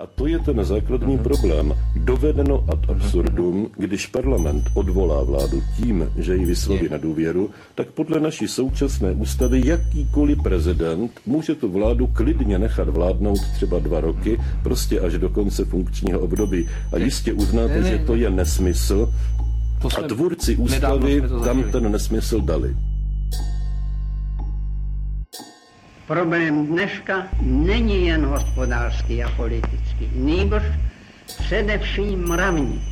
A 0.00 0.06
to 0.06 0.26
je 0.26 0.38
ten 0.38 0.64
základní 0.64 1.18
problém. 1.18 1.74
Dovedeno 1.96 2.64
ad 2.72 2.90
absurdum, 2.90 3.68
když 3.76 4.06
parlament 4.06 4.64
odvolá 4.74 5.22
vládu 5.24 5.62
tím, 5.76 6.12
že 6.16 6.36
ji 6.36 6.44
vysloví 6.44 6.88
na 6.88 6.96
důvěru, 6.96 7.50
tak 7.74 7.90
podle 7.90 8.20
naší 8.20 8.48
současné 8.48 9.12
ústavy 9.12 9.62
jakýkoliv 9.64 10.42
prezident 10.42 11.20
může 11.26 11.54
tu 11.54 11.68
vládu 11.68 12.06
klidně 12.06 12.58
nechat 12.58 12.88
vládnout 12.88 13.40
třeba 13.54 13.78
dva 13.78 14.00
roky, 14.00 14.40
prostě 14.62 15.00
až 15.00 15.18
do 15.18 15.28
konce 15.28 15.64
funkčního 15.64 16.20
období. 16.20 16.68
A 16.92 16.96
jistě 16.96 17.32
uznáte, 17.32 17.82
že 17.82 17.98
to 18.06 18.14
je 18.14 18.30
nesmysl. 18.30 19.12
A 19.98 20.02
tvůrci 20.02 20.56
ústavy 20.56 21.22
tam 21.44 21.62
ten 21.62 21.92
nesmysl 21.92 22.40
dali. 22.40 22.76
Problém 26.10 26.66
dneška 26.66 27.28
není 27.40 28.06
jen 28.06 28.26
hospodářský 28.26 29.24
a 29.24 29.30
politický, 29.36 30.10
nýbrž 30.14 30.64
především 31.24 32.28
mravní. 32.28 32.82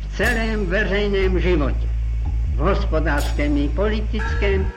V 0.00 0.16
celém 0.16 0.66
veřejném 0.66 1.40
životě, 1.40 1.88
v 2.54 2.58
hospodářském 2.58 3.56
i 3.56 3.68
politickém, 3.68 4.72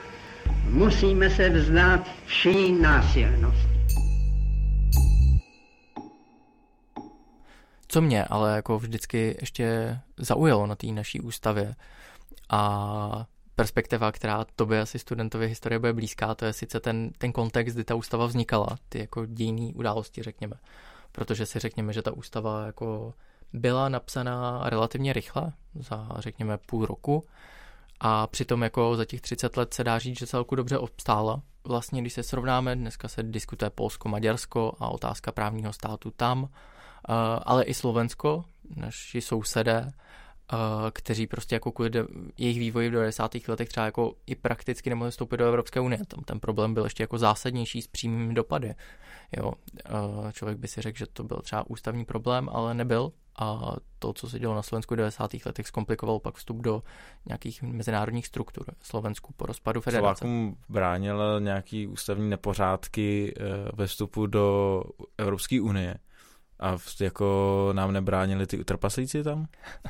musíme 0.64 1.30
se 1.30 1.50
vzdát 1.50 2.08
vší 2.26 2.72
násilnosti. 2.72 3.80
Co 7.88 8.00
mě 8.00 8.24
ale 8.24 8.56
jako 8.56 8.78
vždycky 8.78 9.36
ještě 9.40 9.98
zaujalo 10.16 10.66
na 10.66 10.74
té 10.74 10.86
naší 10.86 11.20
ústavě 11.20 11.74
a 12.50 13.26
perspektiva, 13.54 14.12
která 14.12 14.44
tobě 14.56 14.80
asi 14.80 14.98
studentovi 14.98 15.48
historie 15.48 15.78
bude 15.78 15.92
blízká, 15.92 16.34
to 16.34 16.44
je 16.44 16.52
sice 16.52 16.80
ten, 16.80 17.10
ten 17.18 17.32
kontext, 17.32 17.74
kdy 17.74 17.84
ta 17.84 17.94
ústava 17.94 18.26
vznikala, 18.26 18.78
ty 18.88 18.98
jako 18.98 19.26
dějné 19.26 19.72
události, 19.74 20.22
řekněme. 20.22 20.56
Protože 21.12 21.46
si 21.46 21.58
řekněme, 21.58 21.92
že 21.92 22.02
ta 22.02 22.12
ústava 22.12 22.66
jako 22.66 23.14
byla 23.52 23.88
napsaná 23.88 24.62
relativně 24.64 25.12
rychle, 25.12 25.52
za 25.74 26.08
řekněme 26.18 26.58
půl 26.58 26.86
roku, 26.86 27.24
a 28.00 28.26
přitom 28.26 28.62
jako 28.62 28.96
za 28.96 29.04
těch 29.04 29.20
30 29.20 29.56
let 29.56 29.74
se 29.74 29.84
dá 29.84 29.98
říct, 29.98 30.18
že 30.18 30.26
celku 30.26 30.54
dobře 30.54 30.78
obstála. 30.78 31.42
Vlastně, 31.64 32.00
když 32.00 32.12
se 32.12 32.22
srovnáme, 32.22 32.76
dneska 32.76 33.08
se 33.08 33.22
diskutuje 33.22 33.70
Polsko, 33.70 34.08
Maďarsko 34.08 34.74
a 34.80 34.88
otázka 34.88 35.32
právního 35.32 35.72
státu 35.72 36.10
tam, 36.10 36.48
eh, 36.48 37.12
ale 37.42 37.64
i 37.64 37.74
Slovensko, 37.74 38.44
naši 38.76 39.20
sousedé, 39.20 39.90
kteří 40.92 41.26
prostě 41.26 41.54
jako 41.54 41.72
kvůli 41.72 41.90
jejich 42.38 42.58
vývoji 42.58 42.88
v 42.88 42.92
90. 42.92 43.34
letech 43.48 43.68
třeba 43.68 43.86
jako 43.86 44.14
i 44.26 44.34
prakticky 44.34 44.90
nemohli 44.90 45.10
vstoupit 45.10 45.36
do 45.36 45.46
Evropské 45.46 45.80
unie. 45.80 46.00
Tam 46.06 46.24
ten 46.24 46.40
problém 46.40 46.74
byl 46.74 46.84
ještě 46.84 47.02
jako 47.02 47.18
zásadnější 47.18 47.82
s 47.82 47.86
přímými 47.86 48.34
dopady. 48.34 48.74
Jo, 49.36 49.52
člověk 50.32 50.58
by 50.58 50.68
si 50.68 50.80
řekl, 50.80 50.98
že 50.98 51.06
to 51.06 51.24
byl 51.24 51.36
třeba 51.36 51.70
ústavní 51.70 52.04
problém, 52.04 52.48
ale 52.52 52.74
nebyl. 52.74 53.12
A 53.38 53.76
to, 53.98 54.12
co 54.12 54.28
se 54.28 54.38
dělo 54.38 54.54
na 54.54 54.62
Slovensku 54.62 54.94
v 54.94 54.96
90. 54.96 55.30
letech, 55.46 55.66
zkomplikovalo 55.66 56.20
pak 56.20 56.34
vstup 56.34 56.56
do 56.56 56.82
nějakých 57.26 57.62
mezinárodních 57.62 58.26
struktur. 58.26 58.66
Slovensku 58.82 59.32
po 59.36 59.46
rozpadu 59.46 59.80
federace. 59.80 60.18
Slovákům 60.18 60.56
bránil 60.68 61.40
nějaký 61.40 61.86
ústavní 61.86 62.30
nepořádky 62.30 63.34
eh, 63.36 63.42
ve 63.74 63.86
vstupu 63.86 64.26
do 64.26 64.82
Evropské 65.18 65.60
unie. 65.60 65.94
A 66.60 66.76
jako 67.00 67.70
nám 67.72 67.92
nebránili 67.92 68.46
ty 68.46 68.64
trpaslíci 68.64 69.22
tam? 69.22 69.46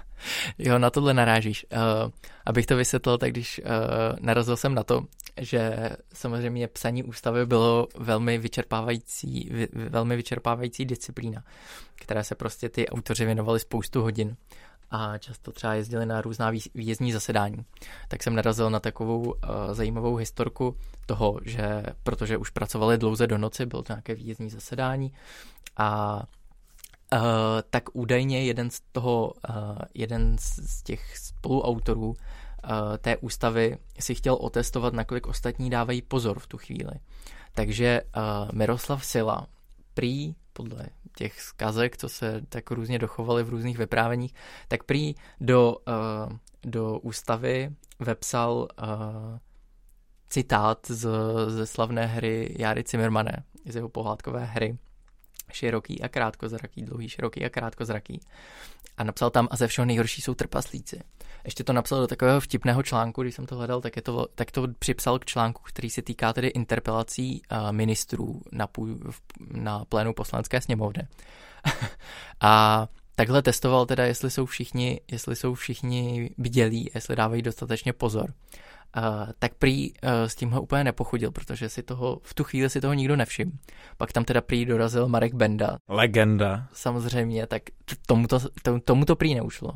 jo, 0.58 0.78
na 0.78 0.90
tohle 0.90 1.14
narážíš. 1.14 1.66
Uh, 1.72 2.10
abych 2.46 2.66
to 2.66 2.76
vysvětlil, 2.76 3.18
tak 3.18 3.30
když 3.30 3.60
uh, 3.64 3.70
narazil 4.20 4.56
jsem 4.56 4.74
na 4.74 4.84
to, 4.84 5.02
že 5.40 5.90
samozřejmě 6.12 6.68
psaní 6.68 7.02
ústavy 7.02 7.46
bylo 7.46 7.88
velmi 7.98 8.38
vyčerpávající, 8.38 9.48
vy, 9.52 9.68
velmi 9.72 10.16
vyčerpávající 10.16 10.84
disciplína, 10.84 11.44
které 11.94 12.24
se 12.24 12.34
prostě 12.34 12.68
ty 12.68 12.88
autoři 12.88 13.24
věnovali 13.24 13.60
spoustu 13.60 14.02
hodin 14.02 14.36
a 14.90 15.18
často 15.18 15.52
třeba 15.52 15.74
jezdili 15.74 16.06
na 16.06 16.20
různá 16.20 16.52
výjezdní 16.74 17.12
zasedání. 17.12 17.64
Tak 18.08 18.22
jsem 18.22 18.34
narazil 18.34 18.70
na 18.70 18.80
takovou 18.80 19.20
uh, 19.20 19.34
zajímavou 19.72 20.16
historku 20.16 20.76
toho, 21.06 21.40
že 21.44 21.82
protože 22.02 22.36
už 22.36 22.50
pracovali 22.50 22.98
dlouze 22.98 23.26
do 23.26 23.38
noci, 23.38 23.66
bylo 23.66 23.82
to 23.82 23.92
nějaké 23.92 24.14
výjezdní 24.14 24.50
zasedání 24.50 25.12
a 25.76 26.22
Uh, 27.14 27.20
tak 27.70 27.84
údajně 27.92 28.44
jeden 28.44 28.70
z 28.70 28.80
toho, 28.92 29.32
uh, 29.48 29.78
jeden 29.94 30.36
z 30.38 30.82
těch 30.82 31.18
spoluautorů 31.18 32.08
uh, 32.08 32.16
té 32.98 33.16
ústavy 33.16 33.78
si 34.00 34.14
chtěl 34.14 34.34
otestovat, 34.34 34.94
nakolik 34.94 35.26
ostatní 35.26 35.70
dávají 35.70 36.02
pozor 36.02 36.38
v 36.38 36.46
tu 36.46 36.58
chvíli. 36.58 36.92
Takže 37.54 38.02
uh, 38.02 38.22
Miroslav 38.52 39.04
Sila 39.04 39.46
prý, 39.94 40.34
podle 40.52 40.86
těch 41.16 41.40
zkazek, 41.40 41.96
co 41.96 42.08
se 42.08 42.40
tak 42.48 42.70
různě 42.70 42.98
dochovaly 42.98 43.42
v 43.42 43.48
různých 43.48 43.78
vypráveních, 43.78 44.34
tak 44.68 44.84
prý 44.84 45.14
do, 45.40 45.76
uh, 45.76 46.36
do 46.62 46.98
ústavy 46.98 47.70
vepsal 47.98 48.68
uh, 48.82 48.88
citát 50.28 50.86
z, 50.86 51.08
ze 51.46 51.66
slavné 51.66 52.06
hry 52.06 52.56
Jary 52.58 52.84
Zimmermane, 52.88 53.44
z 53.64 53.76
jeho 53.76 53.88
pohádkové 53.88 54.44
hry, 54.44 54.78
široký 55.54 56.02
a 56.02 56.08
krátkozraký, 56.08 56.82
dlouhý, 56.82 57.08
široký 57.08 57.44
a 57.44 57.48
krátkozraký. 57.48 58.20
A 58.96 59.04
napsal 59.04 59.30
tam, 59.30 59.48
a 59.50 59.56
ze 59.56 59.66
všeho 59.66 59.86
nejhorší 59.86 60.22
jsou 60.22 60.34
trpaslíci. 60.34 61.00
Ještě 61.44 61.64
to 61.64 61.72
napsal 61.72 62.00
do 62.00 62.06
takového 62.06 62.40
vtipného 62.40 62.82
článku, 62.82 63.22
když 63.22 63.34
jsem 63.34 63.46
to 63.46 63.56
hledal, 63.56 63.80
tak, 63.80 63.96
je 63.96 64.02
to, 64.02 64.26
tak 64.34 64.50
to 64.50 64.66
připsal 64.78 65.18
k 65.18 65.24
článku, 65.24 65.62
který 65.64 65.90
se 65.90 66.02
týká 66.02 66.32
tedy 66.32 66.48
interpelací 66.48 67.42
ministrů 67.70 68.42
na, 68.52 68.66
půj, 68.66 68.98
na 69.50 69.84
plénu 69.84 70.12
poslanecké 70.12 70.60
sněmovny. 70.60 71.08
a 72.40 72.86
takhle 73.14 73.42
testoval 73.42 73.86
teda, 73.86 74.04
jestli 74.04 74.30
jsou 74.30 74.46
všichni, 74.46 75.00
jestli 75.10 75.36
jsou 75.36 75.54
všichni 75.54 76.30
bdělí, 76.38 76.90
jestli 76.94 77.16
dávají 77.16 77.42
dostatečně 77.42 77.92
pozor. 77.92 78.34
Uh, 78.96 79.28
tak 79.38 79.54
prý 79.54 79.92
uh, 79.92 80.10
s 80.26 80.34
tímhle 80.34 80.60
úplně 80.60 80.84
nepochodil, 80.84 81.30
protože 81.30 81.68
si 81.68 81.82
toho, 81.82 82.18
v 82.22 82.34
tu 82.34 82.44
chvíli 82.44 82.70
si 82.70 82.80
toho 82.80 82.94
nikdo 82.94 83.16
nevšiml. 83.16 83.52
Pak 83.96 84.12
tam 84.12 84.24
teda 84.24 84.40
prý 84.40 84.64
dorazil 84.64 85.08
Marek 85.08 85.34
Benda. 85.34 85.78
Legenda. 85.88 86.66
Samozřejmě, 86.72 87.46
tak 87.46 87.62
tomu 88.06 88.26
to, 88.26 88.38
tomu 88.84 89.04
to 89.04 89.16
prý 89.16 89.34
neušlo. 89.34 89.72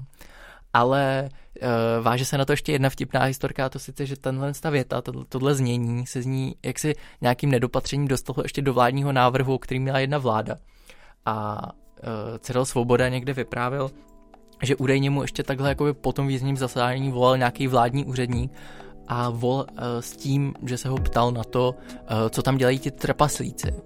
Ale 0.72 1.28
uh, 1.28 2.04
váže 2.04 2.24
se 2.24 2.38
na 2.38 2.44
to 2.44 2.52
ještě 2.52 2.72
jedna 2.72 2.90
vtipná 2.90 3.22
historka, 3.22 3.66
a 3.66 3.68
to 3.68 3.78
sice, 3.78 4.06
že 4.06 4.16
tenhle 4.16 4.52
ta 4.60 4.70
věta, 4.70 5.02
to, 5.02 5.24
tohle 5.24 5.54
znění 5.54 6.06
se 6.06 6.22
z 6.22 6.26
ní 6.26 6.54
jaksi 6.64 6.94
nějakým 7.20 7.50
nedopatřením 7.50 8.08
dostalo 8.08 8.42
ještě 8.42 8.62
do 8.62 8.74
vládního 8.74 9.12
návrhu, 9.12 9.58
který 9.58 9.80
měla 9.80 9.98
jedna 9.98 10.18
vláda. 10.18 10.56
A 11.26 11.62
uh, 11.72 12.38
Cyril 12.38 12.64
Svoboda 12.64 13.08
někde 13.08 13.32
vyprávěl, 13.32 13.90
že 14.62 14.76
údajně 14.76 15.10
mu 15.10 15.22
ještě 15.22 15.42
takhle 15.42 15.68
jako 15.68 15.94
po 15.94 16.12
tom 16.12 16.26
význím 16.26 16.56
zasedání 16.56 17.10
volal 17.10 17.38
nějaký 17.38 17.66
vládní 17.66 18.04
úředník 18.04 18.52
a 19.08 19.30
vol 19.30 19.54
uh, 19.54 19.66
s 20.00 20.16
tím, 20.16 20.54
že 20.66 20.78
se 20.78 20.88
ho 20.88 20.96
ptal 20.96 21.32
na 21.32 21.44
to, 21.44 21.74
uh, 21.74 22.28
co 22.30 22.42
tam 22.42 22.56
dělají 22.56 22.78
ti 22.78 22.90
trpaslíci. 22.90 23.72
Uh, 23.72 23.78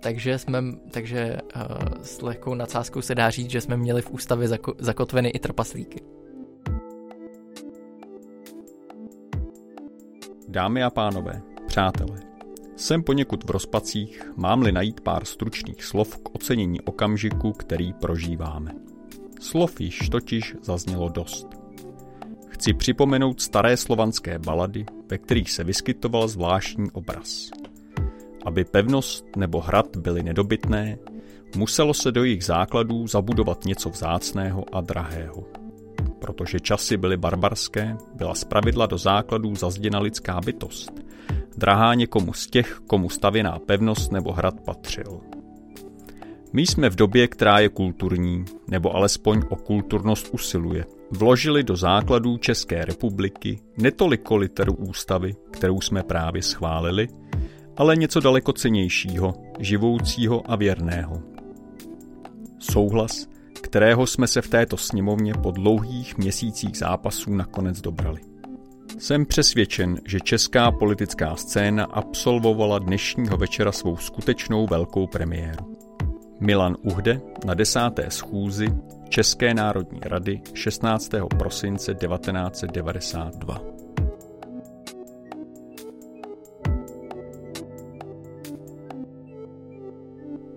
takže 0.00 0.38
jsme, 0.38 0.62
takže 0.90 1.36
s 2.02 2.22
lehkou 2.22 2.54
nadsázkou 2.54 3.02
se 3.02 3.14
dá 3.14 3.30
říct, 3.30 3.50
že 3.50 3.60
jsme 3.60 3.76
měli 3.76 4.02
v 4.02 4.10
ústavě 4.10 4.48
zako- 4.48 4.74
zakotveny 4.78 5.28
i 5.28 5.38
trpaslíky. 5.38 6.00
Dámy 10.48 10.82
a 10.82 10.90
pánové, 10.90 11.42
přátelé, 11.66 12.20
jsem 12.76 13.02
poněkud 13.02 13.44
v 13.44 13.50
rozpacích, 13.50 14.32
mám-li 14.36 14.72
najít 14.72 15.00
pár 15.00 15.24
stručných 15.24 15.84
slov 15.84 16.18
k 16.18 16.34
ocenění 16.34 16.80
okamžiku, 16.80 17.52
který 17.52 17.92
prožíváme. 17.92 18.72
Slov 19.40 19.80
již 19.80 20.08
totiž 20.08 20.56
zaznělo 20.62 21.08
dost. 21.08 21.63
Chci 22.64 22.74
připomenout 22.74 23.40
staré 23.40 23.76
slovanské 23.76 24.38
balady, 24.38 24.86
ve 25.10 25.18
kterých 25.18 25.50
se 25.50 25.64
vyskytoval 25.64 26.28
zvláštní 26.28 26.90
obraz. 26.90 27.50
Aby 28.44 28.64
pevnost 28.64 29.36
nebo 29.36 29.60
hrad 29.60 29.96
byly 29.96 30.22
nedobytné, 30.22 30.98
muselo 31.56 31.94
se 31.94 32.12
do 32.12 32.24
jejich 32.24 32.44
základů 32.44 33.06
zabudovat 33.06 33.64
něco 33.64 33.90
vzácného 33.90 34.64
a 34.72 34.80
drahého. 34.80 35.44
Protože 36.18 36.60
časy 36.60 36.96
byly 36.96 37.16
barbarské, 37.16 37.96
byla 38.14 38.34
zpravidla 38.34 38.86
do 38.86 38.98
základů 38.98 39.54
zazděna 39.54 39.98
lidská 39.98 40.40
bytost 40.40 40.92
drahá 41.56 41.94
někomu 41.94 42.32
z 42.32 42.46
těch, 42.46 42.80
komu 42.86 43.08
stavěná 43.08 43.58
pevnost 43.58 44.12
nebo 44.12 44.32
hrad 44.32 44.60
patřil. 44.60 45.20
My 46.52 46.62
jsme 46.62 46.90
v 46.90 46.96
době, 46.96 47.28
která 47.28 47.58
je 47.58 47.68
kulturní, 47.68 48.44
nebo 48.68 48.96
alespoň 48.96 49.42
o 49.48 49.56
kulturnost 49.56 50.28
usiluje. 50.32 50.84
Vložili 51.10 51.62
do 51.62 51.76
základů 51.76 52.36
České 52.36 52.84
republiky 52.84 53.58
netoliko 53.76 54.36
literu 54.36 54.74
ústavy, 54.74 55.34
kterou 55.50 55.80
jsme 55.80 56.02
právě 56.02 56.42
schválili, 56.42 57.08
ale 57.76 57.96
něco 57.96 58.20
daleko 58.20 58.52
cenějšího, 58.52 59.34
živoucího 59.58 60.50
a 60.50 60.56
věrného. 60.56 61.22
Souhlas, 62.58 63.26
kterého 63.62 64.06
jsme 64.06 64.26
se 64.26 64.42
v 64.42 64.48
této 64.48 64.76
sněmovně 64.76 65.34
po 65.34 65.50
dlouhých 65.50 66.18
měsících 66.18 66.76
zápasů 66.76 67.34
nakonec 67.34 67.80
dobrali. 67.80 68.20
Jsem 68.98 69.26
přesvědčen, 69.26 70.00
že 70.06 70.20
česká 70.20 70.70
politická 70.70 71.36
scéna 71.36 71.84
absolvovala 71.84 72.78
dnešního 72.78 73.36
večera 73.36 73.72
svou 73.72 73.96
skutečnou 73.96 74.66
velkou 74.66 75.06
premiéru. 75.06 75.73
Milan 76.44 76.76
Uhde 76.82 77.20
na 77.44 77.54
desáté 77.54 78.10
schůzi 78.10 78.68
České 79.08 79.54
národní 79.54 80.00
rady 80.02 80.40
16. 80.54 81.10
prosince 81.38 81.94
1992. 81.94 83.60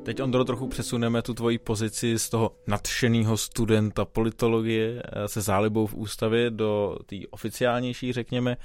Teď, 0.03 0.21
Ondro, 0.21 0.45
trochu 0.45 0.67
přesuneme 0.67 1.21
tu 1.21 1.33
tvoji 1.33 1.57
pozici 1.57 2.19
z 2.19 2.29
toho 2.29 2.51
nadšeného 2.67 3.37
studenta 3.37 4.05
politologie 4.05 5.03
se 5.25 5.41
zálibou 5.41 5.87
v 5.87 5.93
ústavě 5.93 6.49
do 6.49 6.97
té 7.05 7.15
oficiálnější, 7.29 8.13
řekněme. 8.13 8.57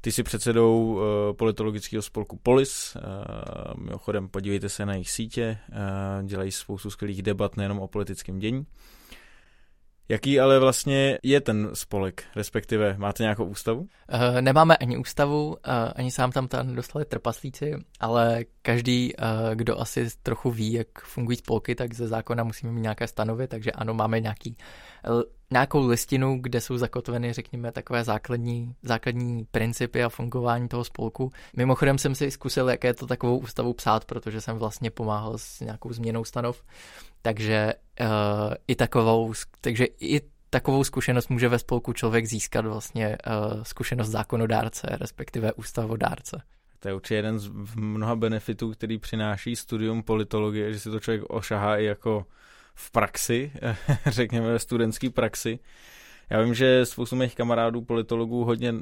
Ty 0.00 0.12
jsi 0.12 0.22
předsedou 0.22 0.84
uh, 0.84 1.02
politologického 1.36 2.02
spolku 2.02 2.36
Polis. 2.42 2.96
Uh, 2.96 3.84
mimochodem, 3.84 4.28
podívejte 4.28 4.68
se 4.68 4.86
na 4.86 4.92
jejich 4.92 5.10
sítě. 5.10 5.58
Uh, 5.68 6.26
dělají 6.26 6.52
spoustu 6.52 6.90
skvělých 6.90 7.22
debat 7.22 7.56
nejenom 7.56 7.78
o 7.78 7.88
politickém 7.88 8.38
dění. 8.38 8.66
Jaký 10.08 10.40
ale 10.40 10.58
vlastně 10.58 11.18
je 11.22 11.40
ten 11.40 11.70
spolek, 11.74 12.24
respektive 12.36 12.94
máte 12.98 13.22
nějakou 13.22 13.44
ústavu? 13.44 13.80
Uh, 13.80 14.40
nemáme 14.40 14.76
ani 14.76 14.96
ústavu, 14.96 15.48
uh, 15.48 15.56
ani 15.94 16.10
sám 16.10 16.32
tam 16.32 16.48
tam 16.48 16.74
dostali 16.74 17.04
trpaslíci, 17.04 17.74
ale 18.00 18.44
každý, 18.62 19.14
uh, 19.16 19.54
kdo 19.54 19.80
asi 19.80 20.08
trochu 20.22 20.50
ví, 20.50 20.72
jak 20.72 20.86
fungují 21.02 21.36
spolky, 21.36 21.74
tak 21.74 21.94
ze 21.94 22.08
zákona 22.08 22.44
musíme 22.44 22.72
mít 22.72 22.80
nějaké 22.80 23.06
stanovy, 23.06 23.48
takže 23.48 23.72
ano, 23.72 23.94
máme 23.94 24.20
nějaký 24.20 24.56
nějakou 25.50 25.86
listinu, 25.86 26.38
kde 26.40 26.60
jsou 26.60 26.76
zakotveny, 26.76 27.32
řekněme, 27.32 27.72
takové 27.72 28.04
základní, 28.04 28.74
základní 28.82 29.44
principy 29.50 30.04
a 30.04 30.08
fungování 30.08 30.68
toho 30.68 30.84
spolku. 30.84 31.32
Mimochodem 31.56 31.98
jsem 31.98 32.14
si 32.14 32.30
zkusil, 32.30 32.68
jaké 32.68 32.94
to 32.94 33.06
takovou 33.06 33.38
ústavu 33.38 33.72
psát, 33.72 34.04
protože 34.04 34.40
jsem 34.40 34.56
vlastně 34.56 34.90
pomáhal 34.90 35.38
s 35.38 35.60
nějakou 35.60 35.92
změnou 35.92 36.24
stanov. 36.24 36.62
Takže 37.22 37.74
uh, 38.00 38.06
i 38.68 38.74
takovou, 38.74 39.32
takže 39.60 39.84
i 40.00 40.20
takovou 40.50 40.84
zkušenost 40.84 41.30
může 41.30 41.48
ve 41.48 41.58
spolku 41.58 41.92
člověk 41.92 42.26
získat 42.26 42.66
vlastně 42.66 43.18
uh, 43.26 43.62
zkušenost 43.62 44.08
zákonodárce, 44.08 44.86
respektive 45.00 45.52
ústavodárce. 45.52 46.42
To 46.80 46.88
je 46.88 46.94
určitě 46.94 47.14
jeden 47.14 47.38
z 47.38 47.50
mnoha 47.74 48.16
benefitů, 48.16 48.70
který 48.70 48.98
přináší 48.98 49.56
studium 49.56 50.02
politologie, 50.02 50.72
že 50.72 50.80
si 50.80 50.90
to 50.90 51.00
člověk 51.00 51.22
ošahá 51.28 51.76
i 51.76 51.84
jako 51.84 52.26
v 52.74 52.90
praxi, 52.90 53.52
řekněme 54.06 54.52
ve 54.52 54.58
studentské 54.58 55.10
praxi. 55.10 55.58
Já 56.30 56.42
vím, 56.42 56.54
že 56.54 56.86
spoustu 56.86 57.16
mých 57.16 57.34
kamarádů 57.34 57.82
politologů 57.82 58.44
hodně 58.44 58.74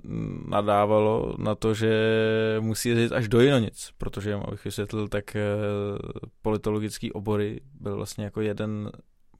nadávalo 0.49 1.34
na 1.39 1.55
to, 1.55 1.74
že 1.74 1.91
musí 2.61 2.89
jezdit 2.89 3.12
až 3.12 3.28
do 3.28 3.41
Jinonic, 3.41 3.91
protože, 3.99 4.34
abych 4.34 4.64
vysvětlil, 4.64 5.09
tak 5.09 5.36
eh, 5.36 5.41
politologický 6.43 7.12
obory 7.12 7.61
byl 7.80 7.97
vlastně 7.97 8.24
jako 8.24 8.41
jeden 8.41 8.91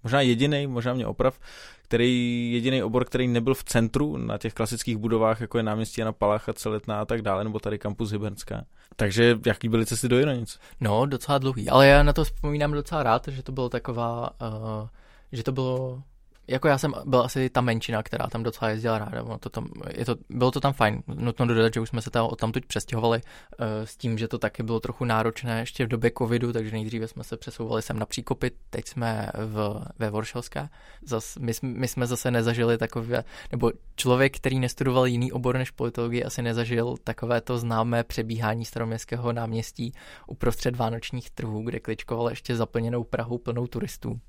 možná 0.03 0.21
jediný, 0.21 0.67
možná 0.67 0.95
mě 0.95 1.07
oprav, 1.07 1.41
který 1.83 2.53
jediný 2.53 2.83
obor, 2.83 3.05
který 3.05 3.29
nebyl 3.29 3.55
v 3.55 3.65
centru 3.65 4.17
na 4.17 4.39
těch 4.39 4.55
klasických 4.55 4.97
budovách, 4.97 5.41
jako 5.41 5.57
je 5.57 5.63
náměstí 5.63 6.01
na 6.01 6.13
Palacha, 6.13 6.53
Celetná 6.53 7.01
a 7.01 7.05
tak 7.05 7.23
dále, 7.23 7.45
nebo 7.45 7.59
tady 7.59 7.79
kampus 7.79 8.11
Hybernská. 8.11 8.65
Takže 8.97 9.39
jaký 9.47 9.69
byly 9.69 9.87
cesty 9.87 10.09
do 10.09 10.19
Jinonic? 10.19 10.59
No, 10.81 11.07
docela 11.07 11.39
dlouhý, 11.39 11.69
ale 11.69 11.87
já 11.87 12.03
na 12.03 12.13
to 12.13 12.25
vzpomínám 12.25 12.73
docela 12.73 13.03
rád, 13.03 13.29
že 13.29 13.43
to 13.43 13.53
bylo 13.53 13.69
taková, 13.69 14.31
uh, 14.41 14.89
že 15.33 15.43
to 15.43 15.53
bylo 15.53 16.03
jako 16.49 16.69
já 16.69 16.79
jsem 16.79 16.95
byl 17.05 17.21
asi 17.21 17.51
ta 17.51 17.61
menšina, 17.61 18.03
která 18.03 18.27
tam 18.27 18.43
docela 18.43 18.71
jezdila 18.71 18.99
ráda. 18.99 19.23
Bylo 19.23 19.39
to 19.39 19.51
tam, 19.51 19.69
je 19.97 20.05
to, 20.05 20.17
bylo 20.31 20.51
to 20.51 20.61
tam 20.61 20.73
fajn. 20.73 21.03
Nutno 21.07 21.47
dodat, 21.47 21.75
že 21.75 21.81
už 21.81 21.89
jsme 21.89 22.03
se 22.03 22.11
tam 22.11 22.29
tamtuť 22.39 22.67
přestěhovali 22.67 23.21
uh, 23.21 23.67
s 23.85 23.97
tím, 23.97 24.19
že 24.19 24.29
to 24.29 24.39
taky 24.39 24.63
bylo 24.63 24.81
trochu 24.81 25.05
náročné 25.05 25.61
ještě 25.61 25.85
v 25.85 25.89
době 25.89 26.11
covidu, 26.19 26.53
takže 26.53 26.73
nejdříve 26.73 27.09
jsme 27.09 27.25
se 27.25 27.37
přesouvali 27.37 27.83
sem 27.83 27.99
na 27.99 28.07
Příkopy, 28.07 28.51
teď 28.71 28.89
jsme 28.89 29.31
v, 29.35 29.85
ve 29.99 30.11
Voršelská. 30.11 30.71
Zas, 31.03 31.37
my, 31.37 31.53
my, 31.63 31.89
jsme 31.89 32.07
zase 32.07 32.31
nezažili 32.31 32.79
takové, 32.79 33.25
nebo 33.53 33.73
člověk, 33.97 34.37
který 34.37 34.59
nestudoval 34.59 35.07
jiný 35.07 35.33
obor 35.33 35.59
než 35.59 35.71
politologii, 35.71 36.25
asi 36.25 36.43
nezažil 36.43 36.97
takové 37.05 37.41
to 37.41 37.59
známé 37.59 38.05
přebíhání 38.05 38.65
staroměstského 38.65 39.33
náměstí 39.33 39.93
uprostřed 40.27 40.77
vánočních 40.77 41.31
trhů, 41.31 41.63
kde 41.63 41.81
kličkoval 41.81 42.31
ještě 42.31 42.57
zaplněnou 42.57 43.05
Prahu 43.05 43.39
plnou 43.39 43.67
turistů. 43.67 44.21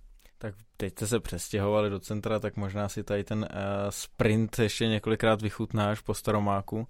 Tak 0.41 0.55
teď 0.77 0.93
jste 0.93 1.07
se 1.07 1.19
přestěhovali 1.19 1.89
do 1.89 1.99
centra, 1.99 2.39
tak 2.39 2.57
možná 2.57 2.89
si 2.89 3.03
tady 3.03 3.23
ten 3.23 3.39
uh, 3.39 3.45
sprint 3.89 4.59
ještě 4.59 4.87
několikrát 4.87 5.41
vychutnáš 5.41 6.01
po 6.01 6.13
Staromáku. 6.13 6.87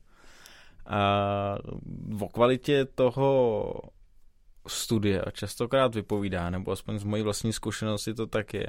Uh, 2.10 2.22
o 2.22 2.30
kvalitě 2.30 2.86
toho 2.86 3.74
studia 4.68 5.24
častokrát 5.32 5.96
vypovídá, 5.96 6.50
nebo 6.50 6.72
aspoň 6.72 7.00
z 7.00 7.04
mojí 7.04 7.24
vlastní 7.24 7.54
zkušenosti 7.54 8.14
to 8.14 8.28
tak 8.28 8.54
je, 8.54 8.68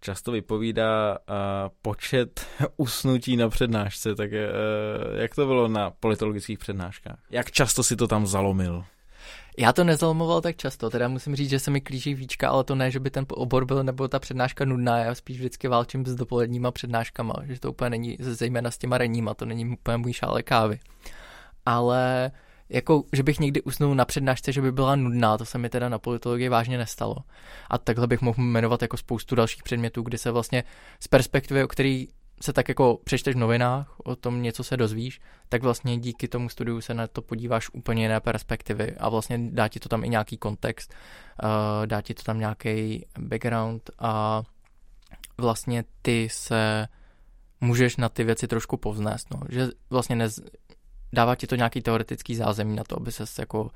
často 0.00 0.32
vypovídá 0.32 1.18
uh, 1.18 1.34
počet 1.82 2.46
usnutí 2.76 3.36
na 3.36 3.48
přednášce, 3.48 4.14
tak 4.14 4.30
uh, 4.30 4.38
jak 5.18 5.34
to 5.34 5.46
bylo 5.46 5.68
na 5.68 5.90
politologických 5.90 6.58
přednáškách? 6.58 7.18
Jak 7.30 7.50
často 7.50 7.82
si 7.82 7.96
to 7.96 8.08
tam 8.08 8.26
zalomil? 8.26 8.84
Já 9.60 9.72
to 9.72 9.84
nezalomoval 9.84 10.40
tak 10.40 10.56
často, 10.56 10.90
teda 10.90 11.08
musím 11.08 11.36
říct, 11.36 11.50
že 11.50 11.58
se 11.58 11.70
mi 11.70 11.80
klíží 11.80 12.14
víčka, 12.14 12.48
ale 12.48 12.64
to 12.64 12.74
ne, 12.74 12.90
že 12.90 13.00
by 13.00 13.10
ten 13.10 13.26
obor 13.28 13.64
byl 13.64 13.84
nebo 13.84 14.08
ta 14.08 14.18
přednáška 14.18 14.64
nudná, 14.64 14.98
já 14.98 15.14
spíš 15.14 15.36
vždycky 15.36 15.68
válčím 15.68 16.06
s 16.06 16.14
dopoledníma 16.14 16.70
přednáškama, 16.70 17.34
že 17.44 17.60
to 17.60 17.70
úplně 17.70 17.90
není, 17.90 18.16
zejména 18.20 18.70
s 18.70 18.78
těma 18.78 18.98
renníma, 18.98 19.34
to 19.34 19.44
není 19.44 19.68
úplně 19.72 19.96
můj 19.96 20.12
šále 20.12 20.42
kávy. 20.42 20.80
Ale 21.66 22.30
jako, 22.68 23.04
že 23.12 23.22
bych 23.22 23.40
někdy 23.40 23.62
usnul 23.62 23.94
na 23.94 24.04
přednášce, 24.04 24.52
že 24.52 24.62
by 24.62 24.72
byla 24.72 24.96
nudná, 24.96 25.38
to 25.38 25.44
se 25.44 25.58
mi 25.58 25.68
teda 25.68 25.88
na 25.88 25.98
politologii 25.98 26.48
vážně 26.48 26.78
nestalo. 26.78 27.16
A 27.70 27.78
takhle 27.78 28.06
bych 28.06 28.20
mohl 28.20 28.42
jmenovat 28.42 28.82
jako 28.82 28.96
spoustu 28.96 29.34
dalších 29.34 29.62
předmětů, 29.62 30.02
kdy 30.02 30.18
se 30.18 30.30
vlastně 30.30 30.64
z 31.00 31.08
perspektivy, 31.08 31.64
o 31.64 31.68
který 31.68 32.08
se 32.42 32.52
tak 32.52 32.68
jako 32.68 33.00
přečteš 33.04 33.34
v 33.34 33.38
novinách, 33.38 33.94
o 34.04 34.16
tom 34.16 34.42
něco 34.42 34.64
se 34.64 34.76
dozvíš, 34.76 35.20
tak 35.48 35.62
vlastně 35.62 35.96
díky 35.96 36.28
tomu 36.28 36.48
studiu 36.48 36.80
se 36.80 36.94
na 36.94 37.06
to 37.06 37.22
podíváš 37.22 37.70
úplně 37.72 38.02
jiné 38.02 38.20
perspektivy 38.20 38.96
a 38.98 39.08
vlastně 39.08 39.38
dá 39.52 39.68
ti 39.68 39.80
to 39.80 39.88
tam 39.88 40.04
i 40.04 40.08
nějaký 40.08 40.36
kontext, 40.36 40.94
uh, 41.42 41.48
dá 41.86 42.00
ti 42.00 42.14
to 42.14 42.22
tam 42.22 42.38
nějaký 42.38 43.06
background 43.18 43.90
a 43.98 44.42
vlastně 45.38 45.84
ty 46.02 46.28
se 46.30 46.88
můžeš 47.60 47.96
na 47.96 48.08
ty 48.08 48.24
věci 48.24 48.48
trošku 48.48 48.76
povznést, 48.76 49.30
no. 49.34 49.40
že 49.48 49.68
vlastně 49.90 50.16
nez, 50.16 50.40
dává 51.12 51.34
ti 51.34 51.46
to 51.46 51.56
nějaký 51.56 51.82
teoretický 51.82 52.34
zázemí 52.34 52.76
na 52.76 52.84
to, 52.84 52.96
aby 52.96 53.12
ses 53.12 53.38
jako 53.38 53.70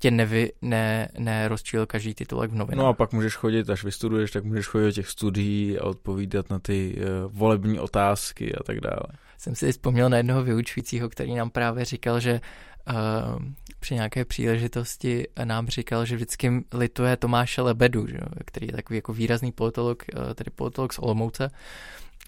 tě 0.00 0.10
nevy, 0.10 0.52
ne, 0.62 1.08
nerozčíl 1.18 1.86
každý 1.86 2.14
titulek 2.14 2.50
v 2.50 2.54
novinách. 2.54 2.84
No 2.84 2.88
a 2.88 2.92
pak 2.92 3.12
můžeš 3.12 3.36
chodit, 3.36 3.70
až 3.70 3.84
vystuduješ, 3.84 4.30
tak 4.30 4.44
můžeš 4.44 4.66
chodit 4.66 4.84
do 4.84 4.92
těch 4.92 5.08
studií 5.08 5.78
a 5.78 5.84
odpovídat 5.84 6.50
na 6.50 6.58
ty 6.58 6.96
uh, 6.96 7.32
volební 7.32 7.78
otázky 7.78 8.54
a 8.54 8.62
tak 8.62 8.80
dále. 8.80 9.06
Jsem 9.38 9.54
si 9.54 9.72
vzpomněl 9.72 10.08
na 10.08 10.16
jednoho 10.16 10.42
vyučujícího, 10.42 11.08
který 11.08 11.34
nám 11.34 11.50
právě 11.50 11.84
říkal, 11.84 12.20
že 12.20 12.40
uh, 12.88 13.44
při 13.80 13.94
nějaké 13.94 14.24
příležitosti 14.24 15.26
nám 15.44 15.68
říkal, 15.68 16.04
že 16.04 16.16
vždycky 16.16 16.64
lituje 16.74 17.16
Tomáše 17.16 17.62
Lebedu, 17.62 18.06
že, 18.06 18.18
který 18.46 18.66
je 18.66 18.72
takový 18.72 18.96
jako 18.96 19.12
výrazný 19.12 19.52
politolog, 19.52 20.02
uh, 20.16 20.34
tedy 20.34 20.50
politolog 20.50 20.92
z 20.92 20.98
Olomouce, 20.98 21.50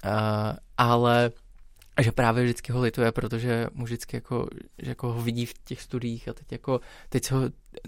uh, 0.04 0.10
ale 0.78 1.30
že 2.00 2.12
právě 2.12 2.44
vždycky 2.44 2.72
ho 2.72 2.80
lituje, 2.80 3.12
protože 3.12 3.66
mu 3.72 3.84
vždycky 3.84 4.16
jako, 4.16 4.48
že 4.78 4.90
jako 4.90 5.12
ho 5.12 5.22
vidí 5.22 5.46
v 5.46 5.54
těch 5.64 5.80
studiích 5.80 6.28
a 6.28 6.32
teď 6.32 6.52
jako, 6.52 6.80
teď 7.08 7.30
ho 7.30 7.40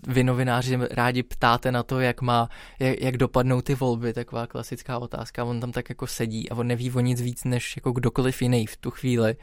vy 0.07 0.25
novináři 0.25 0.79
rádi 0.91 1.23
ptáte 1.23 1.73
na 1.73 1.83
to, 1.83 2.01
jak 2.01 2.23
má, 2.23 2.49
jak, 2.79 3.01
jak 3.01 3.17
dopadnou 3.17 3.61
ty 3.61 3.75
volby, 3.75 4.13
taková 4.13 4.47
klasická 4.47 4.99
otázka, 4.99 5.45
on 5.45 5.61
tam 5.61 5.73
tak 5.73 5.89
jako 5.89 6.07
sedí 6.07 6.51
a 6.51 6.55
on 6.55 6.67
neví 6.67 6.91
o 6.91 7.01
nic 7.01 7.21
víc, 7.21 7.45
než 7.45 7.77
jako 7.77 7.93
kdokoliv 7.93 8.43
jiný 8.43 8.67
v 8.67 8.77
tu 8.77 8.91
chvíli, 8.91 9.37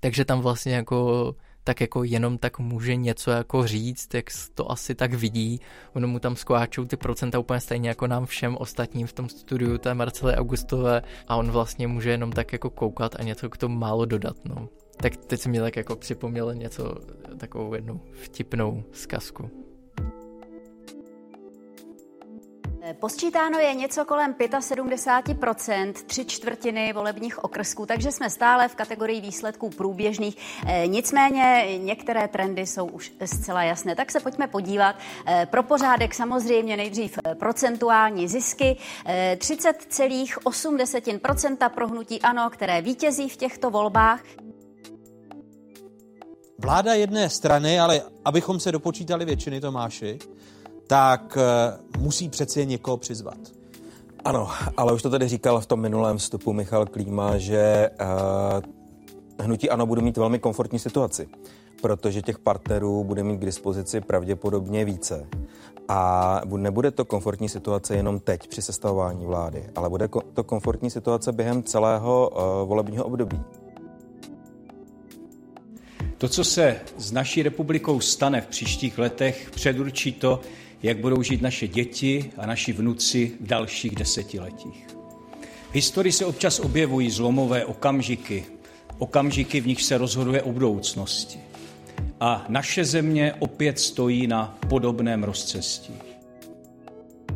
takže 0.00 0.24
tam 0.24 0.40
vlastně 0.40 0.74
jako 0.74 1.34
tak 1.70 1.80
jako 1.80 2.04
jenom 2.04 2.38
tak 2.38 2.58
může 2.58 2.96
něco 2.96 3.30
jako 3.30 3.66
říct, 3.66 4.14
jak 4.14 4.24
to 4.54 4.70
asi 4.70 4.94
tak 4.94 5.14
vidí. 5.14 5.60
Ono 5.94 6.08
mu 6.08 6.18
tam 6.18 6.36
skváčou 6.36 6.84
ty 6.84 6.96
procenta 6.96 7.38
úplně 7.38 7.60
stejně 7.60 7.88
jako 7.88 8.06
nám 8.06 8.26
všem 8.26 8.56
ostatním 8.56 9.06
v 9.06 9.12
tom 9.12 9.28
studiu 9.28 9.78
té 9.78 9.94
Marcely 9.94 10.34
Augustové 10.34 11.02
a 11.28 11.36
on 11.36 11.50
vlastně 11.50 11.86
může 11.86 12.10
jenom 12.10 12.32
tak 12.32 12.52
jako 12.52 12.70
koukat 12.70 13.16
a 13.18 13.22
něco 13.22 13.50
k 13.50 13.56
tomu 13.56 13.78
málo 13.78 14.04
dodat, 14.04 14.36
no. 14.44 14.68
Tak 14.96 15.16
teď 15.16 15.40
jsem 15.40 15.52
mi 15.52 15.58
tak 15.60 15.76
jako 15.76 15.96
připomněl 15.96 16.54
něco, 16.54 16.94
takovou 17.38 17.74
jednu 17.74 18.00
vtipnou 18.12 18.84
zkazku. 18.92 19.69
Posčítáno 23.00 23.58
je 23.58 23.74
něco 23.74 24.04
kolem 24.04 24.34
75%, 24.34 25.92
tři 25.92 26.24
čtvrtiny 26.24 26.92
volebních 26.92 27.44
okrsků, 27.44 27.86
takže 27.86 28.12
jsme 28.12 28.30
stále 28.30 28.68
v 28.68 28.74
kategorii 28.74 29.20
výsledků 29.20 29.70
průběžných. 29.70 30.36
Eh, 30.66 30.86
nicméně 30.86 31.66
některé 31.78 32.28
trendy 32.28 32.66
jsou 32.66 32.86
už 32.86 33.12
zcela 33.24 33.62
jasné. 33.62 33.96
Tak 33.96 34.10
se 34.10 34.20
pojďme 34.20 34.46
podívat. 34.46 34.96
Eh, 35.26 35.46
pro 35.50 35.62
pořádek 35.62 36.14
samozřejmě 36.14 36.76
nejdřív 36.76 37.18
eh, 37.24 37.34
procentuální 37.34 38.28
zisky. 38.28 38.76
30,8% 39.36 41.68
pro 41.68 41.86
ANO, 42.22 42.50
které 42.50 42.82
vítězí 42.82 43.28
v 43.28 43.36
těchto 43.36 43.70
volbách. 43.70 44.20
Vláda 46.58 46.94
jedné 46.94 47.30
strany, 47.30 47.80
ale 47.80 48.02
abychom 48.24 48.60
se 48.60 48.72
dopočítali 48.72 49.24
většiny 49.24 49.60
Tomáši, 49.60 50.18
tak 50.90 51.38
eh, 51.40 51.78
musí 51.98 52.28
přeci 52.28 52.66
někoho 52.66 52.96
přizvat. 52.96 53.38
Ano, 54.24 54.48
ale 54.76 54.92
už 54.92 55.02
to 55.02 55.10
tady 55.10 55.28
říkal 55.28 55.60
v 55.60 55.66
tom 55.66 55.80
minulém 55.80 56.18
vstupu 56.18 56.52
Michal 56.52 56.86
Klíma, 56.86 57.38
že 57.38 57.90
uh, 58.00 59.44
hnutí 59.44 59.70
ANO 59.70 59.86
bude 59.86 60.02
mít 60.02 60.16
velmi 60.16 60.38
komfortní 60.38 60.78
situaci, 60.78 61.28
protože 61.82 62.22
těch 62.22 62.38
partnerů 62.38 63.04
bude 63.04 63.22
mít 63.22 63.36
k 63.36 63.44
dispozici 63.44 64.00
pravděpodobně 64.00 64.84
více. 64.84 65.26
A 65.88 66.40
nebude 66.56 66.90
to 66.90 67.04
komfortní 67.04 67.48
situace 67.48 67.96
jenom 67.96 68.20
teď 68.20 68.48
při 68.48 68.62
sestavování 68.62 69.26
vlády, 69.26 69.64
ale 69.76 69.88
bude 69.88 70.08
to 70.34 70.44
komfortní 70.44 70.90
situace 70.90 71.32
během 71.32 71.62
celého 71.62 72.30
uh, 72.30 72.68
volebního 72.68 73.04
období. 73.04 73.40
To, 76.18 76.28
co 76.28 76.44
se 76.44 76.80
s 76.96 77.12
naší 77.12 77.42
republikou 77.42 78.00
stane 78.00 78.40
v 78.40 78.46
příštích 78.46 78.98
letech, 78.98 79.50
předurčí 79.50 80.12
to, 80.12 80.40
jak 80.82 80.98
budou 80.98 81.22
žít 81.22 81.42
naše 81.42 81.68
děti 81.68 82.30
a 82.36 82.46
naši 82.46 82.72
vnuci 82.72 83.32
v 83.40 83.46
dalších 83.46 83.94
desetiletích. 83.94 84.86
V 85.70 85.74
historii 85.74 86.12
se 86.12 86.24
občas 86.24 86.60
objevují 86.60 87.10
zlomové 87.10 87.64
okamžiky, 87.64 88.44
okamžiky, 88.98 89.60
v 89.60 89.66
nich 89.66 89.82
se 89.82 89.98
rozhoduje 89.98 90.42
o 90.42 90.52
budoucnosti. 90.52 91.38
A 92.20 92.44
naše 92.48 92.84
země 92.84 93.34
opět 93.38 93.78
stojí 93.78 94.26
na 94.26 94.58
podobném 94.68 95.24
rozcestí. 95.24 96.09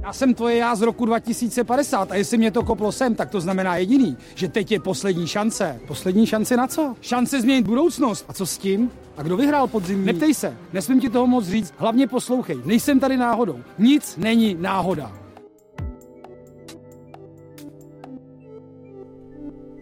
Já 0.05 0.13
jsem 0.13 0.35
tvoje 0.35 0.57
já 0.57 0.75
z 0.75 0.83
roku 0.83 1.07
2050 1.07 2.13
a 2.13 2.15
jestli 2.15 2.39
mě 2.39 2.51
to 2.51 2.63
koplo 2.63 2.93
sem, 2.93 3.15
tak 3.15 3.31
to 3.31 3.41
znamená 3.41 3.77
jediný, 3.77 4.17
že 4.35 4.49
teď 4.49 4.73
je 4.73 4.81
poslední 4.81 5.27
šance. 5.27 5.81
Poslední 5.87 6.27
šance 6.27 6.57
na 6.57 6.67
co? 6.67 6.95
Šance 7.01 7.41
změnit 7.41 7.67
budoucnost. 7.67 8.25
A 8.29 8.33
co 8.33 8.47
s 8.47 8.59
tím? 8.59 8.91
A 9.17 9.23
kdo 9.23 9.37
vyhrál 9.37 9.67
podzimní? 9.67 10.07
Neptej 10.07 10.35
se, 10.35 10.57
nesmím 10.73 11.01
ti 11.01 11.11
toho 11.11 11.27
moc 11.27 11.45
říct, 11.47 11.75
hlavně 11.77 12.07
poslouchej, 12.07 12.61
nejsem 12.65 13.01
tady 13.01 13.17
náhodou. 13.17 13.61
Nic 13.79 14.17
není 14.17 14.57
náhoda. 14.61 15.13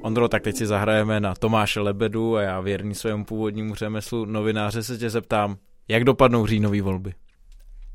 Ondro, 0.03 0.29
tak 0.29 0.43
teď 0.43 0.57
si 0.57 0.67
zahrajeme 0.67 1.21
na 1.21 1.35
Tomáše 1.35 1.81
Lebedu 1.81 2.37
a 2.37 2.43
já 2.43 2.61
věrný 2.61 2.95
svému 2.95 3.25
původnímu 3.25 3.75
řemeslu 3.75 4.25
novináře 4.25 4.83
se 4.83 4.99
tě 4.99 5.11
zeptám, 5.11 5.57
jak 5.89 6.05
dopadnou 6.05 6.47
říjnové 6.47 6.83
volby? 6.83 7.15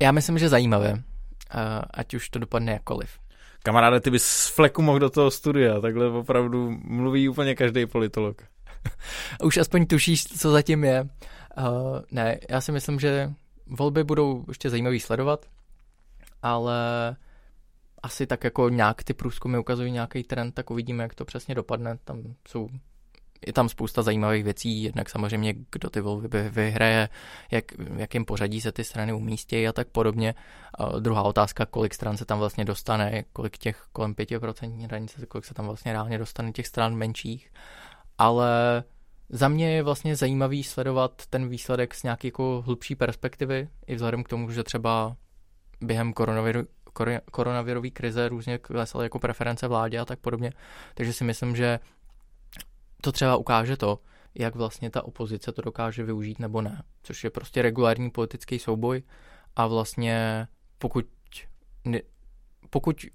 Já 0.02 0.12
myslím, 0.12 0.38
že 0.38 0.48
zajímavé 0.48 1.02
ať 1.90 2.14
už 2.14 2.30
to 2.30 2.38
dopadne 2.38 2.72
jakkoliv. 2.72 3.10
Kamaráde, 3.62 4.00
ty 4.00 4.10
bys 4.10 4.24
z 4.24 4.48
fleku 4.48 4.82
mohl 4.82 4.98
do 4.98 5.10
toho 5.10 5.30
studia, 5.30 5.80
takhle 5.80 6.06
opravdu 6.10 6.70
mluví 6.84 7.28
úplně 7.28 7.54
každý 7.54 7.86
politolog. 7.86 8.42
Už 9.44 9.56
aspoň 9.56 9.86
tušíš, 9.86 10.24
co 10.24 10.50
zatím 10.50 10.84
je. 10.84 11.02
Uh, 11.02 12.00
ne, 12.10 12.38
já 12.50 12.60
si 12.60 12.72
myslím, 12.72 13.00
že 13.00 13.32
volby 13.66 14.04
budou 14.04 14.44
ještě 14.48 14.70
zajímavý 14.70 15.00
sledovat, 15.00 15.46
ale 16.42 16.76
asi 18.02 18.26
tak 18.26 18.44
jako 18.44 18.68
nějak 18.68 19.04
ty 19.04 19.14
průzkumy 19.14 19.58
ukazují 19.58 19.92
nějaký 19.92 20.22
trend, 20.22 20.54
tak 20.54 20.70
uvidíme, 20.70 21.02
jak 21.02 21.14
to 21.14 21.24
přesně 21.24 21.54
dopadne. 21.54 21.98
Tam 22.04 22.22
jsou 22.48 22.68
je 23.46 23.52
tam 23.52 23.68
spousta 23.68 24.02
zajímavých 24.02 24.44
věcí, 24.44 24.82
jednak 24.82 25.10
samozřejmě, 25.10 25.54
kdo 25.72 25.90
ty 25.90 26.00
volby 26.00 26.50
vyhraje, 26.50 27.08
jak, 27.50 27.72
v 27.78 28.00
jakém 28.00 28.24
pořadí 28.24 28.60
se 28.60 28.72
ty 28.72 28.84
strany 28.84 29.12
umístějí 29.12 29.68
a 29.68 29.72
tak 29.72 29.88
podobně. 29.88 30.34
A 30.74 30.98
druhá 30.98 31.22
otázka, 31.22 31.66
kolik 31.66 31.94
stran 31.94 32.16
se 32.16 32.24
tam 32.24 32.38
vlastně 32.38 32.64
dostane, 32.64 33.24
kolik 33.32 33.58
těch 33.58 33.86
kolem 33.92 34.14
5% 34.14 34.84
hranice, 34.84 35.26
kolik 35.26 35.44
se 35.44 35.54
tam 35.54 35.66
vlastně 35.66 35.92
reálně 35.92 36.18
dostane 36.18 36.52
těch 36.52 36.66
stran 36.66 36.96
menších. 36.96 37.52
Ale 38.18 38.84
za 39.28 39.48
mě 39.48 39.70
je 39.70 39.82
vlastně 39.82 40.16
zajímavý 40.16 40.64
sledovat 40.64 41.22
ten 41.30 41.48
výsledek 41.48 41.94
z 41.94 42.02
nějaké 42.02 42.28
jako 42.28 42.62
hlubší 42.66 42.94
perspektivy, 42.94 43.68
i 43.86 43.94
vzhledem 43.94 44.24
k 44.24 44.28
tomu, 44.28 44.50
že 44.50 44.62
třeba 44.62 45.16
během 45.80 46.12
koronaviru, 46.12 46.66
koronavirové 47.30 47.90
krize 47.90 48.28
různě 48.28 48.58
klesaly 48.58 49.04
jako 49.04 49.18
preference 49.18 49.68
vládě 49.68 49.98
a 49.98 50.04
tak 50.04 50.18
podobně. 50.18 50.52
Takže 50.94 51.12
si 51.12 51.24
myslím, 51.24 51.56
že 51.56 51.78
to 53.02 53.12
třeba 53.12 53.36
ukáže 53.36 53.76
to, 53.76 53.98
jak 54.34 54.54
vlastně 54.54 54.90
ta 54.90 55.04
opozice 55.04 55.52
to 55.52 55.62
dokáže 55.62 56.04
využít 56.04 56.38
nebo 56.38 56.62
ne, 56.62 56.82
což 57.02 57.24
je 57.24 57.30
prostě 57.30 57.62
regulární 57.62 58.10
politický 58.10 58.58
souboj 58.58 59.02
a 59.56 59.66
vlastně 59.66 60.48
pokud, 60.78 61.06
pokud 62.70 63.06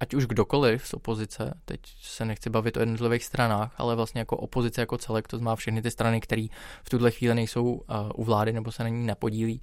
ať 0.00 0.14
už 0.14 0.26
kdokoliv 0.26 0.86
z 0.86 0.94
opozice, 0.94 1.60
teď 1.64 1.80
se 2.02 2.24
nechci 2.24 2.50
bavit 2.50 2.76
o 2.76 2.80
jednotlivých 2.80 3.24
stranách, 3.24 3.74
ale 3.78 3.96
vlastně 3.96 4.18
jako 4.18 4.36
opozice 4.36 4.80
jako 4.80 4.98
celek, 4.98 5.28
to 5.28 5.38
znamená 5.38 5.56
všechny 5.56 5.82
ty 5.82 5.90
strany, 5.90 6.20
které 6.20 6.46
v 6.82 6.90
tuhle 6.90 7.10
chvíli 7.10 7.34
nejsou 7.34 7.64
uh, 7.64 7.82
u 8.14 8.24
vlády 8.24 8.52
nebo 8.52 8.72
se 8.72 8.82
na 8.82 8.88
ní 8.88 9.06
nepodílí, 9.06 9.62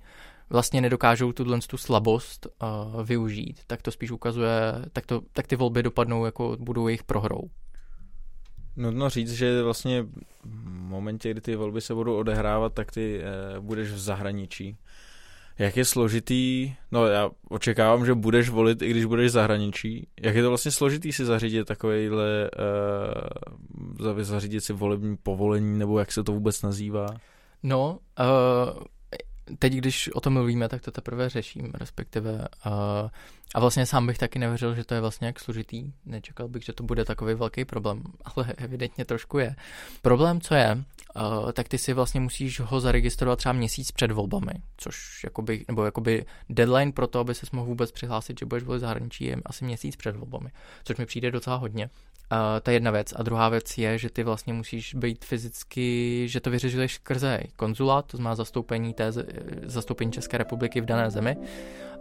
vlastně 0.49 0.81
nedokážou 0.81 1.31
tuhle 1.31 1.59
tu 1.59 1.77
slabost 1.77 2.47
uh, 2.47 3.03
využít, 3.03 3.59
tak 3.67 3.81
to 3.81 3.91
spíš 3.91 4.11
ukazuje, 4.11 4.51
tak, 4.93 5.05
to, 5.05 5.21
tak 5.33 5.47
ty 5.47 5.55
volby 5.55 5.83
dopadnou 5.83 6.25
jako 6.25 6.57
budou 6.59 6.87
jejich 6.87 7.03
prohrou. 7.03 7.49
Nutno 8.77 9.09
říct, 9.09 9.33
že 9.33 9.63
vlastně 9.63 10.03
v 10.43 10.69
momentě, 10.69 11.31
kdy 11.31 11.41
ty 11.41 11.55
volby 11.55 11.81
se 11.81 11.93
budou 11.93 12.15
odehrávat, 12.15 12.73
tak 12.73 12.91
ty 12.91 13.21
eh, 13.21 13.59
budeš 13.59 13.91
v 13.91 13.99
zahraničí. 13.99 14.77
Jak 15.59 15.77
je 15.77 15.85
složitý, 15.85 16.73
no 16.91 17.05
já 17.05 17.29
očekávám, 17.49 18.05
že 18.05 18.13
budeš 18.13 18.49
volit, 18.49 18.81
i 18.81 18.89
když 18.89 19.05
budeš 19.05 19.27
v 19.31 19.33
zahraničí. 19.33 20.07
Jak 20.21 20.35
je 20.35 20.43
to 20.43 20.49
vlastně 20.49 20.71
složitý 20.71 21.13
si 21.13 21.25
zařídit 21.25 21.67
takovýhle, 21.67 22.49
uh, 23.99 24.21
zařídit 24.21 24.61
si 24.61 24.73
volební 24.73 25.17
povolení, 25.17 25.79
nebo 25.79 25.99
jak 25.99 26.11
se 26.11 26.23
to 26.23 26.31
vůbec 26.31 26.61
nazývá? 26.61 27.07
No, 27.63 27.99
uh, 28.19 28.83
teď, 29.59 29.73
když 29.73 30.09
o 30.13 30.21
tom 30.21 30.33
mluvíme, 30.33 30.69
tak 30.69 30.81
to 30.81 30.91
teprve 30.91 31.29
řeším, 31.29 31.71
respektive 31.73 32.31
uh, 32.31 32.71
a 33.55 33.59
vlastně 33.59 33.85
sám 33.85 34.07
bych 34.07 34.17
taky 34.17 34.39
nevěřil, 34.39 34.75
že 34.75 34.83
to 34.83 34.93
je 34.93 35.01
vlastně 35.01 35.27
jak 35.27 35.39
složitý. 35.39 35.91
Nečekal 36.05 36.47
bych, 36.47 36.63
že 36.63 36.73
to 36.73 36.83
bude 36.83 37.05
takový 37.05 37.33
velký 37.33 37.65
problém, 37.65 38.03
ale 38.35 38.53
evidentně 38.57 39.05
trošku 39.05 39.39
je. 39.39 39.55
Problém, 40.01 40.41
co 40.41 40.55
je, 40.55 40.83
uh, 41.15 41.51
tak 41.51 41.67
ty 41.67 41.77
si 41.77 41.93
vlastně 41.93 42.19
musíš 42.19 42.59
ho 42.59 42.79
zaregistrovat 42.79 43.39
třeba 43.39 43.53
měsíc 43.53 43.91
před 43.91 44.11
volbami, 44.11 44.53
což 44.77 45.23
jakoby, 45.23 45.65
nebo 45.67 45.85
jakoby 45.85 46.25
deadline 46.49 46.91
pro 46.91 47.07
to, 47.07 47.19
aby 47.19 47.35
se 47.35 47.45
mohl 47.51 47.67
vůbec 47.67 47.91
přihlásit, 47.91 48.39
že 48.39 48.45
budeš 48.45 48.63
volit 48.63 48.79
zahraničí, 48.79 49.25
je 49.25 49.37
asi 49.45 49.65
měsíc 49.65 49.95
před 49.95 50.15
volbami, 50.15 50.49
což 50.83 50.97
mi 50.97 51.05
přijde 51.05 51.31
docela 51.31 51.55
hodně. 51.55 51.89
Uh, 52.31 52.59
to 52.63 52.69
je 52.69 52.75
jedna 52.75 52.91
věc. 52.91 53.13
A 53.15 53.23
druhá 53.23 53.49
věc 53.49 53.77
je, 53.77 53.97
že 53.97 54.09
ty 54.09 54.23
vlastně 54.23 54.53
musíš 54.53 54.95
být 54.95 55.25
fyzicky, 55.25 56.23
že 56.27 56.39
to 56.39 56.49
vyřešuješ 56.49 56.93
skrze 56.93 57.39
konzulát, 57.55 58.05
to 58.05 58.17
znamená 58.17 58.35
zastoupení, 58.35 58.93
té, 58.93 59.11
zastoupení 59.63 60.11
České 60.11 60.37
republiky 60.37 60.81
v 60.81 60.85
dané 60.85 61.11
zemi. 61.11 61.37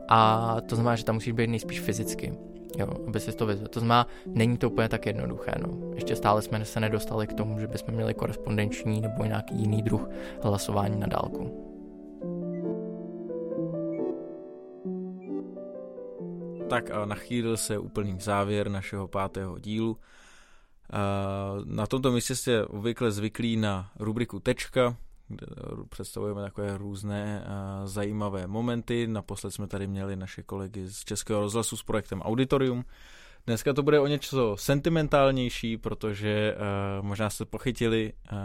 A 0.09 0.57
to 0.66 0.74
znamená, 0.74 0.97
že 0.97 1.05
tam 1.05 1.14
musíš 1.14 1.33
být 1.33 1.51
nejspíš 1.51 1.81
fyzicky, 1.81 2.33
jo, 2.79 2.89
aby 3.07 3.20
si 3.20 3.33
to 3.33 3.47
vyzvedl. 3.47 3.68
To 3.68 3.81
znamená, 3.81 4.07
není 4.27 4.57
to 4.57 4.70
úplně 4.70 4.89
tak 4.89 5.07
jednoduché. 5.07 5.53
No. 5.61 5.95
Ještě 5.95 6.16
stále 6.16 6.43
jsme 6.43 6.64
se 6.64 6.81
nedostali 6.81 7.27
k 7.27 7.35
tomu, 7.35 7.61
že 7.61 7.66
bychom 7.66 7.95
měli 7.95 8.14
korespondenční 8.14 9.01
nebo 9.01 9.24
nějaký 9.24 9.57
jiný 9.57 9.83
druh 9.83 10.09
hlasování 10.43 11.01
na 11.01 11.07
dálku. 11.07 11.66
Tak 16.69 16.91
a 16.91 17.05
nachýlil 17.05 17.57
se 17.57 17.79
úplný 17.79 18.21
závěr 18.21 18.69
našeho 18.69 19.09
pátého 19.09 19.59
dílu. 19.59 19.99
Na 21.64 21.87
tomto 21.87 22.12
místě 22.12 22.37
jste 22.37 22.67
obvykle 22.67 23.11
zvyklí 23.12 23.57
na 23.57 23.91
rubriku 23.99 24.41
Tečka, 24.41 24.97
kde 25.29 25.47
představujeme 25.89 26.43
takové 26.43 26.79
různé 26.79 27.47
zajímavé 27.85 28.47
momenty. 28.47 29.07
Naposled 29.07 29.51
jsme 29.51 29.67
tady 29.67 29.87
měli 29.87 30.17
naše 30.17 30.43
kolegy 30.43 30.89
z 30.89 31.05
Českého 31.05 31.41
rozhlasu 31.41 31.77
s 31.77 31.83
projektem 31.83 32.21
Auditorium. 32.23 32.85
Dneska 33.47 33.72
to 33.72 33.82
bude 33.82 34.01
o 34.01 34.07
něco 34.07 34.57
sentimentálnější, 34.57 35.76
protože 35.76 36.55
uh, 36.55 37.07
možná 37.07 37.30
jste 37.30 37.44
pochytili, 37.44 38.12
uh, 38.32 38.38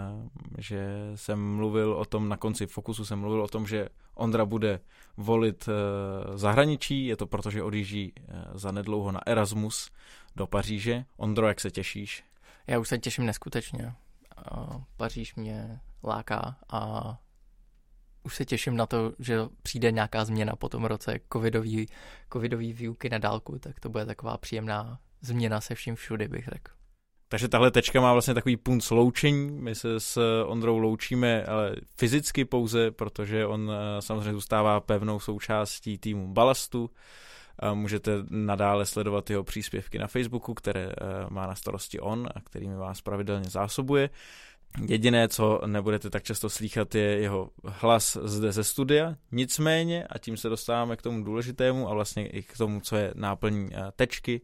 že 0.57 1.11
jsem 1.15 1.55
mluvil 1.55 1.93
o 1.93 2.05
tom, 2.05 2.29
na 2.29 2.37
konci 2.37 2.67
Fokusu 2.67 3.05
jsem 3.05 3.19
mluvil 3.19 3.41
o 3.41 3.47
tom, 3.47 3.67
že 3.67 3.89
Ondra 4.13 4.45
bude 4.45 4.79
volit 5.17 5.67
uh, 5.67 6.37
zahraničí, 6.37 7.05
je 7.05 7.17
to 7.17 7.27
proto, 7.27 7.51
že 7.51 7.63
odjíždí 7.63 8.13
uh, 8.13 8.35
za 8.53 8.71
nedlouho 8.71 9.11
na 9.11 9.27
Erasmus 9.27 9.91
do 10.35 10.47
Paříže. 10.47 11.05
Ondro, 11.17 11.47
jak 11.47 11.59
se 11.59 11.71
těšíš? 11.71 12.23
Já 12.67 12.79
už 12.79 12.89
se 12.89 12.97
těším 12.97 13.25
neskutečně. 13.25 13.93
Uh, 14.57 14.81
Paříž 14.97 15.35
mě 15.35 15.79
láká 16.03 16.57
a 16.69 17.17
už 18.23 18.35
se 18.35 18.45
těším 18.45 18.77
na 18.77 18.85
to, 18.85 19.13
že 19.19 19.39
přijde 19.63 19.91
nějaká 19.91 20.25
změna 20.25 20.55
po 20.55 20.69
tom 20.69 20.85
roce 20.85 21.19
covidový, 21.33 21.87
covidový 22.33 22.73
výuky 22.73 23.09
na 23.09 23.17
dálku, 23.17 23.59
tak 23.59 23.79
to 23.79 23.89
bude 23.89 24.05
taková 24.05 24.37
příjemná 24.37 24.99
změna 25.21 25.61
se 25.61 25.75
vším 25.75 25.95
všudy, 25.95 26.27
bych 26.27 26.45
řekl. 26.45 26.71
Takže 27.27 27.47
tahle 27.47 27.71
tečka 27.71 28.01
má 28.01 28.13
vlastně 28.13 28.33
takový 28.33 28.57
punt 28.57 28.91
loučení. 28.91 29.51
My 29.51 29.75
se 29.75 29.99
s 29.99 30.43
Ondrou 30.45 30.77
loučíme, 30.77 31.45
ale 31.45 31.75
fyzicky 31.97 32.45
pouze, 32.45 32.91
protože 32.91 33.45
on 33.45 33.71
eh, 33.71 34.01
samozřejmě 34.01 34.33
zůstává 34.33 34.79
pevnou 34.79 35.19
součástí 35.19 35.97
týmu 35.97 36.33
Balastu. 36.33 36.89
Můžete 37.73 38.11
nadále 38.29 38.85
sledovat 38.85 39.29
jeho 39.29 39.43
příspěvky 39.43 39.99
na 39.99 40.07
Facebooku, 40.07 40.53
které 40.53 40.89
eh, 40.89 40.93
má 41.29 41.47
na 41.47 41.55
starosti 41.55 41.99
on 41.99 42.29
a 42.35 42.41
kterými 42.41 42.75
vás 42.75 43.01
pravidelně 43.01 43.49
zásobuje. 43.49 44.09
Jediné, 44.87 45.27
co 45.27 45.61
nebudete 45.65 46.09
tak 46.09 46.23
často 46.23 46.49
slýchat, 46.49 46.95
je 46.95 47.03
jeho 47.03 47.49
hlas 47.65 48.17
zde 48.23 48.51
ze 48.51 48.63
studia. 48.63 49.15
Nicméně, 49.31 50.03
a 50.03 50.17
tím 50.17 50.37
se 50.37 50.49
dostáváme 50.49 50.95
k 50.95 51.01
tomu 51.01 51.23
důležitému 51.23 51.89
a 51.89 51.93
vlastně 51.93 52.27
i 52.27 52.43
k 52.43 52.57
tomu, 52.57 52.81
co 52.81 52.95
je 52.95 53.13
náplní 53.15 53.69
eh, 53.73 53.91
tečky, 53.95 54.41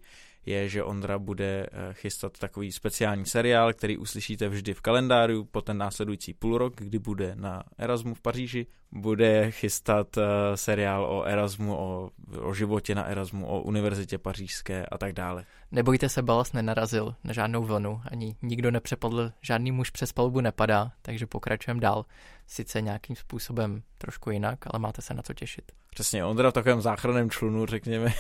je, 0.48 0.70
že 0.70 0.84
Ondra 0.84 1.20
bude 1.20 1.66
eh, 1.72 1.94
chystat 1.94 2.38
takový 2.40 2.72
speciální 2.72 3.26
seriál, 3.26 3.74
který 3.74 3.98
uslyšíte 3.98 4.50
vždy 4.50 4.74
v 4.74 4.82
kalendáři 4.82 5.34
po 5.52 5.62
ten 5.62 5.78
následující 5.78 6.34
půl 6.34 6.58
rok, 6.58 6.74
kdy 6.76 7.00
bude 7.00 7.36
na 7.36 7.64
Erasmu 7.78 8.14
v 8.14 8.22
Paříži. 8.22 8.68
Bude 8.92 9.52
chystat 9.52 10.18
uh, 10.18 10.24
seriál 10.56 11.06
o 11.06 11.24
Erasmu, 11.24 11.78
o, 11.78 12.10
o 12.42 12.54
životě 12.54 12.96
na 12.96 13.04
Erasmu, 13.04 13.48
o 13.48 13.62
univerzitě 13.62 14.18
pařížské 14.18 14.86
a 14.86 14.98
tak 14.98 15.14
dále. 15.14 15.46
Nebojte 15.72 16.10
se, 16.10 16.22
Balas 16.22 16.54
nenarazil 16.54 17.16
na 17.24 17.34
žádnou 17.34 17.64
vlnu, 17.64 18.02
ani 18.12 18.36
nikdo 18.42 18.72
nepřepadl, 18.72 19.32
žádný 19.42 19.72
muž 19.72 19.90
přes 19.90 20.14
palubu 20.14 20.42
nepadá, 20.42 20.92
takže 21.02 21.26
pokračujeme 21.26 21.82
dál. 21.82 22.06
Sice 22.48 22.82
nějakým 22.82 23.16
způsobem 23.16 23.82
trošku 23.98 24.30
jinak, 24.30 24.60
ale 24.68 24.80
máte 24.80 25.02
se 25.02 25.14
na 25.14 25.22
co 25.22 25.34
těšit. 25.34 25.72
Přesně, 25.90 26.26
Ondra 26.26 26.50
v 26.52 26.54
takovém 26.54 26.82
záchranném 26.82 27.30
člunu, 27.30 27.66
řekněme. 27.66 28.14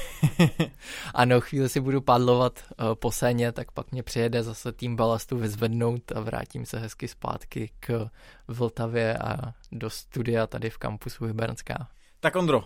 ano, 1.14 1.42
chvíli 1.42 1.70
si 1.70 1.80
budu 1.80 2.02
padlovat 2.02 2.60
uh, 2.60 2.96
po 2.96 3.12
séně, 3.12 3.52
tak 3.52 3.72
pak 3.72 3.92
mě 3.92 4.04
přijede 4.04 4.44
zase 4.44 4.72
tým 4.72 4.96
balastu 4.96 5.38
vyzvednout 5.38 6.12
a 6.12 6.20
vrátím 6.20 6.66
se 6.66 6.80
hezky 6.80 7.08
zpátky 7.08 7.72
k 7.80 8.10
Vltavě 8.48 9.18
a 9.18 9.54
do 9.72 9.90
studia 9.90 10.48
tady 10.48 10.70
v 10.70 10.78
kampusu 10.78 11.26
Hybernská. 11.26 11.88
Tak 12.20 12.36
Ondro, 12.36 12.58
uh, 12.58 12.64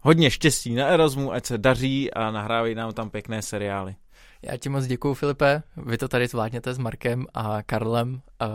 hodně 0.00 0.30
štěstí 0.30 0.74
na 0.74 0.86
Erasmu, 0.86 1.32
ať 1.32 1.46
se 1.46 1.58
daří 1.58 2.12
a 2.12 2.30
nahrávají 2.30 2.74
nám 2.74 2.92
tam 2.92 3.10
pěkné 3.10 3.42
seriály. 3.42 3.94
Já 4.42 4.56
ti 4.56 4.68
moc 4.68 4.86
děkuju, 4.86 5.14
Filipe. 5.14 5.62
Vy 5.76 5.98
to 5.98 6.08
tady 6.08 6.26
zvládněte 6.26 6.74
s 6.74 6.78
Markem 6.78 7.26
a 7.34 7.62
Karlem 7.62 8.12
uh, 8.12 8.48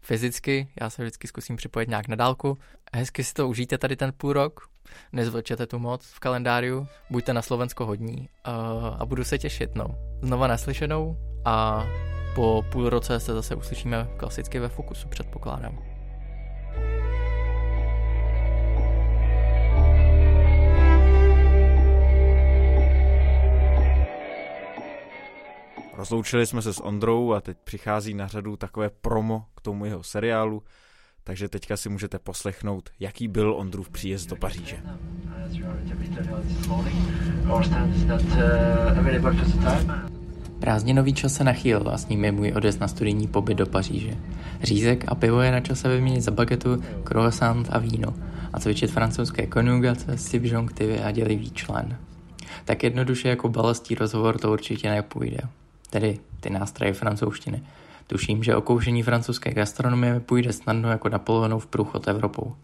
fyzicky. 0.00 0.68
Já 0.80 0.90
se 0.90 1.02
vždycky 1.02 1.28
zkusím 1.28 1.56
připojit 1.56 1.88
nějak 1.88 2.08
na 2.08 2.16
dálku. 2.16 2.58
Hezky 2.94 3.24
si 3.24 3.34
to 3.34 3.48
užijte 3.48 3.78
tady 3.78 3.96
ten 3.96 4.12
půl 4.16 4.32
rok. 4.32 4.68
Nezvlčete 5.12 5.66
tu 5.66 5.78
moc 5.78 6.06
v 6.06 6.20
kalendáriu. 6.20 6.86
Buďte 7.10 7.32
na 7.32 7.42
Slovensko 7.42 7.86
hodní 7.86 8.18
uh, 8.18 8.54
a 8.98 9.06
budu 9.06 9.24
se 9.24 9.38
těšit. 9.38 9.74
No. 9.74 9.86
Znova 10.22 10.46
naslyšenou 10.46 11.16
a 11.44 11.86
po 12.34 12.64
půl 12.72 12.88
roce 12.88 13.20
se 13.20 13.34
zase 13.34 13.54
uslyšíme 13.54 14.08
klasicky 14.16 14.58
ve 14.58 14.68
Fokusu, 14.68 15.08
předpokládám. 15.08 15.89
Rozloučili 26.00 26.46
jsme 26.46 26.62
se 26.62 26.72
s 26.72 26.82
Ondrou 26.82 27.32
a 27.32 27.40
teď 27.40 27.56
přichází 27.64 28.14
na 28.14 28.26
řadu 28.26 28.56
takové 28.56 28.90
promo 28.90 29.44
k 29.56 29.60
tomu 29.60 29.84
jeho 29.84 30.02
seriálu, 30.02 30.62
takže 31.24 31.48
teďka 31.48 31.76
si 31.76 31.88
můžete 31.88 32.18
poslechnout, 32.18 32.90
jaký 33.00 33.28
byl 33.28 33.54
Ondrův 33.54 33.90
příjezd 33.90 34.28
do 34.28 34.36
Paříže. 34.36 34.76
Prázdninový 40.60 41.14
čas 41.14 41.34
se 41.34 41.44
nachýlil 41.44 41.90
a 41.90 41.98
s 41.98 42.08
ním 42.08 42.24
je 42.24 42.32
můj 42.32 42.52
odjezd 42.56 42.80
na 42.80 42.88
studijní 42.88 43.28
pobyt 43.28 43.54
do 43.54 43.66
Paříže. 43.66 44.16
Řízek 44.62 45.04
a 45.08 45.14
pivo 45.14 45.40
je 45.40 45.52
na 45.52 45.60
čase 45.60 45.88
vyměnit 45.88 46.20
za 46.20 46.30
bagetu, 46.30 46.82
croissant 47.04 47.68
a 47.70 47.78
víno 47.78 48.14
a 48.52 48.60
cvičit 48.60 48.90
francouzské 48.90 49.46
konjugace, 49.46 50.18
subjonktivy 50.18 51.00
a 51.00 51.10
dělivý 51.10 51.50
člen. 51.50 51.96
Tak 52.64 52.82
jednoduše 52.82 53.28
jako 53.28 53.48
balastí 53.48 53.94
rozhovor 53.94 54.38
to 54.38 54.52
určitě 54.52 54.90
nepůjde 54.90 55.38
tedy 55.90 56.18
ty 56.40 56.50
nástroje 56.50 56.92
francouzštiny. 56.92 57.62
Tuším, 58.06 58.42
že 58.44 58.56
okoušení 58.56 59.02
francouzské 59.02 59.54
gastronomie 59.54 60.20
půjde 60.20 60.52
snadno 60.52 60.90
jako 60.90 61.08
Napoleonův 61.08 61.66
průchod 61.66 62.08
Evropou. 62.08 62.54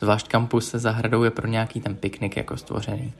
Zvlášť 0.00 0.28
kampus 0.28 0.70
se 0.70 0.78
zahradou 0.78 1.22
je 1.22 1.30
pro 1.30 1.48
nějaký 1.48 1.80
ten 1.80 1.96
piknik 1.96 2.36
jako 2.36 2.56
stvořený. 2.56 3.12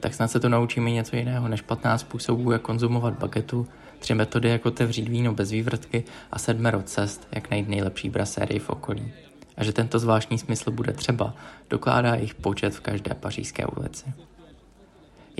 Tak 0.00 0.14
snad 0.14 0.30
se 0.30 0.40
to 0.40 0.48
naučíme 0.48 0.90
něco 0.90 1.16
jiného 1.16 1.48
než 1.48 1.60
15 1.60 2.00
způsobů, 2.00 2.52
jak 2.52 2.62
konzumovat 2.62 3.18
bagetu, 3.18 3.66
tři 3.98 4.14
metody, 4.14 4.48
jak 4.48 4.66
otevřít 4.66 5.08
víno 5.08 5.34
bez 5.34 5.50
vývrtky 5.50 6.04
a 6.32 6.38
sedmero 6.38 6.82
cest, 6.82 7.28
jak 7.32 7.50
najít 7.50 7.68
nejlepší 7.68 8.10
brasérii 8.10 8.58
v 8.58 8.70
okolí. 8.70 9.12
A 9.56 9.64
že 9.64 9.72
tento 9.72 9.98
zvláštní 9.98 10.38
smysl 10.38 10.70
bude 10.70 10.92
třeba, 10.92 11.34
dokládá 11.70 12.14
jejich 12.14 12.34
počet 12.34 12.74
v 12.74 12.80
každé 12.80 13.14
pařížské 13.14 13.66
ulici. 13.66 14.12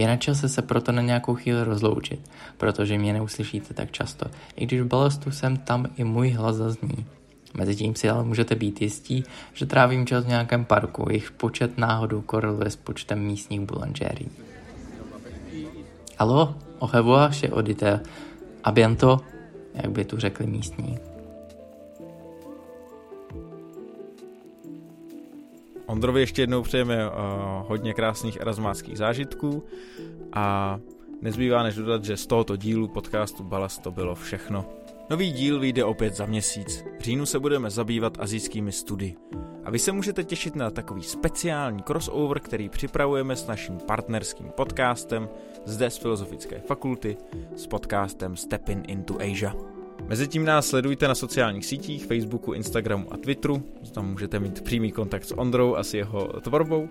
Je 0.01 0.07
na 0.07 0.17
čase 0.17 0.49
se 0.49 0.63
proto 0.63 0.93
na 0.93 1.03
nějakou 1.03 1.35
chvíli 1.35 1.65
rozloučit, 1.65 2.21
protože 2.57 2.99
mě 2.99 3.13
neuslyšíte 3.13 3.75
tak 3.75 3.91
často, 3.91 4.27
i 4.57 4.67
když 4.67 4.81
v 4.81 4.87
balastu 4.87 5.31
sem 5.31 5.57
tam 5.57 5.87
i 5.97 6.05
můj 6.05 6.31
hlas 6.31 6.57
zazní. 6.57 7.07
Mezitím 7.55 7.95
si 7.95 8.09
ale 8.09 8.25
můžete 8.25 8.55
být 8.55 8.83
jistí, 8.83 9.25
že 9.53 9.67
trávím 9.67 10.07
čas 10.07 10.25
v 10.25 10.29
nějakém 10.29 10.65
parku, 10.65 11.07
jejich 11.09 11.31
počet 11.31 11.79
náhodou 11.79 12.21
koreluje 12.21 12.71
s 12.71 12.77
počtem 12.77 13.19
místních 13.19 13.61
boulangerí. 13.61 14.29
Alo, 16.19 16.55
revoir, 16.93 17.31
chez 17.31 17.53
auditeur. 17.53 18.01
A 18.65 18.73
biento, 18.73 19.21
jak 19.75 19.91
by 19.91 20.05
tu 20.05 20.17
řekli 20.17 20.47
místní. 20.47 20.99
Ondrovi 25.91 26.21
ještě 26.21 26.43
jednou 26.43 26.63
přejeme 26.63 27.09
uh, 27.09 27.13
hodně 27.69 27.95
krásných 27.95 28.41
erasmáckých 28.41 28.99
zážitků 28.99 29.65
a 30.33 30.79
nezbývá 31.23 31.63
než 31.63 31.75
dodat, 31.75 32.05
že 32.05 32.17
z 32.17 32.27
tohoto 32.27 32.57
dílu 32.57 32.89
podcastu 32.89 33.43
Balast 33.45 33.83
to 33.83 33.91
bylo 33.91 34.15
všechno. 34.15 34.65
Nový 35.11 35.33
díl 35.33 35.61
vyjde 35.61 35.85
opět 35.85 36.15
za 36.15 36.27
měsíc. 36.27 36.85
V 36.99 37.03
říjnu 37.03 37.27
se 37.27 37.39
budeme 37.39 37.71
zabývat 37.71 38.19
azijskými 38.21 38.73
studi. 38.73 39.17
A 39.65 39.71
vy 39.71 39.79
se 39.79 39.93
můžete 39.93 40.25
těšit 40.25 40.57
na 40.57 40.71
takový 40.71 41.03
speciální 41.03 41.83
crossover, 41.83 42.41
který 42.41 42.69
připravujeme 42.69 43.37
s 43.37 43.47
naším 43.47 43.79
partnerským 43.79 44.47
podcastem 44.57 45.29
zde 45.65 45.91
z 45.91 45.97
Filozofické 45.97 46.61
fakulty 46.61 47.17
s 47.57 47.67
podcastem 47.67 48.37
Stepping 48.37 48.89
into 48.89 49.19
Asia. 49.21 49.80
Mezitím 50.11 50.45
nás 50.45 50.67
sledujte 50.67 51.09
na 51.09 51.15
sociálních 51.15 51.67
sítích, 51.67 52.07
Facebooku, 52.07 52.53
Instagramu 52.53 53.13
a 53.13 53.17
Twitteru, 53.17 53.63
tam 53.93 54.11
můžete 54.11 54.41
mít 54.41 54.61
přímý 54.61 54.93
kontakt 54.93 55.25
s 55.25 55.39
Ondrou 55.39 55.75
a 55.75 55.83
s 55.83 55.95
jeho 55.95 56.41
tvorbou. 56.41 56.89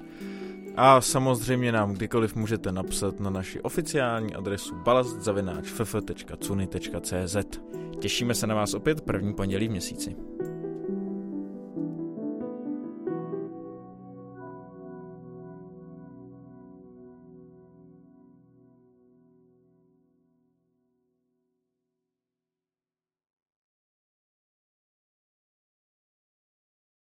A 0.75 1.01
samozřejmě 1.01 1.71
nám 1.71 1.93
kdykoliv 1.93 2.35
můžete 2.35 2.71
napsat 2.71 3.19
na 3.19 3.29
naši 3.29 3.61
oficiální 3.61 4.35
adresu 4.35 4.75
balastzavináčff.cuny.cz 4.75 7.37
Těšíme 7.99 8.35
se 8.35 8.47
na 8.47 8.55
vás 8.55 8.73
opět 8.73 9.01
první 9.01 9.33
pondělí 9.33 9.67
v 9.67 9.71
měsíci. 9.71 10.15